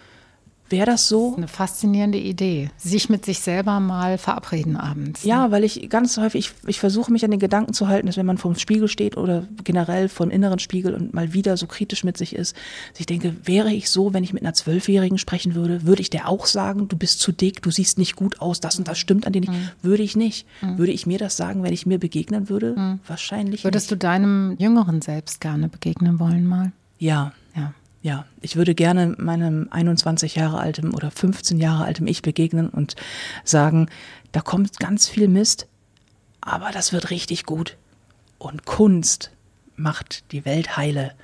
Wäre 0.72 0.86
das 0.86 1.06
so? 1.06 1.34
Eine 1.36 1.48
faszinierende 1.48 2.16
Idee. 2.16 2.70
Sich 2.78 3.10
mit 3.10 3.26
sich 3.26 3.40
selber 3.40 3.78
mal 3.78 4.16
verabreden 4.16 4.78
abends. 4.78 5.22
Ja, 5.22 5.50
weil 5.50 5.64
ich 5.64 5.90
ganz 5.90 6.16
häufig, 6.16 6.46
ich, 6.46 6.68
ich 6.68 6.80
versuche 6.80 7.12
mich 7.12 7.26
an 7.26 7.30
den 7.30 7.40
Gedanken 7.40 7.74
zu 7.74 7.88
halten, 7.88 8.06
dass 8.06 8.16
wenn 8.16 8.24
man 8.24 8.38
vor 8.38 8.50
dem 8.50 8.58
Spiegel 8.58 8.88
steht 8.88 9.18
oder 9.18 9.46
generell 9.64 10.08
vor 10.08 10.24
dem 10.24 10.30
inneren 10.30 10.58
Spiegel 10.58 10.94
und 10.94 11.12
mal 11.12 11.34
wieder 11.34 11.58
so 11.58 11.66
kritisch 11.66 12.04
mit 12.04 12.16
sich 12.16 12.34
ist, 12.34 12.56
dass 12.92 13.00
ich 13.00 13.06
denke, 13.06 13.36
wäre 13.44 13.70
ich 13.70 13.90
so, 13.90 14.14
wenn 14.14 14.24
ich 14.24 14.32
mit 14.32 14.42
einer 14.42 14.54
Zwölfjährigen 14.54 15.18
sprechen 15.18 15.54
würde, 15.54 15.84
würde 15.84 16.00
ich 16.00 16.08
der 16.08 16.26
auch 16.26 16.46
sagen, 16.46 16.88
du 16.88 16.96
bist 16.96 17.20
zu 17.20 17.32
dick, 17.32 17.60
du 17.60 17.70
siehst 17.70 17.98
nicht 17.98 18.16
gut 18.16 18.40
aus, 18.40 18.60
das 18.60 18.78
und 18.78 18.88
das 18.88 18.98
stimmt 18.98 19.26
an 19.26 19.34
dir 19.34 19.40
nicht. 19.40 19.52
Würde 19.82 20.02
ich 20.02 20.16
nicht. 20.16 20.46
Würde 20.62 20.92
ich 20.92 21.06
mir 21.06 21.18
das 21.18 21.36
sagen, 21.36 21.62
wenn 21.62 21.74
ich 21.74 21.84
mir 21.84 21.98
begegnen 21.98 22.48
würde? 22.48 22.98
Wahrscheinlich 23.06 23.64
Würdest 23.64 23.90
nicht. 23.90 24.02
du 24.02 24.06
deinem 24.06 24.56
jüngeren 24.58 25.02
Selbst 25.02 25.42
gerne 25.42 25.68
begegnen 25.68 26.18
wollen 26.18 26.46
mal? 26.46 26.72
Ja, 26.98 27.32
Ja. 28.02 28.26
Ich 28.40 28.56
würde 28.56 28.74
gerne 28.74 29.14
meinem 29.18 29.68
21 29.70 30.34
Jahre 30.34 30.58
altem 30.58 30.92
oder 30.94 31.10
15 31.10 31.58
Jahre 31.58 31.84
altem 31.84 32.06
Ich 32.08 32.22
begegnen 32.22 32.68
und 32.68 32.96
sagen, 33.44 33.88
da 34.32 34.40
kommt 34.40 34.78
ganz 34.80 35.08
viel 35.08 35.28
Mist, 35.28 35.68
aber 36.40 36.70
das 36.72 36.92
wird 36.92 37.10
richtig 37.10 37.46
gut. 37.46 37.76
Und 38.38 38.66
Kunst 38.66 39.30
macht 39.76 40.32
die 40.32 40.44
Welt 40.44 40.76
heile. 40.76 41.14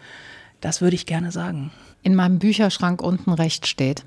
Das 0.61 0.81
würde 0.81 0.95
ich 0.95 1.07
gerne 1.07 1.33
sagen. 1.33 1.73
In 2.03 2.15
meinem 2.15 2.39
Bücherschrank 2.39 3.03
unten 3.03 3.33
rechts 3.33 3.69
steht. 3.69 4.05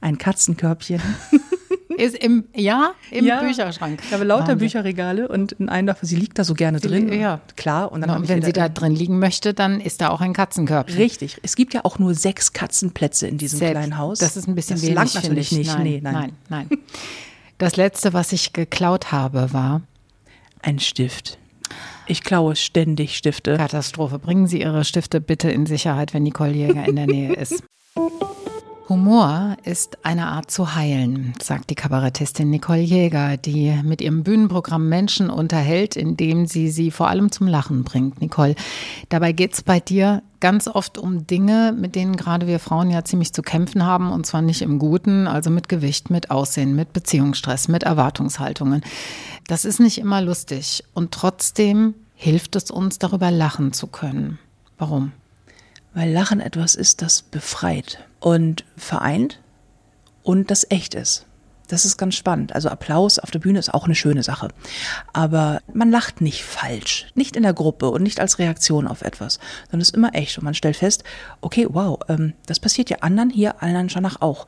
Ein 0.00 0.18
Katzenkörbchen. 0.18 1.02
Ist 2.04 2.16
im, 2.16 2.44
ja, 2.54 2.92
im 3.10 3.24
Ja. 3.24 3.40
Bücherschrank. 3.42 4.00
Ich 4.06 4.12
habe 4.12 4.24
lauter 4.24 4.42
Wahnsinn. 4.48 4.58
Bücherregale 4.58 5.28
und 5.28 5.52
in 5.52 5.68
einem 5.68 5.86
davon, 5.86 6.06
sie 6.08 6.16
liegt 6.16 6.38
da 6.38 6.44
so 6.44 6.54
gerne 6.54 6.78
drin. 6.80 7.12
ja. 7.12 7.40
Klar. 7.56 7.90
Und 7.92 8.02
dann 8.02 8.10
und 8.22 8.28
wenn 8.28 8.42
sie 8.42 8.52
da 8.52 8.68
drin 8.68 8.94
liegen 8.94 9.18
möchte, 9.18 9.54
dann 9.54 9.80
ist 9.80 10.00
da 10.00 10.10
auch 10.10 10.20
ein 10.20 10.32
Katzenkörbchen. 10.32 10.98
Richtig. 10.98 11.38
Es 11.42 11.56
gibt 11.56 11.72
ja 11.74 11.84
auch 11.84 11.98
nur 11.98 12.14
sechs 12.14 12.52
Katzenplätze 12.52 13.26
in 13.26 13.38
diesem 13.38 13.58
Selbst- 13.58 13.72
kleinen 13.72 13.96
Haus. 13.98 14.18
Das 14.18 14.36
ist 14.36 14.46
ein 14.46 14.54
bisschen 14.54 14.76
das 14.76 14.82
wenig. 14.82 14.94
langt 14.94 15.10
finde 15.10 15.28
natürlich 15.28 15.52
ich. 15.52 15.58
nicht. 15.58 15.68
Nein, 15.74 15.82
nee, 15.84 16.00
nein. 16.02 16.14
nein, 16.48 16.66
nein. 16.70 16.78
Das 17.58 17.76
letzte, 17.76 18.12
was 18.12 18.32
ich 18.32 18.52
geklaut 18.52 19.12
habe, 19.12 19.52
war 19.52 19.80
Ein 20.62 20.78
Stift. 20.78 21.38
Ich 22.08 22.22
klaue 22.22 22.54
ständig 22.56 23.16
Stifte. 23.16 23.56
Katastrophe. 23.56 24.18
Bringen 24.18 24.46
Sie 24.46 24.60
Ihre 24.60 24.84
Stifte 24.84 25.20
bitte 25.20 25.50
in 25.50 25.66
Sicherheit, 25.66 26.14
wenn 26.14 26.22
Nicole 26.22 26.52
Jäger 26.52 26.86
in 26.86 26.96
der 26.96 27.06
Nähe 27.06 27.32
ist. 27.34 27.62
Humor 28.88 29.56
ist 29.64 29.98
eine 30.04 30.28
Art 30.28 30.48
zu 30.48 30.76
heilen, 30.76 31.34
sagt 31.42 31.70
die 31.70 31.74
Kabarettistin 31.74 32.50
Nicole 32.50 32.78
Jäger, 32.78 33.36
die 33.36 33.74
mit 33.82 34.00
ihrem 34.00 34.22
Bühnenprogramm 34.22 34.88
Menschen 34.88 35.28
unterhält, 35.28 35.96
indem 35.96 36.46
sie 36.46 36.70
sie 36.70 36.92
vor 36.92 37.08
allem 37.08 37.32
zum 37.32 37.48
Lachen 37.48 37.82
bringt. 37.82 38.20
Nicole, 38.20 38.54
dabei 39.08 39.32
geht's 39.32 39.62
bei 39.62 39.80
dir 39.80 40.22
ganz 40.38 40.68
oft 40.68 40.98
um 40.98 41.26
Dinge, 41.26 41.74
mit 41.76 41.96
denen 41.96 42.16
gerade 42.16 42.46
wir 42.46 42.60
Frauen 42.60 42.90
ja 42.90 43.04
ziemlich 43.04 43.32
zu 43.32 43.42
kämpfen 43.42 43.84
haben, 43.84 44.12
und 44.12 44.24
zwar 44.24 44.40
nicht 44.40 44.62
im 44.62 44.78
Guten, 44.78 45.26
also 45.26 45.50
mit 45.50 45.68
Gewicht, 45.68 46.08
mit 46.08 46.30
Aussehen, 46.30 46.76
mit 46.76 46.92
Beziehungsstress, 46.92 47.66
mit 47.66 47.82
Erwartungshaltungen. 47.82 48.82
Das 49.48 49.64
ist 49.64 49.80
nicht 49.80 49.98
immer 49.98 50.22
lustig 50.22 50.84
und 50.94 51.10
trotzdem 51.10 51.94
hilft 52.14 52.54
es 52.54 52.70
uns, 52.70 53.00
darüber 53.00 53.32
lachen 53.32 53.72
zu 53.72 53.88
können. 53.88 54.38
Warum? 54.78 55.10
Weil 55.96 56.12
Lachen 56.12 56.40
etwas 56.40 56.74
ist, 56.74 57.00
das 57.00 57.22
befreit 57.22 58.04
und 58.20 58.66
vereint 58.76 59.40
und 60.22 60.50
das 60.50 60.70
echt 60.70 60.94
ist. 60.94 61.24
Das 61.68 61.84
ist 61.84 61.96
ganz 61.96 62.14
spannend. 62.14 62.54
Also 62.54 62.68
Applaus 62.68 63.18
auf 63.18 63.30
der 63.30 63.38
Bühne 63.38 63.58
ist 63.58 63.72
auch 63.74 63.84
eine 63.84 63.94
schöne 63.94 64.22
Sache. 64.22 64.48
Aber 65.12 65.60
man 65.72 65.90
lacht 65.90 66.20
nicht 66.20 66.44
falsch. 66.44 67.06
Nicht 67.14 67.36
in 67.36 67.42
der 67.42 67.54
Gruppe 67.54 67.90
und 67.90 68.02
nicht 68.02 68.20
als 68.20 68.38
Reaktion 68.38 68.86
auf 68.86 69.02
etwas. 69.02 69.40
Sondern 69.64 69.80
es 69.80 69.88
ist 69.88 69.96
immer 69.96 70.14
echt. 70.14 70.38
Und 70.38 70.44
man 70.44 70.54
stellt 70.54 70.76
fest, 70.76 71.04
okay, 71.40 71.66
wow, 71.68 71.98
ähm, 72.08 72.34
das 72.46 72.60
passiert 72.60 72.90
ja 72.90 72.98
anderen 73.00 73.30
hier, 73.30 73.62
allen 73.62 73.88
danach 73.88 74.20
auch. 74.20 74.46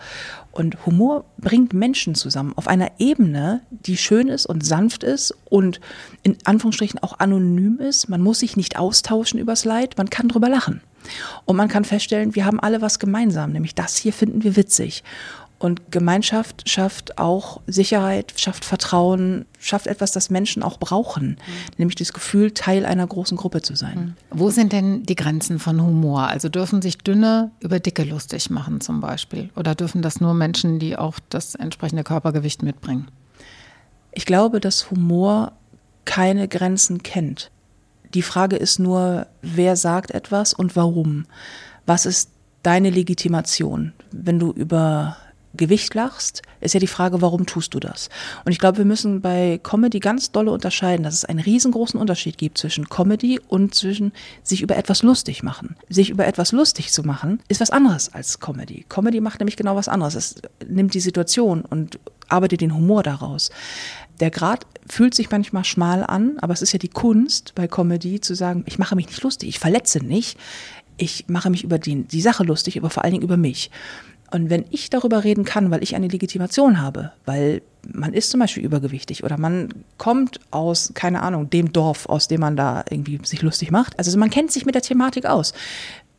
Und 0.52 0.87
Humor 0.87 1.24
bringt 1.38 1.72
Menschen 1.72 2.14
zusammen 2.14 2.52
auf 2.57 2.68
einer 2.68 2.90
Ebene, 2.98 3.62
die 3.70 3.96
schön 3.96 4.28
ist 4.28 4.46
und 4.46 4.64
sanft 4.64 5.04
ist 5.04 5.35
und 5.48 5.81
in 6.22 6.37
Anführungsstrichen 6.44 7.00
auch 7.00 7.18
anonym 7.18 7.78
ist. 7.78 8.09
Man 8.09 8.20
muss 8.20 8.40
sich 8.40 8.57
nicht 8.57 8.78
austauschen 8.78 9.38
übers 9.38 9.64
Leid, 9.64 9.96
man 9.98 10.11
kann 10.11 10.28
drüber 10.28 10.48
lachen. 10.48 10.81
Und 11.44 11.57
man 11.57 11.68
kann 11.68 11.85
feststellen, 11.85 12.35
wir 12.35 12.44
haben 12.44 12.61
alle 12.61 12.83
was 12.83 12.98
gemeinsam, 12.98 13.52
nämlich 13.52 13.74
das 13.74 13.96
hier 13.96 14.12
finden 14.12 14.42
wir 14.42 14.57
witzig. 14.57 15.04
Und 15.59 15.90
Gemeinschaft 15.90 16.68
schafft 16.68 17.18
auch 17.18 17.61
Sicherheit, 17.66 18.33
schafft 18.37 18.64
Vertrauen, 18.64 19.44
schafft 19.59 19.88
etwas, 19.88 20.12
das 20.12 20.31
Menschen 20.31 20.62
auch 20.62 20.79
brauchen, 20.79 21.37
nämlich 21.79 21.97
das 21.97 22.12
Gefühl, 22.12 22.53
Teil 22.53 22.87
einer 22.87 23.07
großen 23.07 23.37
Gruppe 23.37 23.61
zu 23.61 23.75
sein. 23.75 24.16
Wo 24.31 24.51
sind 24.51 24.73
denn 24.73 25.03
die 25.03 25.16
Grenzen 25.16 25.59
von 25.59 25.83
Humor? 25.83 26.29
Also 26.29 26.49
dürfen 26.49 26.81
sich 26.81 26.99
Dünne 26.99 27.51
über 27.59 27.81
Dicke 27.81 28.05
lustig 28.05 28.51
machen 28.51 28.81
zum 28.81 29.01
Beispiel? 29.01 29.51
Oder 29.57 29.75
dürfen 29.75 30.01
das 30.01 30.21
nur 30.21 30.33
Menschen, 30.33 30.79
die 30.79 30.97
auch 30.97 31.18
das 31.29 31.57
entsprechende 31.57 32.05
Körpergewicht 32.05 32.62
mitbringen? 32.62 33.11
Ich 34.12 34.27
glaube, 34.27 34.61
dass 34.61 34.92
Humor 34.92 35.53
keine 36.05 36.47
Grenzen 36.47 37.03
kennt. 37.03 37.51
Die 38.14 38.23
Frage 38.23 38.57
ist 38.57 38.79
nur, 38.79 39.27
wer 39.42 39.77
sagt 39.77 40.12
etwas 40.12 40.55
und 40.55 40.77
warum? 40.77 41.27
Was 41.85 42.07
ist 42.07 42.31
deine 42.62 42.90
Legitimation? 42.90 43.92
Wenn 44.12 44.38
du 44.38 44.53
über 44.53 45.16
Gewicht 45.59 45.94
lachst, 45.94 46.42
ist 46.61 46.73
ja 46.73 46.81
die 46.81 46.87
Frage, 46.87 47.21
warum 47.21 47.44
tust 47.44 47.75
du 47.75 47.81
das? 47.81 48.09
Und 48.44 48.53
ich 48.53 48.59
glaube, 48.59 48.79
wir 48.79 48.85
müssen 48.87 49.21
bei 49.21 49.61
Comedy 49.62 50.01
ganz 50.01 50.33
dolle 50.33 50.51
unterscheiden, 50.51 51.03
dass 51.03 51.14
es 51.14 51.25
einen 51.27 51.40
riesengroßen 51.40 52.01
Unterschied 52.01 52.38
gibt 52.38 52.57
zwischen 52.57 52.88
Comedy 52.88 53.38
und 53.49 53.75
zwischen 53.75 54.12
sich 54.42 54.62
über 54.62 54.77
etwas 54.77 55.03
lustig 55.03 55.42
machen. 55.42 55.77
Sich 55.90 56.09
über 56.09 56.27
etwas 56.27 56.53
lustig 56.53 56.92
zu 56.92 57.03
machen, 57.03 57.40
ist 57.49 57.61
was 57.61 57.71
anderes 57.71 58.12
als 58.12 58.40
Comedy. 58.40 58.87
Comedy 58.88 59.21
macht 59.21 59.40
nämlich 59.40 59.57
genau 59.57 59.77
was 59.77 59.88
anderes. 59.88 60.14
Es 60.14 60.37
nimmt 60.66 60.94
die 60.94 61.01
Situation 61.01 61.61
und 61.61 61.99
arbeitet 62.29 62.61
den 62.61 62.75
Humor 62.75 63.03
daraus. 63.03 63.51
Der 64.21 64.31
Grad 64.31 64.66
fühlt 64.88 65.14
sich 65.14 65.31
manchmal 65.31 65.64
schmal 65.64 66.05
an, 66.05 66.38
aber 66.40 66.53
es 66.53 66.62
ist 66.62 66.73
ja 66.73 66.79
die 66.79 66.88
Kunst 66.88 67.55
bei 67.55 67.68
Comedy 67.68 68.21
zu 68.21 68.35
sagen, 68.35 68.64
ich 68.66 68.79
mache 68.79 68.97
mich 68.97 69.07
nicht 69.07 69.23
lustig, 69.23 69.49
ich 69.49 69.59
verletze 69.59 70.05
nicht, 70.05 70.38
ich 70.97 71.27
mache 71.29 71.51
mich 71.51 71.64
über 71.64 71.79
die, 71.79 72.05
die 72.05 72.21
Sache 72.21 72.42
lustig, 72.42 72.77
aber 72.77 72.90
vor 72.90 73.05
allen 73.05 73.12
Dingen 73.12 73.25
über 73.25 73.37
mich. 73.37 73.71
Und 74.31 74.51
wenn 74.51 74.64
ich 74.71 74.91
darüber 74.91 75.25
reden 75.25 75.45
kann, 75.45 75.71
weil 75.71 75.83
ich 75.83 75.95
eine 75.95 76.09
Legitimation 76.09 76.81
habe, 76.81 77.12
weil 77.25 77.62
man 77.93 78.12
ist 78.12 78.31
zum 78.31 78.41
Beispiel 78.41 78.64
übergewichtig 78.64 79.25
oder 79.25 79.38
man 79.38 79.73
kommt 79.97 80.41
aus, 80.51 80.93
keine 80.95 81.23
Ahnung, 81.23 81.49
dem 81.51 81.73
Dorf, 81.73 82.07
aus 82.07 82.29
dem 82.29 82.40
man 82.40 82.57
da 82.57 82.85
irgendwie 82.90 83.19
sich 83.23 83.42
lustig 83.42 83.71
macht. 83.71 83.98
Also 83.98 84.17
man 84.19 84.31
kennt 84.31 84.52
sich 84.52 84.67
mit 84.67 84.75
der 84.75 84.83
Thematik 84.83 85.27
aus. 85.27 85.55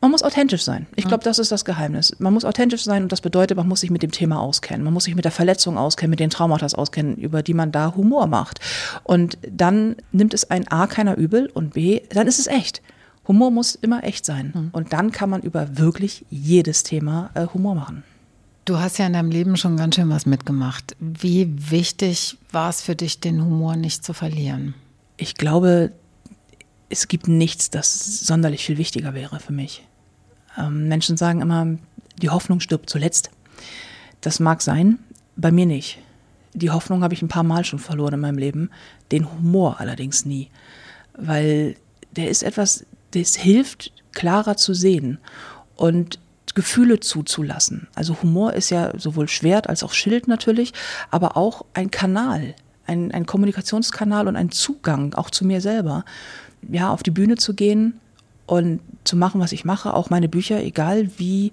Man 0.00 0.12
muss 0.12 0.22
authentisch 0.22 0.62
sein. 0.62 0.86
Ich 0.96 1.06
glaube, 1.06 1.24
das 1.24 1.38
ist 1.38 1.52
das 1.52 1.66
Geheimnis. 1.66 2.16
Man 2.18 2.32
muss 2.32 2.46
authentisch 2.46 2.84
sein 2.84 3.02
und 3.02 3.12
das 3.12 3.20
bedeutet, 3.20 3.58
man 3.58 3.68
muss 3.68 3.80
sich 3.80 3.90
mit 3.90 4.02
dem 4.02 4.10
Thema 4.10 4.40
auskennen. 4.40 4.82
Man 4.82 4.94
muss 4.94 5.04
sich 5.04 5.14
mit 5.14 5.26
der 5.26 5.32
Verletzung 5.32 5.76
auskennen, 5.76 6.10
mit 6.10 6.20
den 6.20 6.30
Traumata 6.30 6.66
auskennen, 6.74 7.16
über 7.16 7.42
die 7.42 7.52
man 7.52 7.70
da 7.70 7.94
Humor 7.94 8.26
macht. 8.26 8.60
Und 9.04 9.36
dann 9.46 9.96
nimmt 10.10 10.32
es 10.32 10.50
ein 10.50 10.66
A 10.68 10.86
keiner 10.86 11.18
übel 11.18 11.50
und 11.52 11.74
B, 11.74 12.00
dann 12.08 12.26
ist 12.26 12.38
es 12.38 12.46
echt. 12.46 12.80
Humor 13.28 13.50
muss 13.50 13.74
immer 13.74 14.02
echt 14.02 14.24
sein. 14.24 14.70
Und 14.72 14.94
dann 14.94 15.12
kann 15.12 15.28
man 15.28 15.42
über 15.42 15.76
wirklich 15.76 16.24
jedes 16.30 16.82
Thema 16.82 17.30
äh, 17.34 17.46
Humor 17.52 17.74
machen. 17.74 18.02
Du 18.70 18.78
hast 18.78 18.98
ja 18.98 19.06
in 19.08 19.14
deinem 19.14 19.32
Leben 19.32 19.56
schon 19.56 19.76
ganz 19.76 19.96
schön 19.96 20.10
was 20.10 20.26
mitgemacht. 20.26 20.94
Wie 21.00 21.72
wichtig 21.72 22.38
war 22.52 22.70
es 22.70 22.82
für 22.82 22.94
dich, 22.94 23.18
den 23.18 23.44
Humor 23.44 23.74
nicht 23.74 24.04
zu 24.04 24.12
verlieren? 24.12 24.74
Ich 25.16 25.34
glaube, 25.34 25.90
es 26.88 27.08
gibt 27.08 27.26
nichts, 27.26 27.70
das 27.70 28.20
sonderlich 28.20 28.64
viel 28.64 28.78
wichtiger 28.78 29.12
wäre 29.12 29.40
für 29.40 29.52
mich. 29.52 29.84
Ähm, 30.56 30.86
Menschen 30.86 31.16
sagen 31.16 31.40
immer, 31.40 31.78
die 32.22 32.30
Hoffnung 32.30 32.60
stirbt 32.60 32.88
zuletzt. 32.88 33.30
Das 34.20 34.38
mag 34.38 34.62
sein, 34.62 35.00
bei 35.34 35.50
mir 35.50 35.66
nicht. 35.66 35.98
Die 36.54 36.70
Hoffnung 36.70 37.02
habe 37.02 37.14
ich 37.14 37.22
ein 37.22 37.28
paar 37.28 37.42
Mal 37.42 37.64
schon 37.64 37.80
verloren 37.80 38.14
in 38.14 38.20
meinem 38.20 38.38
Leben, 38.38 38.70
den 39.10 39.32
Humor 39.32 39.80
allerdings 39.80 40.24
nie. 40.24 40.48
Weil 41.14 41.74
der 42.12 42.30
ist 42.30 42.44
etwas, 42.44 42.86
das 43.10 43.34
hilft, 43.34 43.90
klarer 44.12 44.56
zu 44.56 44.74
sehen. 44.74 45.18
Und 45.74 46.20
Gefühle 46.60 47.00
zuzulassen. 47.00 47.88
Also 47.94 48.20
Humor 48.22 48.52
ist 48.52 48.68
ja 48.68 48.92
sowohl 48.98 49.28
Schwert 49.28 49.66
als 49.66 49.82
auch 49.82 49.94
Schild 49.94 50.28
natürlich, 50.28 50.74
aber 51.10 51.38
auch 51.38 51.64
ein 51.72 51.90
Kanal, 51.90 52.54
ein, 52.86 53.12
ein 53.12 53.24
Kommunikationskanal 53.24 54.28
und 54.28 54.36
ein 54.36 54.50
Zugang 54.50 55.14
auch 55.14 55.30
zu 55.30 55.46
mir 55.46 55.62
selber. 55.62 56.04
Ja, 56.70 56.92
auf 56.92 57.02
die 57.02 57.12
Bühne 57.12 57.36
zu 57.36 57.54
gehen 57.54 57.98
und 58.44 58.80
zu 59.04 59.16
machen, 59.16 59.40
was 59.40 59.52
ich 59.52 59.64
mache, 59.64 59.94
auch 59.94 60.10
meine 60.10 60.28
Bücher, 60.28 60.62
egal 60.62 61.08
wie 61.16 61.52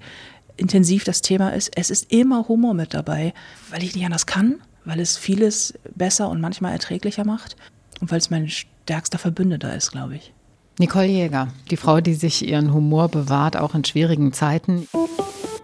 intensiv 0.57 1.05
das 1.05 1.21
Thema 1.21 1.51
ist, 1.51 1.71
es 1.77 1.89
ist 1.89 2.11
immer 2.11 2.49
Humor 2.49 2.73
mit 2.73 2.93
dabei, 2.93 3.33
weil 3.69 3.83
ich 3.83 3.95
nicht 3.95 4.03
anders 4.03 4.25
kann, 4.25 4.59
weil 4.83 4.99
es 4.99 5.15
vieles 5.15 5.73
besser 5.95 6.27
und 6.27 6.41
manchmal 6.41 6.73
erträglicher 6.73 7.23
macht 7.23 7.55
und 8.01 8.11
weil 8.11 8.17
es 8.17 8.29
mein 8.29 8.49
stärkster 8.49 9.19
Verbündeter 9.19 9.73
ist, 9.73 9.91
glaube 9.91 10.17
ich. 10.17 10.33
Nicole 10.79 11.07
Jäger, 11.07 11.47
die 11.71 11.77
Frau, 11.77 12.01
die 12.01 12.13
sich 12.13 12.47
ihren 12.47 12.71
Humor 12.71 13.09
bewahrt, 13.09 13.57
auch 13.57 13.73
in 13.73 13.83
schwierigen 13.83 14.31
Zeiten. 14.31 14.87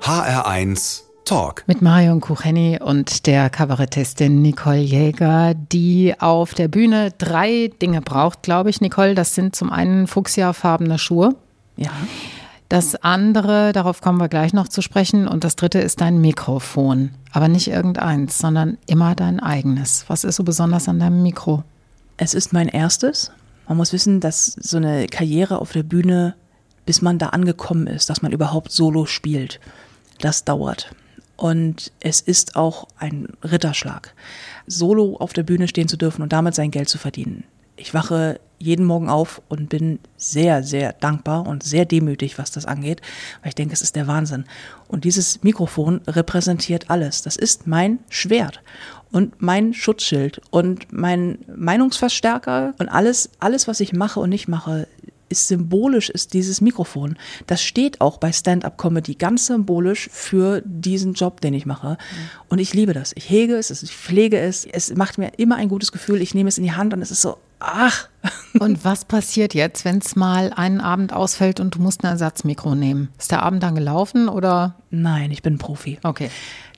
HR1 0.02 1.04
Talk. 1.24 1.64
Mit 1.68 1.84
Marion 1.84 2.20
Kucheni 2.20 2.80
und 2.82 3.28
der 3.28 3.52
Kabarettistin 3.52 4.42
Nicole 4.42 4.80
Jäger, 4.80 5.54
die 5.54 6.16
auf 6.20 6.56
der 6.56 6.68
Bühne 6.68 7.12
drei 7.18 7.72
Dinge 7.80 8.02
braucht, 8.02 8.42
glaube 8.42 8.72
ich, 8.72 8.82
Nicole. 8.82 9.14
Das 9.14 9.36
sind 9.36 9.56
zum 9.56 9.72
einen 9.72 10.08
fuchsiafarbene 10.08 10.98
Schuhe. 10.98 11.36
Ja. 11.78 11.92
Das 12.68 12.96
andere, 12.96 13.72
darauf 13.72 14.02
kommen 14.02 14.20
wir 14.20 14.30
gleich 14.30 14.52
noch 14.52 14.68
zu 14.68 14.82
sprechen. 14.82 15.28
Und 15.28 15.44
das 15.44 15.56
dritte 15.56 15.80
ist 15.80 16.02
dein 16.02 16.20
Mikrofon. 16.22 17.12
Aber 17.32 17.48
nicht 17.48 17.68
irgendeins, 17.68 18.40
sondern 18.40 18.80
immer 18.88 19.14
dein 19.14 19.40
eigenes. 19.40 20.06
Was 20.08 20.24
ist 20.24 20.38
so 20.38 20.44
besonders 20.44 20.90
an 20.90 21.00
deinem 21.00 21.22
Mikro? 21.22 21.64
Es 22.18 22.34
ist 22.34 22.52
mein 22.52 22.68
erstes 22.68 23.32
man 23.68 23.78
muss 23.78 23.94
wissen, 23.94 24.20
dass 24.20 24.48
so 24.60 24.78
eine 24.78 25.08
Karriere 25.08 25.60
auf 25.60 25.72
der 25.72 25.84
Bühne, 25.84 26.36
bis 26.86 27.02
man 27.02 27.18
da 27.18 27.30
angekommen 27.30 27.88
ist, 27.88 28.10
dass 28.10 28.22
man 28.22 28.32
überhaupt 28.32 28.72
Solo 28.72 29.06
spielt, 29.06 29.60
das 30.20 30.44
dauert. 30.44 30.94
Und 31.36 31.92
es 32.00 32.22
ist 32.22 32.56
auch 32.56 32.88
ein 32.98 33.28
Ritterschlag, 33.44 34.14
solo 34.68 35.18
auf 35.18 35.34
der 35.34 35.44
Bühne 35.44 35.68
stehen 35.68 35.88
zu 35.88 35.98
dürfen 35.98 36.22
und 36.22 36.32
damit 36.32 36.56
sein 36.56 36.72
Geld 36.72 36.90
zu 36.90 36.98
verdienen. 36.98 37.44
Ich 37.76 37.94
wache 37.94 38.40
jeden 38.60 38.86
Morgen 38.86 39.10
auf 39.10 39.42
und 39.50 39.68
bin 39.68 40.00
sehr, 40.16 40.64
sehr 40.64 40.94
dankbar 40.94 41.48
und 41.48 41.64
sehr 41.64 41.86
demütig, 41.86 42.38
was 42.38 42.52
das 42.52 42.66
angeht, 42.66 43.02
weil 43.42 43.50
ich 43.50 43.56
denke, 43.56 43.74
es 43.74 43.82
ist 43.82 43.96
der 43.96 44.08
Wahnsinn. 44.08 44.46
Und 44.88 45.04
dieses 45.04 45.44
Mikrofon 45.44 46.02
repräsentiert 46.08 46.90
alles. 46.90 47.24
Das 47.24 47.36
ist 47.36 47.66
mein 47.68 48.00
Schwert 48.10 48.62
und 49.14 49.42
mein 49.42 49.74
Schutzschild 49.74 50.42
und 50.50 50.92
mein 50.92 51.38
Meinungsverstärker 51.56 52.74
und 52.80 52.90
alles, 52.90 53.30
alles, 53.40 53.68
was 53.68 53.80
ich 53.80 53.94
mache 53.94 54.20
und 54.20 54.30
nicht 54.30 54.48
mache, 54.48 54.88
ist 55.30 55.48
symbolisch, 55.48 56.10
ist 56.10 56.34
dieses 56.34 56.62
Mikrofon. 56.62 57.18
Das 57.48 57.62
steht 57.62 58.02
auch 58.02 58.18
bei 58.18 58.32
Stand-up-Comedy 58.32 59.16
ganz 59.16 59.48
symbolisch 59.48 60.10
für 60.12 60.62
diesen 60.66 61.14
Job, 61.14 61.42
den 61.42 61.54
ich 61.54 61.66
mache. 61.66 61.98
Und 62.50 62.60
ich 62.60 62.74
liebe 62.74 62.94
das. 62.94 63.14
Ich 63.16 63.30
hege 63.30 63.56
es, 63.56 63.70
ich 63.70 63.96
pflege 63.96 64.40
es. 64.40 64.66
Es 64.66 64.94
macht 64.96 65.18
mir 65.18 65.32
immer 65.38 65.56
ein 65.56 65.70
gutes 65.70 65.92
Gefühl. 65.92 66.22
Ich 66.22 66.36
nehme 66.36 66.50
es 66.50 66.58
in 66.58 66.64
die 66.64 66.74
Hand 66.74 66.94
und 66.94 67.02
es 67.02 67.10
ist 67.10 67.22
so, 67.22 67.38
ach. 67.60 68.10
Und 68.60 68.86
was 68.86 69.06
passiert 69.06 69.56
jetzt, 69.56 69.84
wenn 69.84 69.98
es 69.98 70.16
mal 70.16 70.54
einen 70.54 70.80
Abend 70.80 71.12
ausfällt 71.12 71.60
und 71.60 71.76
du 71.76 71.80
musst 71.80 72.04
ein 72.04 72.12
Ersatzmikro 72.12 72.76
nehmen? 72.76 73.10
Ist 73.18 73.32
der 73.32 73.42
Abend 73.42 73.64
dann 73.64 73.74
gelaufen 73.74 74.30
oder? 74.30 74.76
Nein, 74.92 75.32
ich 75.32 75.42
bin 75.42 75.58
Profi. 75.58 75.98
Okay. 76.04 76.30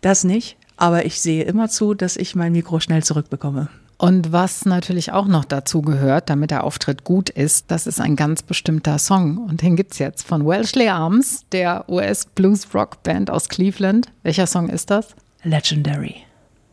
Das 0.01 0.23
nicht. 0.23 0.57
Aber 0.77 1.05
ich 1.05 1.21
sehe 1.21 1.43
immer 1.43 1.69
zu, 1.69 1.93
dass 1.93 2.17
ich 2.17 2.35
mein 2.35 2.51
Mikro 2.51 2.79
schnell 2.79 3.03
zurückbekomme. 3.03 3.69
Und 3.97 4.33
was 4.33 4.65
natürlich 4.65 5.13
auch 5.13 5.27
noch 5.27 5.45
dazu 5.45 5.81
gehört, 5.81 6.29
damit 6.29 6.51
der 6.51 6.65
Auftritt 6.65 7.05
gut 7.05 7.29
ist, 7.29 7.71
das 7.71 7.87
ist 7.87 8.01
ein 8.01 8.17
ganz 8.17 8.43
bestimmter 8.43 8.99
Song. 8.99 9.37
Und 9.37 9.61
den 9.61 9.77
gibt 9.77 9.93
es 9.93 9.99
jetzt 9.99 10.27
von 10.27 10.45
Wellesley 10.45 10.89
Arms, 10.89 11.45
der 11.53 11.85
US-Blues-Rock-Band 11.89 13.31
aus 13.31 13.47
Cleveland. 13.47 14.11
Welcher 14.23 14.47
Song 14.47 14.67
ist 14.67 14.91
das? 14.91 15.15
Legendary. 15.43 16.15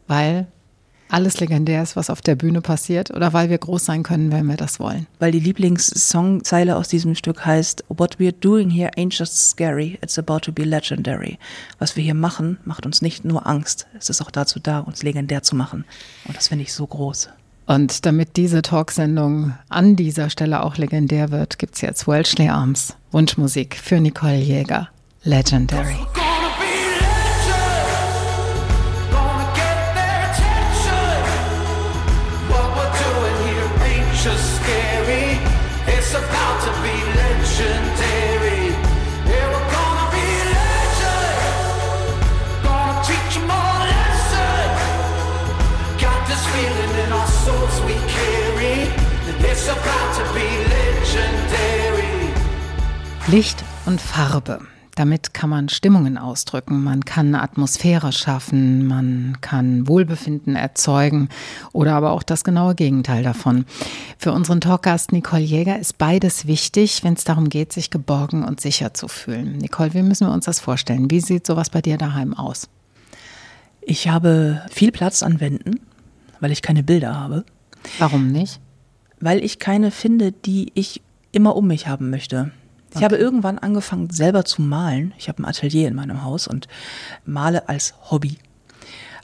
Weil 0.08 0.48
alles 1.12 1.40
legendär 1.40 1.82
ist, 1.82 1.96
was 1.96 2.10
auf 2.10 2.20
der 2.20 2.34
Bühne 2.34 2.60
passiert 2.60 3.10
oder 3.10 3.32
weil 3.32 3.50
wir 3.50 3.58
groß 3.58 3.84
sein 3.84 4.02
können, 4.02 4.32
wenn 4.32 4.46
wir 4.46 4.56
das 4.56 4.80
wollen? 4.80 5.06
Weil 5.18 5.32
die 5.32 5.40
Lieblingssongzeile 5.40 6.76
aus 6.76 6.88
diesem 6.88 7.14
Stück 7.14 7.44
heißt 7.44 7.84
What 7.88 8.16
we're 8.16 8.34
doing 8.38 8.70
here 8.70 8.90
ain't 8.96 9.16
just 9.16 9.50
scary, 9.50 9.98
it's 10.02 10.18
about 10.18 10.40
to 10.40 10.52
be 10.52 10.64
legendary. 10.64 11.38
Was 11.78 11.96
wir 11.96 12.02
hier 12.02 12.14
machen, 12.14 12.58
macht 12.64 12.86
uns 12.86 13.02
nicht 13.02 13.24
nur 13.24 13.46
Angst, 13.46 13.86
es 13.98 14.10
ist 14.10 14.22
auch 14.22 14.30
dazu 14.30 14.58
da, 14.60 14.80
uns 14.80 15.02
legendär 15.02 15.42
zu 15.42 15.54
machen. 15.54 15.84
Und 16.24 16.36
das 16.36 16.48
finde 16.48 16.64
ich 16.64 16.72
so 16.72 16.86
groß. 16.86 17.28
Und 17.66 18.06
damit 18.06 18.36
diese 18.36 18.62
Talksendung 18.62 19.54
an 19.68 19.96
dieser 19.96 20.30
Stelle 20.30 20.62
auch 20.62 20.76
legendär 20.76 21.30
wird, 21.30 21.58
gibt 21.58 21.76
es 21.76 21.80
jetzt 21.80 22.08
Welchley 22.08 22.48
Arms, 22.48 22.96
Wunschmusik 23.12 23.76
für 23.76 24.00
Nicole 24.00 24.38
Jäger, 24.38 24.88
Legendary. 25.22 25.96
Licht 53.32 53.64
und 53.86 53.98
Farbe. 53.98 54.60
Damit 54.94 55.32
kann 55.32 55.48
man 55.48 55.70
Stimmungen 55.70 56.18
ausdrücken, 56.18 56.84
man 56.84 57.02
kann 57.06 57.34
Atmosphäre 57.34 58.12
schaffen, 58.12 58.86
man 58.86 59.38
kann 59.40 59.88
Wohlbefinden 59.88 60.54
erzeugen 60.54 61.30
oder 61.72 61.94
aber 61.94 62.10
auch 62.10 62.22
das 62.22 62.44
genaue 62.44 62.74
Gegenteil 62.74 63.22
davon. 63.22 63.64
Für 64.18 64.32
unseren 64.32 64.60
Talkgast 64.60 65.12
Nicole 65.12 65.40
Jäger 65.40 65.78
ist 65.78 65.96
beides 65.96 66.46
wichtig, 66.46 67.04
wenn 67.04 67.14
es 67.14 67.24
darum 67.24 67.48
geht, 67.48 67.72
sich 67.72 67.88
geborgen 67.88 68.44
und 68.44 68.60
sicher 68.60 68.92
zu 68.92 69.08
fühlen. 69.08 69.56
Nicole, 69.56 69.94
wie 69.94 70.02
müssen 70.02 70.26
wir 70.26 70.34
uns 70.34 70.44
das 70.44 70.60
vorstellen? 70.60 71.10
Wie 71.10 71.20
sieht 71.20 71.46
sowas 71.46 71.70
bei 71.70 71.80
dir 71.80 71.96
daheim 71.96 72.34
aus? 72.34 72.68
Ich 73.80 74.08
habe 74.08 74.60
viel 74.70 74.92
Platz 74.92 75.22
an 75.22 75.40
Wänden, 75.40 75.80
weil 76.40 76.52
ich 76.52 76.60
keine 76.60 76.82
Bilder 76.82 77.18
habe. 77.18 77.46
Warum 77.98 78.30
nicht? 78.30 78.60
Weil 79.20 79.42
ich 79.42 79.58
keine 79.58 79.90
finde, 79.90 80.32
die 80.32 80.70
ich 80.74 81.00
immer 81.32 81.56
um 81.56 81.66
mich 81.66 81.86
haben 81.86 82.10
möchte. 82.10 82.52
Ich 82.94 83.02
habe 83.02 83.16
irgendwann 83.16 83.58
angefangen, 83.58 84.10
selber 84.10 84.44
zu 84.44 84.62
malen. 84.62 85.14
Ich 85.18 85.28
habe 85.28 85.42
ein 85.42 85.46
Atelier 85.46 85.88
in 85.88 85.94
meinem 85.94 86.22
Haus 86.22 86.46
und 86.46 86.68
male 87.24 87.68
als 87.68 87.94
Hobby, 88.10 88.36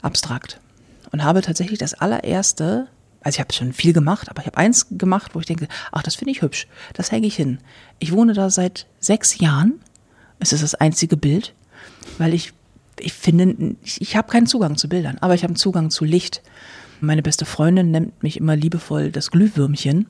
abstrakt. 0.01 0.59
Und 1.11 1.23
habe 1.23 1.41
tatsächlich 1.41 1.79
das 1.79 1.93
allererste, 1.93 2.87
also 3.21 3.35
ich 3.35 3.39
habe 3.39 3.53
schon 3.53 3.73
viel 3.73 3.93
gemacht, 3.93 4.29
aber 4.29 4.41
ich 4.41 4.47
habe 4.47 4.57
eins 4.57 4.87
gemacht, 4.91 5.33
wo 5.33 5.39
ich 5.39 5.45
denke, 5.45 5.67
ach, 5.91 6.03
das 6.03 6.15
finde 6.15 6.31
ich 6.31 6.41
hübsch, 6.41 6.67
das 6.93 7.11
hänge 7.11 7.27
ich 7.27 7.35
hin. 7.35 7.59
Ich 7.99 8.11
wohne 8.11 8.33
da 8.33 8.49
seit 8.49 8.85
sechs 8.99 9.39
Jahren. 9.39 9.79
Es 10.39 10.53
ist 10.53 10.63
das 10.63 10.75
einzige 10.75 11.17
Bild, 11.17 11.53
weil 12.17 12.33
ich, 12.33 12.53
ich 12.99 13.13
finde, 13.13 13.75
ich, 13.83 14.01
ich 14.01 14.15
habe 14.15 14.31
keinen 14.31 14.47
Zugang 14.47 14.77
zu 14.77 14.87
Bildern, 14.87 15.17
aber 15.21 15.33
ich 15.33 15.43
habe 15.43 15.51
einen 15.51 15.57
Zugang 15.57 15.89
zu 15.89 16.05
Licht. 16.05 16.41
Meine 17.01 17.21
beste 17.21 17.45
Freundin 17.45 17.91
nennt 17.91 18.23
mich 18.23 18.37
immer 18.37 18.55
liebevoll 18.55 19.11
das 19.11 19.31
Glühwürmchen, 19.31 20.07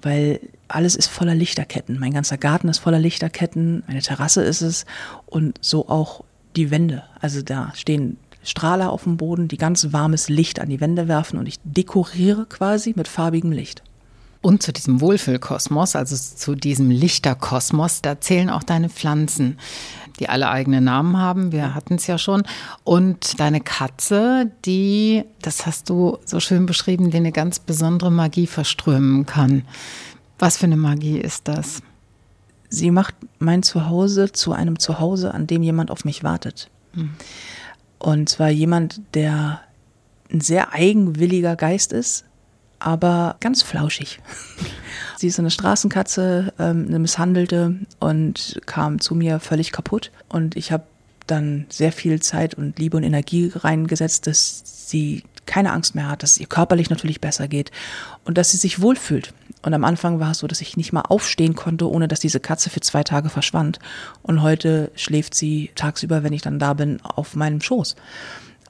weil 0.00 0.40
alles 0.74 0.96
ist 0.96 1.08
voller 1.08 1.34
Lichterketten. 1.34 1.98
Mein 1.98 2.12
ganzer 2.12 2.38
Garten 2.38 2.68
ist 2.68 2.78
voller 2.78 2.98
Lichterketten, 2.98 3.82
meine 3.86 4.02
Terrasse 4.02 4.42
ist 4.42 4.62
es 4.62 4.84
und 5.26 5.58
so 5.60 5.88
auch 5.88 6.24
die 6.56 6.70
Wände. 6.70 7.04
Also 7.20 7.42
da 7.42 7.72
stehen 7.74 8.16
Strahler 8.44 8.90
auf 8.90 9.04
dem 9.04 9.16
Boden, 9.16 9.48
die 9.48 9.56
ganz 9.56 9.92
warmes 9.92 10.28
Licht 10.28 10.60
an 10.60 10.68
die 10.68 10.80
Wände 10.80 11.08
werfen 11.08 11.38
und 11.38 11.46
ich 11.46 11.58
dekoriere 11.64 12.46
quasi 12.46 12.92
mit 12.96 13.08
farbigem 13.08 13.52
Licht. 13.52 13.82
Und 14.40 14.60
zu 14.64 14.72
diesem 14.72 15.00
Wohlfühlkosmos, 15.00 15.94
also 15.94 16.16
zu 16.16 16.56
diesem 16.56 16.90
Lichterkosmos, 16.90 18.02
da 18.02 18.20
zählen 18.20 18.50
auch 18.50 18.64
deine 18.64 18.88
Pflanzen, 18.88 19.56
die 20.18 20.28
alle 20.28 20.50
eigene 20.50 20.80
Namen 20.80 21.16
haben. 21.16 21.52
Wir 21.52 21.76
hatten 21.76 21.94
es 21.94 22.08
ja 22.08 22.18
schon. 22.18 22.42
Und 22.82 23.38
deine 23.38 23.60
Katze, 23.60 24.50
die, 24.64 25.22
das 25.42 25.64
hast 25.64 25.88
du 25.88 26.18
so 26.24 26.40
schön 26.40 26.66
beschrieben, 26.66 27.12
die 27.12 27.18
eine 27.18 27.30
ganz 27.30 27.60
besondere 27.60 28.10
Magie 28.10 28.48
verströmen 28.48 29.26
kann. 29.26 29.62
Was 30.42 30.56
für 30.56 30.66
eine 30.66 30.76
Magie 30.76 31.18
ist 31.18 31.46
das? 31.46 31.84
Sie 32.68 32.90
macht 32.90 33.14
mein 33.38 33.62
Zuhause 33.62 34.32
zu 34.32 34.52
einem 34.52 34.80
Zuhause, 34.80 35.32
an 35.32 35.46
dem 35.46 35.62
jemand 35.62 35.92
auf 35.92 36.04
mich 36.04 36.24
wartet. 36.24 36.68
Hm. 36.94 37.10
Und 38.00 38.28
zwar 38.28 38.50
jemand, 38.50 39.00
der 39.14 39.60
ein 40.32 40.40
sehr 40.40 40.72
eigenwilliger 40.72 41.54
Geist 41.54 41.92
ist, 41.92 42.24
aber 42.80 43.36
ganz 43.38 43.62
flauschig. 43.62 44.18
Sie 45.16 45.28
ist 45.28 45.38
eine 45.38 45.52
Straßenkatze, 45.52 46.52
ähm, 46.58 46.86
eine 46.88 46.98
Misshandelte 46.98 47.76
und 48.00 48.60
kam 48.66 49.00
zu 49.00 49.14
mir 49.14 49.38
völlig 49.38 49.70
kaputt. 49.70 50.10
Und 50.28 50.56
ich 50.56 50.72
habe 50.72 50.82
dann 51.28 51.66
sehr 51.68 51.92
viel 51.92 52.18
Zeit 52.20 52.56
und 52.56 52.80
Liebe 52.80 52.96
und 52.96 53.04
Energie 53.04 53.52
reingesetzt, 53.54 54.26
dass 54.26 54.88
sie 54.90 55.22
keine 55.46 55.72
Angst 55.72 55.94
mehr 55.94 56.08
hat, 56.08 56.22
dass 56.22 56.32
es 56.32 56.38
ihr 56.38 56.46
körperlich 56.46 56.90
natürlich 56.90 57.20
besser 57.20 57.48
geht 57.48 57.70
und 58.24 58.38
dass 58.38 58.52
sie 58.52 58.56
sich 58.56 58.80
wohlfühlt. 58.80 59.34
Und 59.62 59.74
am 59.74 59.84
Anfang 59.84 60.18
war 60.18 60.32
es 60.32 60.38
so, 60.38 60.46
dass 60.46 60.60
ich 60.60 60.76
nicht 60.76 60.92
mal 60.92 61.02
aufstehen 61.02 61.54
konnte, 61.54 61.88
ohne 61.88 62.08
dass 62.08 62.20
diese 62.20 62.40
Katze 62.40 62.70
für 62.70 62.80
zwei 62.80 63.04
Tage 63.04 63.28
verschwand. 63.28 63.78
Und 64.22 64.42
heute 64.42 64.90
schläft 64.96 65.34
sie 65.34 65.70
tagsüber, 65.74 66.22
wenn 66.22 66.32
ich 66.32 66.42
dann 66.42 66.58
da 66.58 66.74
bin, 66.74 67.00
auf 67.02 67.36
meinem 67.36 67.60
Schoß. 67.60 67.96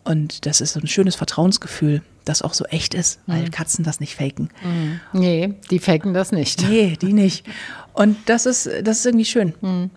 Und 0.05 0.47
das 0.47 0.61
ist 0.61 0.73
so 0.73 0.81
ein 0.81 0.89
schönes 0.89 1.15
Vertrauensgefühl, 1.15 2.03
das 2.25 2.43
auch 2.43 2.55
so 2.55 2.65
echt 2.67 2.95
ist, 2.95 3.21
weil 3.27 3.43
mhm. 3.43 3.51
Katzen 3.51 3.85
das 3.85 4.01
nicht 4.01 4.17
faken. 4.17 4.51
Mhm. 4.63 5.01
Nee, 5.13 5.55
die 5.71 5.79
faken 5.79 6.13
das 6.13 6.33
nicht. 6.33 6.63
Nee, 6.69 6.97
die 7.01 7.13
nicht. 7.13 7.47
Und 7.93 8.17
das 8.27 8.47
ist, 8.47 8.69
das 8.83 8.99
ist 8.99 9.07
irgendwie 9.07 9.25
schön. 9.25 9.55
Mhm. 9.61 9.91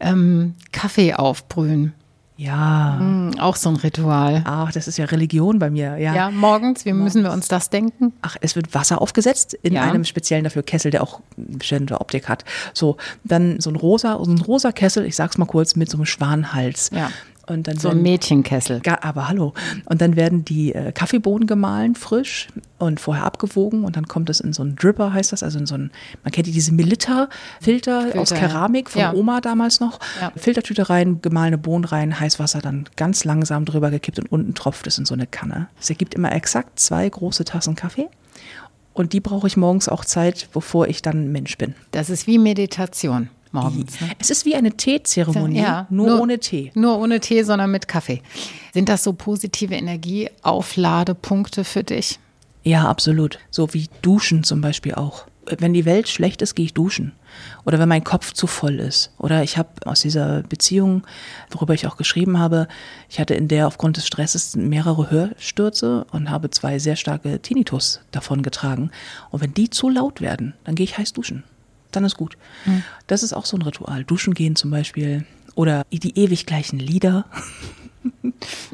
Ähm, 0.00 0.54
Kaffee 0.72 1.14
aufbrühen. 1.14 1.94
Ja. 2.38 2.98
Mm, 3.00 3.40
auch 3.40 3.56
so 3.56 3.68
ein 3.68 3.74
Ritual. 3.74 4.42
Ach, 4.44 4.70
das 4.70 4.86
ist 4.86 4.96
ja 4.96 5.06
Religion 5.06 5.58
bei 5.58 5.70
mir. 5.70 5.98
Ja, 5.98 6.14
ja 6.14 6.30
morgens, 6.30 6.84
wie 6.84 6.92
morgens. 6.92 7.14
müssen 7.14 7.24
wir 7.24 7.32
uns 7.32 7.48
das 7.48 7.68
denken? 7.68 8.12
Ach, 8.22 8.36
es 8.40 8.54
wird 8.54 8.72
Wasser 8.74 9.02
aufgesetzt 9.02 9.54
in 9.62 9.74
ja. 9.74 9.82
einem 9.82 10.04
speziellen 10.04 10.44
dafür 10.44 10.62
Kessel, 10.62 10.92
der 10.92 11.02
auch 11.02 11.20
eine 11.36 11.58
bestimmte 11.58 12.00
Optik 12.00 12.28
hat. 12.28 12.44
So, 12.74 12.96
dann 13.24 13.58
so 13.58 13.70
ein 13.70 13.76
rosa, 13.76 14.20
so 14.22 14.30
ein 14.30 14.38
rosa 14.38 14.70
Kessel, 14.70 15.04
ich 15.04 15.16
sag's 15.16 15.36
mal 15.36 15.46
kurz, 15.46 15.74
mit 15.74 15.90
so 15.90 15.98
einem 15.98 16.06
Schwanenhals. 16.06 16.90
Ja. 16.94 17.10
Und 17.48 17.66
dann 17.66 17.78
so 17.78 17.88
ein 17.88 18.02
Mädchenkessel. 18.02 18.82
Aber 19.00 19.28
hallo. 19.28 19.54
Und 19.86 20.00
dann 20.00 20.16
werden 20.16 20.44
die 20.44 20.74
äh, 20.74 20.92
Kaffeebohnen 20.92 21.46
gemahlen, 21.46 21.94
frisch 21.94 22.48
und 22.78 23.00
vorher 23.00 23.24
abgewogen. 23.24 23.84
Und 23.84 23.96
dann 23.96 24.06
kommt 24.06 24.30
es 24.30 24.40
in 24.40 24.52
so 24.52 24.62
einen 24.62 24.76
Dripper, 24.76 25.12
heißt 25.12 25.32
das. 25.32 25.42
Also 25.42 25.58
in 25.58 25.66
so 25.66 25.74
einen, 25.74 25.90
man 26.22 26.32
kennt 26.32 26.46
die, 26.46 26.52
diese 26.52 26.72
Melitta-Filter 26.72 28.12
aus 28.16 28.30
Keramik 28.34 28.90
von 28.90 29.00
ja. 29.00 29.12
Oma 29.12 29.40
damals 29.40 29.80
noch. 29.80 29.98
Ja. 30.20 30.32
Filtertüte 30.36 30.90
rein, 30.90 31.22
gemahlene 31.22 31.58
Bohnen 31.58 31.84
rein, 31.84 32.18
Heißwasser 32.18 32.60
dann 32.60 32.88
ganz 32.96 33.24
langsam 33.24 33.64
drüber 33.64 33.90
gekippt 33.90 34.18
und 34.18 34.30
unten 34.30 34.54
tropft 34.54 34.86
es 34.86 34.98
in 34.98 35.06
so 35.06 35.14
eine 35.14 35.26
Kanne. 35.26 35.68
Es 35.80 35.90
ergibt 35.90 36.14
immer 36.14 36.32
exakt 36.32 36.78
zwei 36.78 37.08
große 37.08 37.44
Tassen 37.44 37.74
Kaffee. 37.74 38.08
Und 38.92 39.12
die 39.12 39.20
brauche 39.20 39.46
ich 39.46 39.56
morgens 39.56 39.88
auch 39.88 40.04
Zeit, 40.04 40.48
bevor 40.52 40.88
ich 40.88 41.02
dann 41.02 41.30
Mensch 41.30 41.56
bin. 41.56 41.76
Das 41.92 42.10
ist 42.10 42.26
wie 42.26 42.36
Meditation 42.36 43.30
morgens. 43.62 44.00
Ne? 44.00 44.10
Es 44.18 44.30
ist 44.30 44.44
wie 44.44 44.54
eine 44.54 44.72
Teezeremonie, 44.72 45.60
ja, 45.60 45.86
nur, 45.90 46.08
nur, 46.08 46.20
ohne 46.20 46.38
Tee. 46.38 46.70
Nur 46.74 46.98
ohne 46.98 47.20
Tee, 47.20 47.42
sondern 47.42 47.70
mit 47.70 47.88
Kaffee. 47.88 48.22
Sind 48.72 48.88
das 48.88 49.04
so 49.04 49.12
positive 49.12 49.74
Energieaufladepunkte 49.74 51.64
für 51.64 51.84
dich? 51.84 52.18
Ja, 52.62 52.88
absolut. 52.88 53.38
So 53.50 53.72
wie 53.72 53.88
Duschen 54.02 54.44
zum 54.44 54.60
Beispiel 54.60 54.94
auch. 54.94 55.26
Wenn 55.58 55.72
die 55.72 55.86
Welt 55.86 56.08
schlecht 56.08 56.42
ist, 56.42 56.54
gehe 56.54 56.66
ich 56.66 56.74
duschen. 56.74 57.12
Oder 57.64 57.78
wenn 57.78 57.88
mein 57.88 58.04
Kopf 58.04 58.34
zu 58.34 58.46
voll 58.46 58.80
ist. 58.80 59.12
Oder 59.16 59.42
ich 59.42 59.56
habe 59.56 59.70
aus 59.86 60.00
dieser 60.00 60.42
Beziehung, 60.42 61.06
worüber 61.50 61.72
ich 61.72 61.86
auch 61.86 61.96
geschrieben 61.96 62.38
habe, 62.38 62.68
ich 63.08 63.18
hatte 63.18 63.34
in 63.34 63.48
der 63.48 63.66
aufgrund 63.66 63.96
des 63.96 64.06
Stresses 64.06 64.56
mehrere 64.56 65.10
Hörstürze 65.10 66.06
und 66.12 66.30
habe 66.30 66.50
zwei 66.50 66.78
sehr 66.78 66.96
starke 66.96 67.40
Tinnitus 67.40 68.00
davon 68.10 68.42
getragen. 68.42 68.90
Und 69.30 69.40
wenn 69.40 69.54
die 69.54 69.70
zu 69.70 69.88
laut 69.88 70.20
werden, 70.20 70.52
dann 70.64 70.74
gehe 70.74 70.84
ich 70.84 70.98
heiß 70.98 71.14
duschen 71.14 71.44
dann 71.92 72.04
ist 72.04 72.16
gut. 72.16 72.36
Mhm. 72.64 72.82
Das 73.06 73.22
ist 73.22 73.32
auch 73.32 73.46
so 73.46 73.56
ein 73.56 73.62
Ritual. 73.62 74.04
Duschen 74.04 74.34
gehen 74.34 74.56
zum 74.56 74.70
Beispiel 74.70 75.24
oder 75.54 75.84
die 75.90 76.18
ewig 76.18 76.46
gleichen 76.46 76.78
Lieder. 76.78 77.24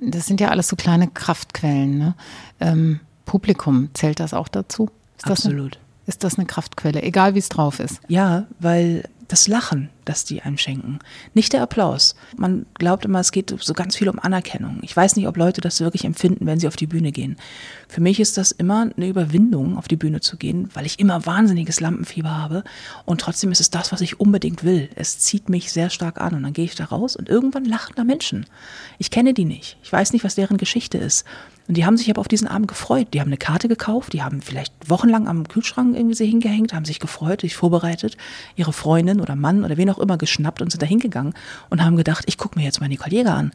Das 0.01 0.27
sind 0.27 0.41
ja 0.41 0.51
alles 0.51 0.69
so 0.69 0.77
kleine 0.77 1.09
Kraftquellen. 1.09 1.97
Ne? 1.97 2.15
Ähm, 2.61 3.01
Publikum, 3.25 3.89
zählt 3.95 4.21
das 4.21 4.35
auch 4.35 4.49
dazu? 4.49 4.91
Ist 5.17 5.27
Absolut. 5.27 5.73
Das 5.73 5.79
eine, 5.79 6.07
ist 6.07 6.25
das 6.25 6.39
eine 6.39 6.47
Kraftquelle, 6.47 7.03
egal 7.03 7.35
wie 7.35 7.39
es 7.39 7.49
drauf 7.49 7.81
ist? 7.81 8.01
Ja, 8.07 8.47
weil 8.61 9.09
das 9.29 9.49
Lachen, 9.49 9.91
das 10.05 10.25
die 10.25 10.43
einem 10.43 10.59
schenken, 10.59 10.99
nicht 11.33 11.53
der 11.53 11.62
Applaus. 11.62 12.14
Man 12.37 12.66
glaubt 12.75 13.05
immer, 13.05 13.20
es 13.20 13.33
geht 13.33 13.55
so 13.59 13.72
ganz 13.72 13.97
viel 13.97 14.09
um 14.09 14.18
Anerkennung. 14.18 14.79
Ich 14.83 14.97
weiß 14.97 15.16
nicht, 15.16 15.27
ob 15.27 15.37
Leute 15.37 15.61
das 15.61 15.81
wirklich 15.81 16.05
empfinden, 16.05 16.47
wenn 16.47 16.61
sie 16.61 16.68
auf 16.68 16.77
die 16.77 16.87
Bühne 16.87 17.12
gehen. 17.12 17.37
Für 17.89 18.01
mich 18.01 18.20
ist 18.20 18.37
das 18.37 18.53
immer 18.53 18.91
eine 18.97 19.09
Überwindung, 19.09 19.77
auf 19.77 19.89
die 19.89 19.97
Bühne 19.97 20.20
zu 20.20 20.37
gehen, 20.37 20.68
weil 20.75 20.87
ich 20.87 20.99
immer 20.99 21.25
wahnsinniges 21.27 21.81
Lampenfieber 21.81 22.37
habe 22.37 22.64
und 23.05 23.20
trotzdem 23.20 23.53
ist 23.53 23.61
es 23.61 23.70
das, 23.70 23.93
was 23.93 24.01
ich 24.01 24.20
unbedingt 24.20 24.64
will. 24.64 24.89
Es 24.95 25.18
zieht 25.18 25.49
mich 25.49 25.72
sehr 25.72 25.91
stark 25.91 26.20
an 26.20 26.35
und 26.35 26.43
dann 26.43 26.53
gehe 26.53 26.64
ich 26.64 26.75
da 26.75 26.85
raus 26.85 27.16
und 27.16 27.29
irgendwann 27.29 27.64
lachen 27.64 27.95
da 27.97 28.05
Menschen. 28.05 28.47
Ich 28.99 29.11
kenne 29.11 29.35
die 29.35 29.45
nicht. 29.45 29.79
Ich 29.83 29.93
weiß 29.93 30.12
nicht, 30.12 30.25
was 30.25 30.35
deren 30.35 30.57
Geschichte 30.57 30.99
ist. 30.99 31.25
Und 31.67 31.77
die 31.77 31.87
haben 31.87 31.97
sich 31.97 32.11
aber 32.11 32.21
auf 32.21 32.29
diesen 32.29 32.47
Abend 32.47 32.69
gefreut. 32.69 33.09
Die 33.15 33.21
haben 33.21 33.29
eine 33.29 33.39
Karte 33.39 33.69
gekauft, 33.69 34.12
die 34.12 34.23
haben 34.23 34.43
vielleicht 34.43 34.73
wochenlang 34.89 35.29
am 35.29 35.49
Kühlschrank 35.49 35.97
irgendwie 35.97 36.15
sie 36.15 36.27
hingehängt, 36.27 36.75
haben 36.75 36.85
sich 36.85 37.01
gefreut, 37.01 37.41
sich 37.41 37.57
vorbereitet, 37.57 38.19
ihre 38.55 38.73
Freundin 38.73 39.21
oder 39.21 39.35
Mann 39.35 39.65
oder 39.65 39.77
wen 39.77 39.89
auch 39.89 39.99
immer 39.99 40.19
geschnappt 40.19 40.61
und 40.61 40.71
sind 40.71 40.83
da 40.83 40.87
hingegangen 40.87 41.35
und 41.71 41.83
haben 41.83 41.97
gedacht, 41.97 42.25
ich 42.27 42.37
gucke 42.37 42.59
mir 42.59 42.65
jetzt 42.65 42.81
mal 42.81 42.89
Nicole 42.89 43.12
Jäger 43.12 43.35
an. 43.35 43.53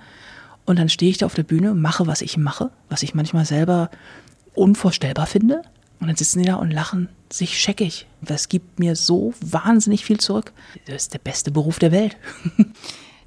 Und 0.65 0.79
dann 0.79 0.89
stehe 0.89 1.11
ich 1.11 1.17
da 1.17 1.25
auf 1.27 1.35
der 1.35 1.43
Bühne, 1.43 1.73
mache, 1.73 2.07
was 2.07 2.21
ich 2.21 2.37
mache, 2.37 2.71
was 2.89 3.03
ich 3.03 3.13
manchmal 3.13 3.45
selber 3.45 3.89
unvorstellbar 4.55 5.27
finde. 5.27 5.61
Und 5.99 6.07
dann 6.07 6.15
sitzen 6.15 6.39
die 6.39 6.45
da 6.45 6.55
und 6.55 6.71
lachen 6.71 7.09
sich 7.31 7.59
scheckig. 7.59 8.07
Das 8.21 8.49
gibt 8.49 8.79
mir 8.79 8.95
so 8.95 9.33
wahnsinnig 9.41 10.05
viel 10.05 10.19
zurück. 10.19 10.51
Das 10.85 11.03
ist 11.03 11.13
der 11.13 11.19
beste 11.19 11.51
Beruf 11.51 11.79
der 11.79 11.91
Welt. 11.91 12.17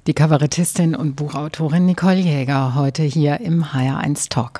Die 0.07 0.13
Kabarettistin 0.13 0.95
und 0.95 1.15
Buchautorin 1.15 1.85
Nicole 1.85 2.17
Jäger 2.17 2.75
heute 2.75 3.03
hier 3.03 3.39
im 3.39 3.63
HR1 3.63 4.27
Talk. 4.27 4.59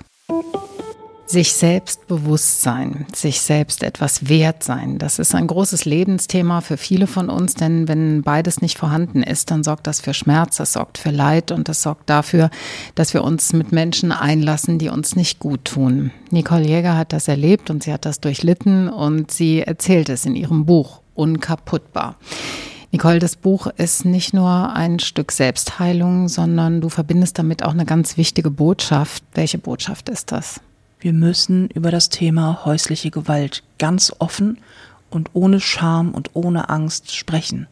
Sich 1.25 1.53
selbst 1.53 2.05
bewusst 2.07 2.61
sein, 2.61 3.07
sich 3.13 3.41
selbst 3.41 3.81
etwas 3.81 4.29
wert 4.29 4.63
sein, 4.63 4.99
das 4.99 5.17
ist 5.17 5.33
ein 5.33 5.47
großes 5.47 5.85
Lebensthema 5.85 6.61
für 6.61 6.77
viele 6.77 7.07
von 7.07 7.29
uns, 7.29 7.55
denn 7.55 7.87
wenn 7.87 8.21
beides 8.21 8.61
nicht 8.61 8.77
vorhanden 8.77 9.23
ist, 9.23 9.49
dann 9.49 9.63
sorgt 9.63 9.87
das 9.87 9.99
für 9.99 10.13
Schmerz, 10.13 10.57
das 10.57 10.73
sorgt 10.73 10.97
für 10.97 11.09
Leid 11.09 11.51
und 11.51 11.69
das 11.69 11.81
sorgt 11.81 12.09
dafür, 12.09 12.51
dass 12.93 13.15
wir 13.15 13.23
uns 13.23 13.51
mit 13.53 13.71
Menschen 13.71 14.11
einlassen, 14.11 14.77
die 14.77 14.89
uns 14.89 15.15
nicht 15.15 15.39
gut 15.39 15.65
tun. 15.65 16.11
Nicole 16.29 16.67
Jäger 16.67 16.97
hat 16.97 17.13
das 17.13 17.27
erlebt 17.27 17.69
und 17.69 17.83
sie 17.83 17.93
hat 17.93 18.05
das 18.05 18.19
durchlitten 18.19 18.87
und 18.87 19.31
sie 19.31 19.61
erzählt 19.61 20.09
es 20.09 20.25
in 20.25 20.35
ihrem 20.35 20.65
Buch 20.65 21.01
Unkaputtbar. 21.15 22.17
Nicole, 22.93 23.17
das 23.17 23.35
Buch 23.35 23.65
ist 23.77 24.05
nicht 24.05 24.35
nur 24.35 24.71
ein 24.75 24.99
Stück 24.99 25.31
Selbstheilung, 25.31 26.29
sondern 26.29 26.79
du 26.79 26.89
verbindest 26.89 27.39
damit 27.39 27.63
auch 27.63 27.71
eine 27.71 27.85
ganz 27.85 28.17
wichtige 28.17 28.51
Botschaft. 28.51 29.23
Welche 29.33 29.57
Botschaft 29.57 30.09
ist 30.09 30.31
das? 30.31 30.61
Wir 30.99 31.11
müssen 31.11 31.69
über 31.69 31.89
das 31.89 32.09
Thema 32.09 32.65
häusliche 32.65 33.09
Gewalt 33.09 33.63
ganz 33.79 34.13
offen 34.19 34.59
und 35.09 35.31
ohne 35.33 35.59
Scham 35.59 36.11
und 36.11 36.29
ohne 36.35 36.69
Angst 36.69 37.15
sprechen. 37.15 37.65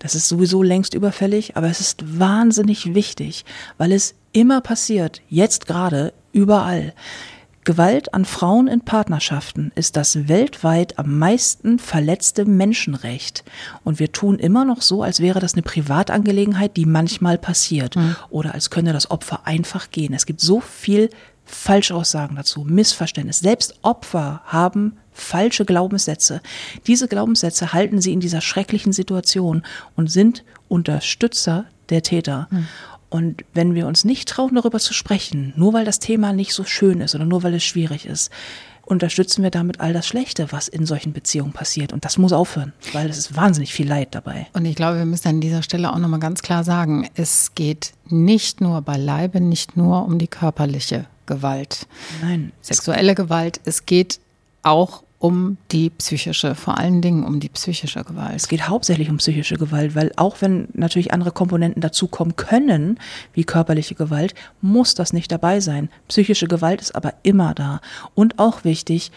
Das 0.00 0.14
ist 0.14 0.28
sowieso 0.28 0.62
längst 0.62 0.92
überfällig, 0.92 1.56
aber 1.56 1.68
es 1.68 1.80
ist 1.80 2.18
wahnsinnig 2.18 2.94
wichtig, 2.94 3.46
weil 3.78 3.90
es 3.90 4.14
immer 4.32 4.60
passiert, 4.60 5.22
jetzt 5.30 5.66
gerade, 5.66 6.12
überall. 6.32 6.92
Gewalt 7.68 8.14
an 8.14 8.24
Frauen 8.24 8.66
in 8.66 8.80
Partnerschaften 8.80 9.72
ist 9.74 9.98
das 9.98 10.26
weltweit 10.26 10.98
am 10.98 11.18
meisten 11.18 11.78
verletzte 11.78 12.46
Menschenrecht. 12.46 13.44
Und 13.84 13.98
wir 13.98 14.10
tun 14.10 14.38
immer 14.38 14.64
noch 14.64 14.80
so, 14.80 15.02
als 15.02 15.20
wäre 15.20 15.38
das 15.38 15.52
eine 15.52 15.60
Privatangelegenheit, 15.60 16.78
die 16.78 16.86
manchmal 16.86 17.36
passiert. 17.36 17.94
Mhm. 17.94 18.16
Oder 18.30 18.54
als 18.54 18.70
könne 18.70 18.94
das 18.94 19.10
Opfer 19.10 19.46
einfach 19.46 19.90
gehen. 19.90 20.14
Es 20.14 20.24
gibt 20.24 20.40
so 20.40 20.60
viel 20.62 21.10
Falschaussagen 21.44 22.36
dazu, 22.36 22.64
Missverständnis. 22.66 23.40
Selbst 23.40 23.74
Opfer 23.82 24.40
haben 24.46 24.96
falsche 25.12 25.66
Glaubenssätze. 25.66 26.40
Diese 26.86 27.06
Glaubenssätze 27.06 27.74
halten 27.74 28.00
sie 28.00 28.14
in 28.14 28.20
dieser 28.20 28.40
schrecklichen 28.40 28.94
Situation 28.94 29.62
und 29.94 30.10
sind 30.10 30.42
Unterstützer 30.68 31.66
der 31.90 32.02
Täter. 32.02 32.48
Mhm. 32.50 32.66
Und 33.10 33.44
wenn 33.54 33.74
wir 33.74 33.86
uns 33.86 34.04
nicht 34.04 34.28
trauen, 34.28 34.54
darüber 34.54 34.78
zu 34.78 34.92
sprechen, 34.92 35.52
nur 35.56 35.72
weil 35.72 35.84
das 35.84 35.98
Thema 35.98 36.32
nicht 36.32 36.52
so 36.52 36.64
schön 36.64 37.00
ist 37.00 37.14
oder 37.14 37.24
nur 37.24 37.42
weil 37.42 37.54
es 37.54 37.64
schwierig 37.64 38.06
ist, 38.06 38.30
unterstützen 38.88 39.42
wir 39.42 39.50
damit 39.50 39.80
all 39.80 39.92
das 39.92 40.06
Schlechte, 40.06 40.50
was 40.50 40.66
in 40.66 40.86
solchen 40.86 41.12
Beziehungen 41.12 41.52
passiert. 41.52 41.92
Und 41.92 42.04
das 42.04 42.16
muss 42.16 42.32
aufhören, 42.32 42.72
weil 42.92 43.08
es 43.08 43.18
ist 43.18 43.36
wahnsinnig 43.36 43.72
viel 43.72 43.86
Leid 43.86 44.14
dabei. 44.14 44.46
Und 44.54 44.64
ich 44.64 44.76
glaube, 44.76 44.98
wir 44.98 45.04
müssen 45.04 45.28
an 45.28 45.40
dieser 45.40 45.62
Stelle 45.62 45.92
auch 45.92 45.98
nochmal 45.98 46.20
ganz 46.20 46.42
klar 46.42 46.64
sagen, 46.64 47.08
es 47.14 47.54
geht 47.54 47.92
nicht 48.06 48.60
nur 48.60 48.80
beileibe, 48.82 49.40
nicht 49.40 49.76
nur 49.76 50.04
um 50.04 50.18
die 50.18 50.28
körperliche 50.28 51.06
Gewalt. 51.26 51.86
Nein. 52.22 52.52
Sexuelle 52.62 53.14
Gewalt, 53.14 53.60
es 53.64 53.84
geht 53.84 54.20
auch 54.62 55.02
um 55.18 55.56
die 55.72 55.90
psychische, 55.90 56.54
vor 56.54 56.78
allen 56.78 57.02
Dingen 57.02 57.24
um 57.24 57.40
die 57.40 57.48
psychische 57.48 58.04
Gewalt. 58.04 58.36
Es 58.36 58.48
geht 58.48 58.68
hauptsächlich 58.68 59.10
um 59.10 59.16
psychische 59.16 59.56
Gewalt, 59.56 59.94
weil 59.94 60.12
auch 60.16 60.40
wenn 60.40 60.68
natürlich 60.74 61.12
andere 61.12 61.32
Komponenten 61.32 61.80
dazukommen 61.80 62.36
können, 62.36 63.00
wie 63.32 63.44
körperliche 63.44 63.96
Gewalt, 63.96 64.34
muss 64.60 64.94
das 64.94 65.12
nicht 65.12 65.32
dabei 65.32 65.60
sein. 65.60 65.88
Psychische 66.06 66.46
Gewalt 66.46 66.80
ist 66.80 66.94
aber 66.94 67.14
immer 67.24 67.54
da. 67.54 67.80
Und 68.14 68.38
auch 68.38 68.62
wichtig, 68.64 69.10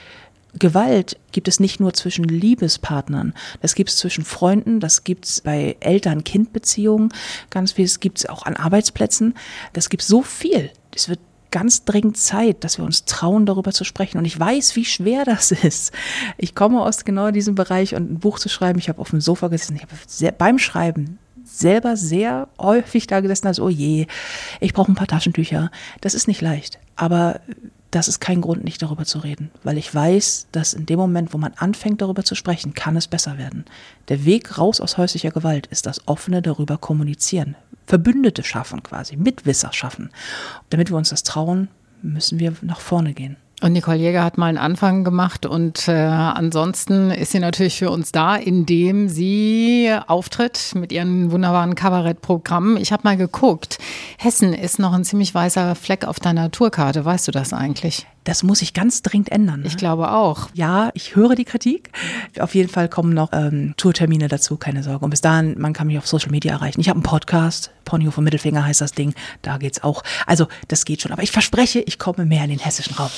Gewalt 0.58 1.18
gibt 1.32 1.48
es 1.48 1.60
nicht 1.60 1.80
nur 1.80 1.94
zwischen 1.94 2.26
Liebespartnern, 2.26 3.34
das 3.62 3.74
gibt 3.74 3.90
es 3.90 3.96
zwischen 3.96 4.26
Freunden, 4.26 4.82
das 4.82 5.06
gibt 5.06 5.26
es 5.26 5.40
bei 5.40 5.78
Eltern-Kind-Beziehungen, 5.80 7.14
ganz 7.50 7.72
viel, 7.72 7.86
das 7.86 8.02
gibt 8.02 8.18
es 8.18 8.26
auch 8.26 8.44
an 8.44 8.58
Arbeitsplätzen, 8.58 9.36
das 9.72 9.88
gibt 9.88 10.04
so 10.04 10.22
viel 10.22 10.72
es 10.96 11.10
wird 11.10 11.20
ganz 11.52 11.86
dringend 11.86 12.18
Zeit, 12.18 12.64
dass 12.64 12.78
wir 12.78 12.86
uns 12.86 13.06
trauen, 13.06 13.46
darüber 13.46 13.72
zu 13.72 13.84
sprechen. 13.84 14.18
Und 14.18 14.26
ich 14.26 14.40
weiß, 14.40 14.76
wie 14.76 14.86
schwer 14.86 15.26
das 15.26 15.52
ist. 15.52 15.94
Ich 16.38 16.56
komme 16.56 16.82
aus 16.82 17.06
genau 17.06 17.32
diesem 17.32 17.56
Bereich 17.56 17.96
und 17.96 18.12
ein 18.12 18.20
Buch 18.20 18.40
zu 18.40 18.50
schreiben. 18.50 18.80
Ich 18.80 18.90
habe 18.90 19.00
auf 19.00 19.12
dem 19.12 19.22
Sofa 19.22 19.50
gesessen. 19.50 19.76
Ich 19.76 19.84
habe 19.84 19.94
sehr, 20.08 20.32
beim 20.32 20.58
Schreiben 20.58 21.20
selber 21.44 21.98
sehr 21.98 22.48
häufig 22.60 23.08
da 23.08 23.20
gesessen, 23.20 23.48
als, 23.48 23.60
oh 23.60 23.70
je, 23.70 24.08
ich 24.60 24.74
brauche 24.74 24.92
ein 24.92 24.96
paar 24.96 25.08
Taschentücher. 25.08 25.70
Das 26.00 26.14
ist 26.14 26.28
nicht 26.28 26.42
leicht. 26.42 26.80
Aber 26.96 27.42
das 27.92 28.08
ist 28.08 28.22
kein 28.22 28.40
Grund, 28.40 28.64
nicht 28.64 28.82
darüber 28.82 29.04
zu 29.04 29.20
reden, 29.20 29.52
weil 29.64 29.78
ich 29.78 29.94
weiß, 29.94 30.48
dass 30.54 30.74
in 30.74 30.86
dem 30.86 30.98
Moment, 30.98 31.34
wo 31.34 31.38
man 31.38 31.54
anfängt, 31.58 32.02
darüber 32.02 32.24
zu 32.24 32.36
sprechen, 32.36 32.74
kann 32.74 32.96
es 32.96 33.08
besser 33.08 33.38
werden. 33.38 33.66
Der 34.08 34.24
Weg 34.24 34.58
raus 34.58 34.80
aus 34.80 34.98
häuslicher 34.98 35.32
Gewalt 35.32 35.68
ist 35.68 35.86
das 35.86 36.08
offene 36.08 36.42
darüber 36.42 36.78
kommunizieren, 36.78 37.56
Verbündete 37.86 38.44
schaffen 38.44 38.84
quasi, 38.84 39.18
Mitwisser 39.18 39.74
schaffen. 39.74 40.12
Damit 40.70 40.90
wir 40.90 40.98
uns 40.98 41.10
das 41.10 41.24
trauen, 41.24 41.68
müssen 42.02 42.40
wir 42.40 42.54
nach 42.62 42.80
vorne 42.80 43.14
gehen. 43.14 43.38
Und 43.62 43.74
Nicole 43.74 43.98
Jäger 43.98 44.24
hat 44.24 44.40
mal 44.40 44.48
einen 44.48 44.58
Anfang 44.58 45.04
gemacht 45.04 45.46
und 45.46 45.88
äh, 45.88 45.92
ansonsten 45.92 47.12
ist 47.12 47.32
sie 47.32 47.40
natürlich 47.40 47.78
für 47.78 47.92
uns 47.92 48.12
da, 48.12 48.36
indem 48.36 49.08
sie 49.08 49.96
auftritt 50.08 50.74
mit 50.74 50.92
ihren 50.92 51.32
wunderbaren 51.32 51.76
Kabarettprogrammen. 51.76 52.78
Ich 52.78 52.92
habe 52.92 53.04
mal 53.04 53.18
geguckt, 53.18 53.78
Hessen 54.18 54.54
ist 54.54 54.80
noch 54.80 54.94
ein 54.94 55.04
ziemlich 55.04 55.36
weißer 55.36 55.76
Fleck 55.76 56.06
auf 56.06 56.20
deiner 56.20 56.50
Tourkarte. 56.50 57.06
Weißt 57.06 57.28
du 57.28 57.32
das 57.32 57.54
eigentlich? 57.54 58.08
Das 58.24 58.44
muss 58.44 58.62
ich 58.62 58.74
ganz 58.74 59.02
dringend 59.02 59.32
ändern. 59.32 59.62
Ne? 59.62 59.68
Ich 59.68 59.78
glaube 59.78 60.12
auch. 60.12 60.50
Ja, 60.54 60.92
ich 60.94 61.16
höre 61.16 61.34
die 61.36 61.46
Kritik. 61.46 61.92
Auf 62.40 62.54
jeden 62.54 62.70
Fall 62.70 62.88
kommen 62.88 63.14
noch 63.14 63.30
ähm, 63.34 63.74
Tourtermine 63.78 64.28
dazu, 64.28 64.58
keine 64.58 64.84
Sorge. 64.84 65.04
Und 65.04 65.10
bis 65.10 65.22
dahin, 65.22 65.60
man 65.60 65.74
kann 65.74 65.88
mich 65.88 65.98
auf 65.98 66.08
Social 66.08 66.30
Media 66.30 66.54
erreichen. 66.54 66.82
Ich 66.82 66.90
habe 66.90 66.98
einen 66.98 67.04
Podcast, 67.04 67.72
Ponyhof 67.86 68.18
und 68.20 68.26
Mittelfinger 68.26 68.64
heißt 68.64 68.82
das 68.82 68.94
Ding. 68.94 69.16
Da 69.42 69.58
geht's 69.58 69.84
auch. 69.84 70.04
Also, 70.28 70.48
das 70.68 70.86
geht 70.86 71.02
schon. 71.02 71.12
Aber 71.12 71.24
ich 71.24 71.32
verspreche, 71.32 71.80
ich 71.80 71.98
komme 71.98 72.26
mehr 72.26 72.44
in 72.44 72.52
den 72.52 72.60
hessischen 72.60 72.96
Raum. 72.96 73.10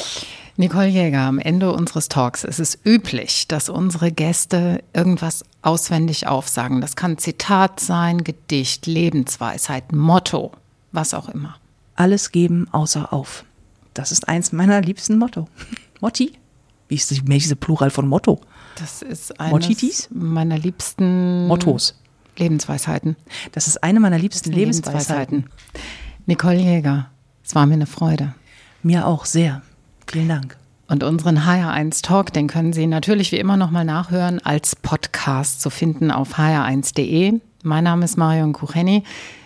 Nicole 0.55 0.87
Jäger, 0.87 1.21
am 1.21 1.39
Ende 1.39 1.71
unseres 1.73 2.09
Talks 2.09 2.43
ist 2.43 2.59
es 2.59 2.77
üblich, 2.85 3.47
dass 3.47 3.69
unsere 3.69 4.11
Gäste 4.11 4.83
irgendwas 4.93 5.43
auswendig 5.63 6.27
aufsagen. 6.27 6.79
Das 6.79 6.95
kann 6.95 7.17
Zitat 7.17 7.79
sein, 7.79 8.23
Gedicht, 8.23 8.85
Lebensweisheit, 8.85 9.91
Motto, 9.91 10.51
was 10.91 11.13
auch 11.13 11.29
immer. 11.29 11.55
Alles 11.95 12.31
geben 12.31 12.67
außer 12.71 13.11
auf. 13.11 13.45
Das 13.93 14.11
ist 14.11 14.27
eins 14.27 14.51
meiner 14.51 14.81
liebsten 14.81 15.17
Motto. 15.17 15.47
Motti? 16.01 16.33
Wie 16.87 16.95
ist 16.95 17.09
die 17.09 17.21
diese 17.21 17.55
Plural 17.55 17.89
von 17.89 18.07
Motto? 18.07 18.41
Das 18.75 19.01
ist 19.01 19.39
eines 19.39 20.09
meiner 20.11 20.57
liebsten 20.57 21.47
Mottos. 21.47 21.95
Lebensweisheiten. 22.37 23.15
Das 23.51 23.67
ist 23.67 23.83
eine 23.83 23.99
meiner 23.99 24.17
liebsten 24.17 24.51
Lebensweisheiten. 24.51 25.45
Lebensweisheiten. 25.45 26.25
Nicole 26.25 26.57
Jäger, 26.57 27.09
es 27.43 27.55
war 27.55 27.65
mir 27.65 27.75
eine 27.75 27.85
Freude. 27.85 28.33
Mir 28.81 29.07
auch 29.07 29.25
sehr. 29.25 29.61
Vielen 30.07 30.29
Dank. 30.29 30.57
Und 30.87 31.03
unseren 31.03 31.39
HR1 31.39 32.03
Talk, 32.03 32.33
den 32.33 32.47
können 32.47 32.73
Sie 32.73 32.87
natürlich 32.87 33.31
wie 33.31 33.37
immer 33.37 33.57
nochmal 33.57 33.85
nachhören 33.85 34.39
als 34.43 34.75
Podcast 34.75 35.61
zu 35.61 35.69
finden 35.69 36.11
auf 36.11 36.37
hr1.de. 36.37 37.39
Mein 37.63 37.83
Name 37.83 38.05
ist 38.05 38.17
Marion 38.17 38.53
Kucheni. 38.53 39.03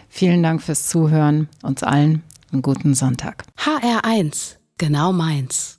Vielen 0.09 0.41
Dank 0.43 0.61
fürs 0.61 0.87
Zuhören. 0.89 1.47
Uns 1.61 1.83
allen 1.83 2.23
einen 2.51 2.61
guten 2.61 2.95
Sonntag. 2.95 3.43
HR1, 3.57 4.55
genau 4.77 5.13
meins. 5.13 5.76